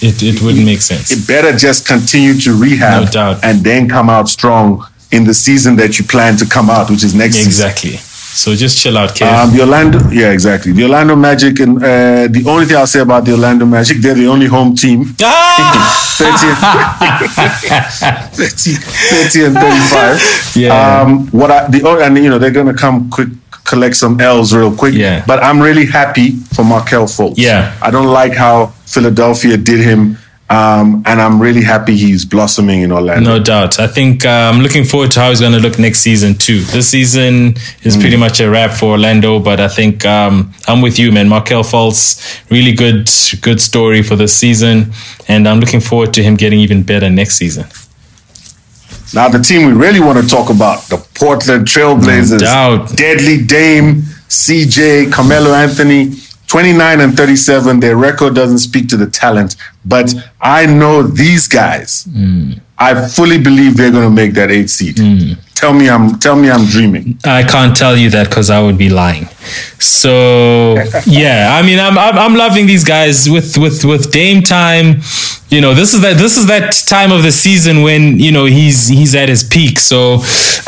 It 0.00 0.22
it 0.22 0.40
wouldn't 0.42 0.64
make 0.64 0.80
sense. 0.82 1.10
it 1.10 1.26
better 1.26 1.52
just 1.56 1.86
continue 1.86 2.34
to 2.40 2.52
rehab 2.54 3.04
No 3.04 3.10
doubt. 3.10 3.44
and 3.44 3.62
then 3.64 3.88
come 3.88 4.08
out 4.10 4.28
strong 4.28 4.84
in 5.10 5.24
the 5.24 5.34
season 5.34 5.76
that 5.76 5.98
you 5.98 6.04
plan 6.04 6.36
to 6.36 6.46
come 6.46 6.68
out, 6.70 6.90
which 6.90 7.02
is 7.02 7.14
next 7.14 7.36
season. 7.36 7.48
Exactly. 7.48 7.96
So 8.42 8.54
just 8.54 8.78
chill 8.78 8.96
out, 8.98 9.10
Kev. 9.16 9.26
Um, 9.32 9.50
the 9.56 9.60
Orlando, 9.62 9.98
yeah, 10.10 10.30
exactly. 10.30 10.70
The 10.72 10.84
Orlando 10.84 11.16
Magic, 11.16 11.58
and 11.60 11.78
uh, 11.78 12.28
the 12.30 12.44
only 12.46 12.66
thing 12.66 12.76
I'll 12.76 12.86
say 12.86 13.00
about 13.00 13.24
the 13.24 13.32
Orlando 13.32 13.64
Magic, 13.66 13.96
they're 13.98 14.14
the 14.14 14.26
only 14.28 14.46
home 14.46 14.76
team. 14.76 15.14
ah! 15.22 16.04
30, 16.18 16.34
30, 18.36 18.74
30 18.74 19.44
and 19.46 19.54
35. 19.56 20.56
Yeah. 20.56 21.00
Um, 21.00 21.26
what 21.28 21.50
I, 21.50 21.68
the, 21.68 21.80
and 22.04 22.16
you 22.18 22.28
know, 22.30 22.38
they're 22.38 22.50
going 22.52 22.66
to 22.66 22.74
come 22.74 23.10
quick, 23.10 23.28
collect 23.68 23.96
some 23.96 24.20
L's 24.20 24.54
real 24.54 24.74
quick. 24.74 24.94
Yeah. 24.94 25.24
But 25.26 25.42
I'm 25.42 25.60
really 25.60 25.86
happy 25.86 26.30
for 26.54 26.64
Markelle 26.64 27.06
Fultz. 27.06 27.34
Yeah. 27.36 27.76
I 27.82 27.90
don't 27.90 28.08
like 28.08 28.32
how 28.32 28.66
Philadelphia 28.86 29.56
did 29.56 29.80
him. 29.80 30.18
Um, 30.50 31.02
and 31.04 31.20
I'm 31.20 31.42
really 31.42 31.62
happy 31.62 31.94
he's 31.94 32.24
blossoming 32.24 32.80
in 32.80 32.90
Orlando. 32.90 33.36
No 33.36 33.38
doubt. 33.38 33.78
I 33.78 33.86
think 33.86 34.24
uh, 34.24 34.50
I'm 34.50 34.60
looking 34.62 34.84
forward 34.84 35.10
to 35.10 35.20
how 35.20 35.28
he's 35.28 35.40
going 35.40 35.52
to 35.52 35.58
look 35.58 35.78
next 35.78 36.00
season 36.00 36.34
too. 36.34 36.60
This 36.60 36.88
season 36.88 37.56
is 37.82 37.98
pretty 37.98 38.16
much 38.16 38.40
a 38.40 38.48
wrap 38.48 38.70
for 38.70 38.92
Orlando, 38.92 39.40
but 39.40 39.60
I 39.60 39.68
think 39.68 40.06
um, 40.06 40.54
I'm 40.66 40.80
with 40.80 40.98
you, 40.98 41.12
man. 41.12 41.28
Markelle 41.28 41.64
Fultz, 41.64 42.50
really 42.50 42.72
good, 42.72 43.10
good 43.42 43.60
story 43.60 44.02
for 44.02 44.16
this 44.16 44.34
season, 44.34 44.92
and 45.28 45.46
I'm 45.46 45.60
looking 45.60 45.80
forward 45.80 46.14
to 46.14 46.22
him 46.22 46.34
getting 46.34 46.60
even 46.60 46.82
better 46.82 47.10
next 47.10 47.36
season. 47.36 47.66
Now, 49.14 49.28
the 49.28 49.38
team 49.38 49.66
we 49.66 49.72
really 49.72 50.00
want 50.00 50.18
to 50.22 50.26
talk 50.28 50.50
about, 50.50 50.82
the 50.88 50.98
Portland 51.14 51.66
Trailblazers. 51.66 52.40
No 52.40 52.86
doubt. 52.86 52.96
Deadly 52.96 53.42
Dame, 53.44 54.02
CJ, 54.28 55.12
Carmelo 55.12 55.52
Anthony, 55.52 56.12
29 56.46 57.00
and 57.00 57.16
37. 57.16 57.80
Their 57.80 57.96
record 57.96 58.34
doesn't 58.34 58.58
speak 58.58 58.88
to 58.88 58.96
the 58.96 59.06
talent, 59.06 59.56
but 59.84 60.14
I 60.40 60.66
know 60.66 61.02
these 61.02 61.46
guys. 61.46 62.04
Mm. 62.04 62.60
I 62.78 63.08
fully 63.08 63.38
believe 63.38 63.76
they're 63.76 63.90
going 63.90 64.08
to 64.08 64.14
make 64.14 64.34
that 64.34 64.50
eight 64.50 64.70
seed. 64.70 64.96
Mm. 64.96 65.38
Tell 65.58 65.74
me 65.74 65.90
I'm 65.90 66.20
tell 66.20 66.36
me 66.36 66.48
I'm 66.48 66.66
dreaming. 66.66 67.18
I 67.24 67.42
can't 67.42 67.76
tell 67.76 67.96
you 67.96 68.10
that 68.10 68.28
because 68.28 68.48
I 68.48 68.62
would 68.62 68.78
be 68.78 68.88
lying. 68.88 69.26
So 69.80 70.76
yeah, 71.04 71.58
I 71.58 71.66
mean, 71.66 71.80
I'm, 71.80 71.98
I'm 71.98 72.16
I'm 72.16 72.34
loving 72.36 72.66
these 72.66 72.84
guys 72.84 73.28
with 73.28 73.58
with 73.58 73.84
with 73.84 74.12
Dame 74.12 74.40
time. 74.40 75.00
You 75.50 75.60
know, 75.60 75.74
this 75.74 75.94
is 75.94 76.02
that 76.02 76.16
this 76.16 76.36
is 76.36 76.46
that 76.46 76.74
time 76.86 77.10
of 77.10 77.24
the 77.24 77.32
season 77.32 77.82
when 77.82 78.20
you 78.20 78.30
know 78.30 78.44
he's 78.44 78.86
he's 78.86 79.16
at 79.16 79.28
his 79.28 79.42
peak. 79.42 79.80
So 79.80 80.18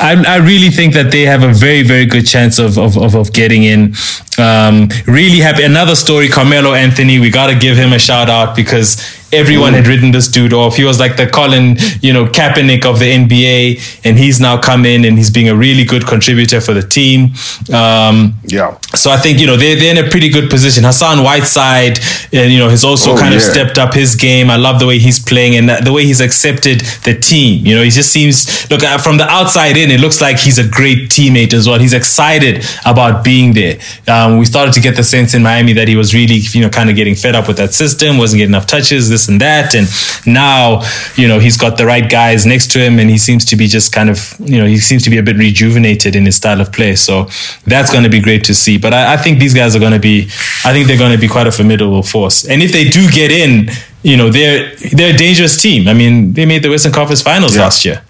I 0.00 0.24
I 0.26 0.36
really 0.38 0.70
think 0.70 0.94
that 0.94 1.12
they 1.12 1.22
have 1.22 1.44
a 1.44 1.52
very 1.52 1.84
very 1.84 2.06
good 2.06 2.26
chance 2.26 2.58
of 2.58 2.76
of 2.76 2.98
of, 2.98 3.14
of 3.14 3.32
getting 3.32 3.62
in. 3.62 3.94
Um, 4.38 4.88
really 5.06 5.38
happy. 5.38 5.62
Another 5.62 5.94
story, 5.94 6.28
Carmelo 6.28 6.74
Anthony. 6.74 7.20
We 7.20 7.30
got 7.30 7.46
to 7.46 7.56
give 7.56 7.76
him 7.76 7.92
a 7.92 7.98
shout 8.00 8.28
out 8.28 8.56
because 8.56 9.19
everyone 9.32 9.72
had 9.74 9.86
written 9.86 10.10
this 10.10 10.28
dude 10.28 10.52
off. 10.52 10.76
He 10.76 10.84
was 10.84 10.98
like 10.98 11.16
the 11.16 11.26
Colin, 11.26 11.76
you 12.00 12.12
know, 12.12 12.26
Kaepernick 12.26 12.84
of 12.84 12.98
the 12.98 13.06
NBA, 13.12 14.00
and 14.04 14.18
he's 14.18 14.40
now 14.40 14.60
come 14.60 14.84
in 14.84 15.04
and 15.04 15.16
he's 15.16 15.30
being 15.30 15.48
a 15.48 15.54
really 15.54 15.84
good 15.84 16.06
contributor 16.06 16.60
for 16.60 16.74
the 16.74 16.82
team. 16.82 17.32
Um, 17.72 18.34
Yeah. 18.46 18.76
so 18.94 19.10
I 19.10 19.16
think 19.18 19.38
you 19.38 19.46
know 19.46 19.56
they're, 19.56 19.76
they're 19.76 19.96
in 19.96 20.04
a 20.04 20.08
pretty 20.10 20.28
good 20.28 20.50
position. 20.50 20.84
Hassan 20.84 21.22
Whiteside, 21.22 21.98
and 22.32 22.52
you 22.52 22.58
know, 22.58 22.68
has 22.68 22.84
also 22.84 23.12
Oh, 23.12 23.16
kind 23.16 23.34
of 23.34 23.40
stepped 23.42 23.78
up 23.78 23.94
his 23.94 24.14
game. 24.16 24.50
I 24.50 24.56
love 24.56 24.78
the 24.80 24.86
way 24.86 24.98
he's 24.98 25.18
playing 25.18 25.56
and 25.56 25.68
the 25.86 25.92
way 25.92 26.04
he's 26.04 26.20
accepted 26.20 26.80
the 27.04 27.14
team. 27.18 27.64
You 27.66 27.76
know, 27.76 27.82
he 27.82 27.90
just 27.90 28.10
seems 28.12 28.68
look 28.70 28.82
uh, 28.82 28.98
from 28.98 29.16
the 29.16 29.24
outside 29.28 29.76
in, 29.76 29.90
it 29.90 30.00
looks 30.00 30.20
like 30.20 30.38
he's 30.38 30.58
a 30.58 30.66
great 30.68 31.08
teammate 31.10 31.52
as 31.54 31.66
well. 31.68 31.78
He's 31.78 31.92
excited 31.92 32.64
about 32.86 33.24
being 33.24 33.52
there. 33.54 33.78
Um, 34.06 34.38
we 34.38 34.44
started 34.44 34.74
to 34.74 34.80
get 34.80 34.96
the 34.96 35.02
sense 35.04 35.34
in 35.34 35.42
Miami 35.42 35.72
that 35.74 35.88
he 35.88 35.96
was 35.96 36.14
really 36.14 36.36
you 36.52 36.60
know 36.62 36.68
kind 36.70 36.90
of 36.90 36.96
getting 36.96 37.14
fed 37.14 37.34
up 37.34 37.48
with 37.48 37.56
that 37.58 37.72
system, 37.72 38.18
wasn't 38.18 38.38
getting 38.38 38.50
enough 38.54 38.66
touches, 38.66 39.08
this 39.08 39.19
and 39.28 39.40
that, 39.40 39.74
and 39.74 39.86
now 40.26 40.82
you 41.16 41.26
know 41.28 41.38
he's 41.38 41.56
got 41.56 41.76
the 41.78 41.86
right 41.86 42.08
guys 42.08 42.44
next 42.46 42.70
to 42.72 42.78
him, 42.78 42.98
and 42.98 43.10
he 43.10 43.18
seems 43.18 43.44
to 43.46 43.56
be 43.56 43.66
just 43.66 43.92
kind 43.92 44.08
of 44.10 44.34
you 44.40 44.58
know 44.58 44.66
he 44.66 44.78
seems 44.78 45.02
to 45.04 45.10
be 45.10 45.18
a 45.18 45.22
bit 45.22 45.36
rejuvenated 45.36 46.14
in 46.16 46.24
his 46.26 46.36
style 46.36 46.60
of 46.60 46.72
play. 46.72 46.96
So 46.96 47.24
that's 47.66 47.90
going 47.90 48.04
to 48.04 48.10
be 48.10 48.20
great 48.20 48.44
to 48.44 48.54
see. 48.54 48.78
But 48.78 48.92
I, 48.94 49.14
I 49.14 49.16
think 49.16 49.38
these 49.38 49.54
guys 49.54 49.74
are 49.76 49.80
going 49.80 49.92
to 49.92 49.98
be, 49.98 50.24
I 50.64 50.72
think 50.72 50.86
they're 50.86 50.98
going 50.98 51.12
to 51.12 51.18
be 51.20 51.28
quite 51.28 51.46
a 51.46 51.52
formidable 51.52 52.02
force. 52.02 52.44
And 52.48 52.62
if 52.62 52.72
they 52.72 52.84
do 52.88 53.08
get 53.10 53.30
in, 53.30 53.70
you 54.02 54.16
know 54.16 54.30
they're 54.30 54.74
they're 54.92 55.14
a 55.14 55.16
dangerous 55.16 55.60
team. 55.60 55.88
I 55.88 55.94
mean, 55.94 56.32
they 56.32 56.46
made 56.46 56.62
the 56.62 56.70
Western 56.70 56.92
Conference 56.92 57.22
Finals 57.22 57.56
Yeah. 57.56 57.62
last 57.62 57.84
year. 57.84 58.02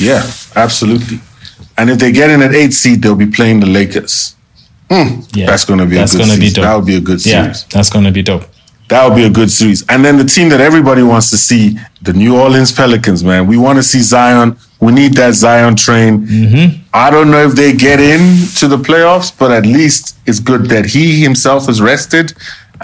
Yeah, 0.00 0.22
absolutely. 0.56 1.20
And 1.78 1.90
if 1.90 1.98
they 1.98 2.12
get 2.12 2.30
in 2.30 2.42
at 2.42 2.54
eight 2.54 2.72
seed, 2.72 3.02
they'll 3.02 3.14
be 3.14 3.26
playing 3.26 3.60
the 3.60 3.66
Lakers. 3.66 4.36
Hmm, 4.90 5.20
yeah, 5.32 5.46
That's 5.46 5.64
going 5.64 5.78
to 5.78 5.86
be 5.86 5.96
a 5.96 6.00
that's 6.00 6.12
good 6.14 6.26
gonna 6.26 6.38
be 6.38 6.50
dope. 6.50 6.64
That 6.64 6.74
would 6.76 6.84
be 6.86 6.96
a 6.96 7.00
good 7.00 7.24
Yeah, 7.24 7.44
series. 7.44 7.64
that's 7.70 7.88
going 7.88 8.04
to 8.04 8.10
be 8.12 8.22
dope. 8.22 8.44
That 8.92 9.08
would 9.08 9.16
be 9.16 9.24
a 9.24 9.30
good 9.30 9.50
series. 9.50 9.88
And 9.88 10.04
then 10.04 10.18
the 10.18 10.24
team 10.24 10.50
that 10.50 10.60
everybody 10.60 11.02
wants 11.02 11.30
to 11.30 11.38
see, 11.38 11.78
the 12.02 12.12
New 12.12 12.36
Orleans 12.36 12.70
Pelicans, 12.72 13.24
man. 13.24 13.46
We 13.46 13.56
want 13.56 13.78
to 13.78 13.82
see 13.82 14.00
Zion. 14.00 14.58
We 14.82 14.92
need 14.92 15.14
that 15.14 15.32
Zion 15.32 15.76
train. 15.76 16.26
Mm-hmm. 16.26 16.82
I 16.92 17.10
don't 17.10 17.30
know 17.30 17.42
if 17.42 17.52
they 17.54 17.72
get 17.72 18.00
in 18.00 18.20
to 18.58 18.68
the 18.68 18.76
playoffs, 18.76 19.32
but 19.36 19.50
at 19.50 19.64
least 19.64 20.18
it's 20.26 20.40
good 20.40 20.66
that 20.66 20.84
he 20.84 21.22
himself 21.22 21.70
is 21.70 21.80
rested. 21.80 22.34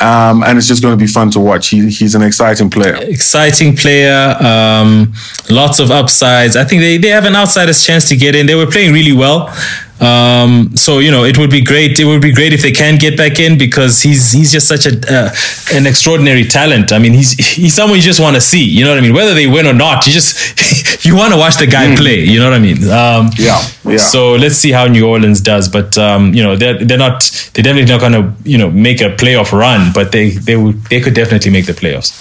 Um, 0.00 0.44
and 0.44 0.56
it's 0.56 0.66
just 0.66 0.80
going 0.80 0.96
to 0.96 1.04
be 1.04 1.10
fun 1.10 1.30
to 1.32 1.40
watch. 1.40 1.68
He, 1.68 1.90
he's 1.90 2.14
an 2.14 2.22
exciting 2.22 2.70
player. 2.70 2.94
exciting 3.02 3.76
player. 3.76 4.34
Um, 4.40 5.12
lots 5.50 5.78
of 5.78 5.90
upsides. 5.90 6.56
I 6.56 6.64
think 6.64 6.80
they, 6.80 6.96
they 6.96 7.08
have 7.08 7.26
an 7.26 7.36
outsider's 7.36 7.84
chance 7.84 8.08
to 8.08 8.16
get 8.16 8.34
in. 8.34 8.46
They 8.46 8.54
were 8.54 8.70
playing 8.70 8.94
really 8.94 9.12
well. 9.12 9.54
Um, 10.00 10.76
so 10.76 11.00
you 11.00 11.10
know, 11.10 11.24
it 11.24 11.36
would 11.38 11.50
be 11.50 11.60
great. 11.60 11.98
It 11.98 12.04
would 12.04 12.22
be 12.22 12.32
great 12.32 12.52
if 12.52 12.62
they 12.62 12.70
can 12.70 12.98
get 12.98 13.16
back 13.16 13.40
in 13.40 13.58
because 13.58 14.00
he's 14.00 14.32
he's 14.32 14.52
just 14.52 14.68
such 14.68 14.86
a 14.86 14.94
uh, 15.12 15.30
an 15.74 15.86
extraordinary 15.86 16.44
talent. 16.44 16.92
I 16.92 16.98
mean, 16.98 17.12
he's 17.12 17.32
he's 17.32 17.74
someone 17.74 17.96
you 17.96 18.02
just 18.02 18.20
want 18.20 18.36
to 18.36 18.40
see. 18.40 18.62
You 18.62 18.84
know 18.84 18.90
what 18.90 18.98
I 18.98 19.00
mean? 19.00 19.14
Whether 19.14 19.34
they 19.34 19.46
win 19.46 19.66
or 19.66 19.72
not, 19.72 20.06
you 20.06 20.12
just 20.12 21.04
you 21.04 21.16
want 21.16 21.32
to 21.32 21.38
watch 21.38 21.56
the 21.56 21.66
guy 21.66 21.96
play. 21.96 22.20
You 22.20 22.38
know 22.38 22.50
what 22.50 22.54
I 22.54 22.60
mean? 22.60 22.78
Um, 22.88 23.30
Yeah, 23.36 23.60
yeah. 23.84 23.96
So 23.96 24.34
let's 24.34 24.56
see 24.56 24.70
how 24.70 24.86
New 24.86 25.06
Orleans 25.06 25.40
does. 25.40 25.68
But 25.68 25.98
um, 25.98 26.32
you 26.32 26.42
know, 26.42 26.54
they're 26.54 26.78
they're 26.84 26.98
not 26.98 27.22
they're 27.54 27.64
definitely 27.64 27.90
not 27.90 28.00
going 28.00 28.12
to 28.12 28.32
you 28.44 28.58
know 28.58 28.70
make 28.70 29.00
a 29.00 29.10
playoff 29.16 29.52
run, 29.52 29.92
but 29.92 30.12
they 30.12 30.30
they 30.30 30.56
would 30.56 30.82
they 30.84 31.00
could 31.00 31.14
definitely 31.14 31.50
make 31.50 31.66
the 31.66 31.72
playoffs. 31.72 32.14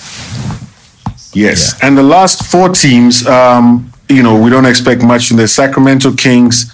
Yes. 1.34 1.78
And 1.84 1.96
the 1.98 2.04
last 2.04 2.50
four 2.50 2.70
teams, 2.70 3.26
um, 3.28 3.92
you 4.10 4.24
know, 4.24 4.42
we 4.42 4.50
don't 4.50 4.66
expect 4.66 5.04
much 5.04 5.28
from 5.28 5.38
the 5.38 5.48
Sacramento 5.48 6.14
Kings, 6.14 6.74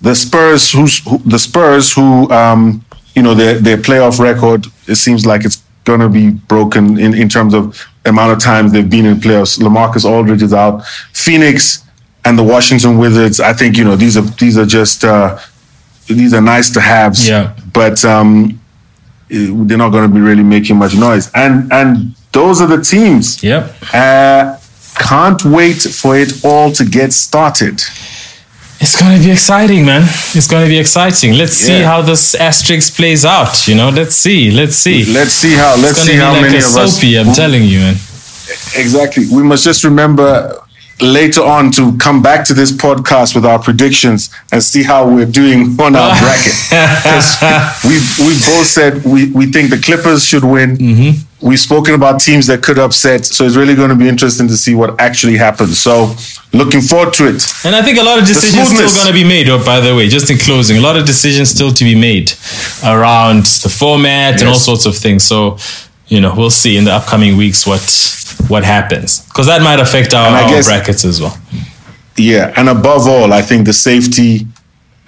the 0.00 0.14
Spurs, 0.14 0.72
who's 0.72 1.04
who, 1.04 1.18
the 1.18 1.38
Spurs, 1.38 1.92
who, 1.92 2.30
um, 2.30 2.84
you 3.14 3.22
know, 3.22 3.34
their 3.34 3.54
their 3.54 3.76
playoff 3.76 4.18
record. 4.18 4.66
It 4.86 4.96
seems 4.96 5.26
like 5.26 5.44
it's 5.44 5.62
going 5.84 6.00
to 6.00 6.08
be 6.08 6.30
broken 6.30 6.98
in, 6.98 7.14
in 7.14 7.28
terms 7.28 7.54
of 7.54 7.86
amount 8.04 8.32
of 8.32 8.38
times 8.38 8.72
they've 8.72 8.88
been 8.88 9.06
in 9.06 9.16
playoffs. 9.16 9.58
LaMarcus 9.58 10.04
Aldridge 10.04 10.42
is 10.42 10.52
out. 10.52 10.84
Phoenix 11.12 11.84
and 12.24 12.38
the 12.38 12.42
Washington 12.42 12.98
Wizards. 12.98 13.40
I 13.40 13.52
think 13.52 13.76
you 13.76 13.84
know 13.84 13.96
these 13.96 14.16
are 14.16 14.22
these 14.22 14.56
are 14.58 14.66
just 14.66 15.04
uh, 15.04 15.38
these 16.06 16.34
are 16.34 16.40
nice 16.40 16.70
to 16.70 16.80
haves. 16.80 17.28
Yeah. 17.28 17.54
But 17.72 18.04
um, 18.04 18.60
they're 19.28 19.78
not 19.78 19.90
going 19.90 20.08
to 20.08 20.14
be 20.14 20.20
really 20.20 20.42
making 20.42 20.76
much 20.76 20.96
noise. 20.96 21.30
And 21.34 21.72
and 21.72 22.14
those 22.32 22.60
are 22.60 22.66
the 22.66 22.82
teams. 22.82 23.42
Yep. 23.42 23.74
Uh, 23.92 24.58
can't 24.98 25.44
wait 25.44 25.80
for 25.82 26.16
it 26.16 26.44
all 26.44 26.72
to 26.72 26.84
get 26.84 27.12
started. 27.12 27.80
It's 28.82 28.98
gonna 28.98 29.18
be 29.18 29.30
exciting, 29.30 29.84
man. 29.84 30.02
It's 30.34 30.46
gonna 30.46 30.66
be 30.66 30.78
exciting. 30.78 31.34
Let's 31.34 31.52
see 31.52 31.82
how 31.82 32.00
this 32.00 32.34
asterisk 32.34 32.94
plays 32.94 33.26
out. 33.26 33.68
You 33.68 33.74
know, 33.74 33.90
let's 33.90 34.14
see. 34.14 34.50
Let's 34.50 34.74
see. 34.74 35.04
Let's 35.04 35.32
see 35.32 35.54
how. 35.54 35.76
Let's 35.76 36.00
see 36.00 36.16
how 36.16 36.32
like 36.32 36.42
many 36.42 36.58
of 36.58 36.64
us. 36.64 36.94
soapy, 36.94 37.18
I'm 37.18 37.32
telling 37.34 37.64
you, 37.64 37.80
man. 37.80 37.94
Exactly. 38.74 39.26
We 39.30 39.42
must 39.42 39.64
just 39.64 39.84
remember 39.84 40.59
later 41.00 41.42
on 41.42 41.70
to 41.72 41.96
come 41.98 42.22
back 42.22 42.44
to 42.46 42.54
this 42.54 42.72
podcast 42.72 43.34
with 43.34 43.44
our 43.44 43.58
predictions 43.58 44.30
and 44.52 44.62
see 44.62 44.82
how 44.82 45.08
we're 45.08 45.26
doing 45.26 45.60
on 45.80 45.96
our 45.96 46.14
bracket. 46.18 46.54
we've 47.84 48.18
we've 48.18 48.44
both 48.46 48.66
said 48.66 49.04
we, 49.04 49.30
we 49.32 49.46
think 49.46 49.70
the 49.70 49.78
Clippers 49.78 50.24
should 50.24 50.44
win. 50.44 50.76
Mm-hmm. 50.76 51.46
We've 51.46 51.58
spoken 51.58 51.94
about 51.94 52.20
teams 52.20 52.46
that 52.48 52.62
could 52.62 52.78
upset, 52.78 53.24
so 53.24 53.46
it's 53.46 53.56
really 53.56 53.74
going 53.74 53.88
to 53.88 53.94
be 53.94 54.06
interesting 54.06 54.46
to 54.48 54.56
see 54.58 54.74
what 54.74 55.00
actually 55.00 55.38
happens. 55.38 55.80
So, 55.80 56.14
looking 56.52 56.82
forward 56.82 57.14
to 57.14 57.28
it. 57.28 57.42
And 57.64 57.74
I 57.74 57.80
think 57.80 57.98
a 57.98 58.02
lot 58.02 58.18
of 58.18 58.26
decisions 58.26 58.68
still 58.68 58.90
going 58.90 59.06
to 59.06 59.14
be 59.14 59.24
made. 59.24 59.48
Oh, 59.48 59.64
by 59.64 59.80
the 59.80 59.96
way, 59.96 60.06
just 60.08 60.30
in 60.30 60.36
closing, 60.36 60.76
a 60.76 60.82
lot 60.82 60.98
of 60.98 61.06
decisions 61.06 61.48
still 61.48 61.70
to 61.72 61.84
be 61.84 61.94
made 61.94 62.32
around 62.84 63.44
the 63.62 63.70
format 63.70 64.40
and 64.40 64.50
all 64.50 64.56
sorts 64.56 64.84
of 64.84 64.94
things. 64.94 65.24
So, 65.24 65.56
you 66.08 66.20
know, 66.20 66.34
we'll 66.36 66.50
see 66.50 66.76
in 66.76 66.84
the 66.84 66.92
upcoming 66.92 67.38
weeks 67.38 67.66
what 67.66 67.80
what 68.48 68.64
happens 68.64 69.24
because 69.26 69.46
that 69.46 69.62
might 69.62 69.80
affect 69.80 70.14
our, 70.14 70.28
our 70.28 70.48
guess- 70.48 70.66
brackets 70.66 71.04
as 71.04 71.20
well. 71.20 71.36
Yeah, 72.16 72.52
and 72.56 72.68
above 72.68 73.06
all, 73.08 73.32
I 73.32 73.40
think 73.42 73.64
the 73.66 73.72
safety 73.72 74.46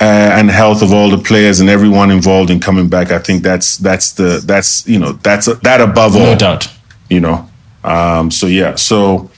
uh, 0.01 0.05
and 0.39 0.51
health 0.51 0.81
of 0.83 0.93
all 0.93 1.11
the 1.11 1.19
players 1.19 1.61
and 1.61 1.69
everyone 1.69 2.11
involved 2.11 2.51
in 2.51 2.59
coming 2.61 2.89
back. 2.89 3.11
I 3.11 3.19
think 3.19 3.43
that's 3.43 3.77
that's 3.77 4.13
the 4.13 4.41
that's 4.47 4.87
you 4.89 4.99
know 4.99 5.13
that's 5.13 5.47
that 5.47 5.81
above 5.81 6.15
all. 6.17 6.23
No 6.33 6.35
doubt. 6.37 6.69
You 7.11 7.21
know, 7.21 7.49
um, 7.85 8.31
so 8.31 8.47
yeah, 8.47 8.77
so 8.77 9.31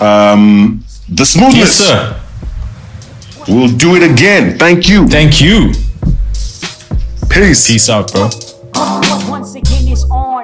um, 0.00 0.84
the 1.08 1.22
Yes, 1.22 1.30
smoothness. 1.30 1.88
sir. 1.88 2.20
We'll 3.48 3.74
do 3.76 3.94
it 3.96 4.02
again. 4.02 4.58
Thank 4.58 4.88
you. 4.88 5.06
Thank 5.08 5.40
you. 5.40 5.72
Peace. 7.30 7.66
Peace 7.70 7.88
out, 7.88 8.12
bro. 8.12 8.28
Once 9.30 9.54
again, 9.54 9.88
it's 9.88 10.04
on. 10.10 10.35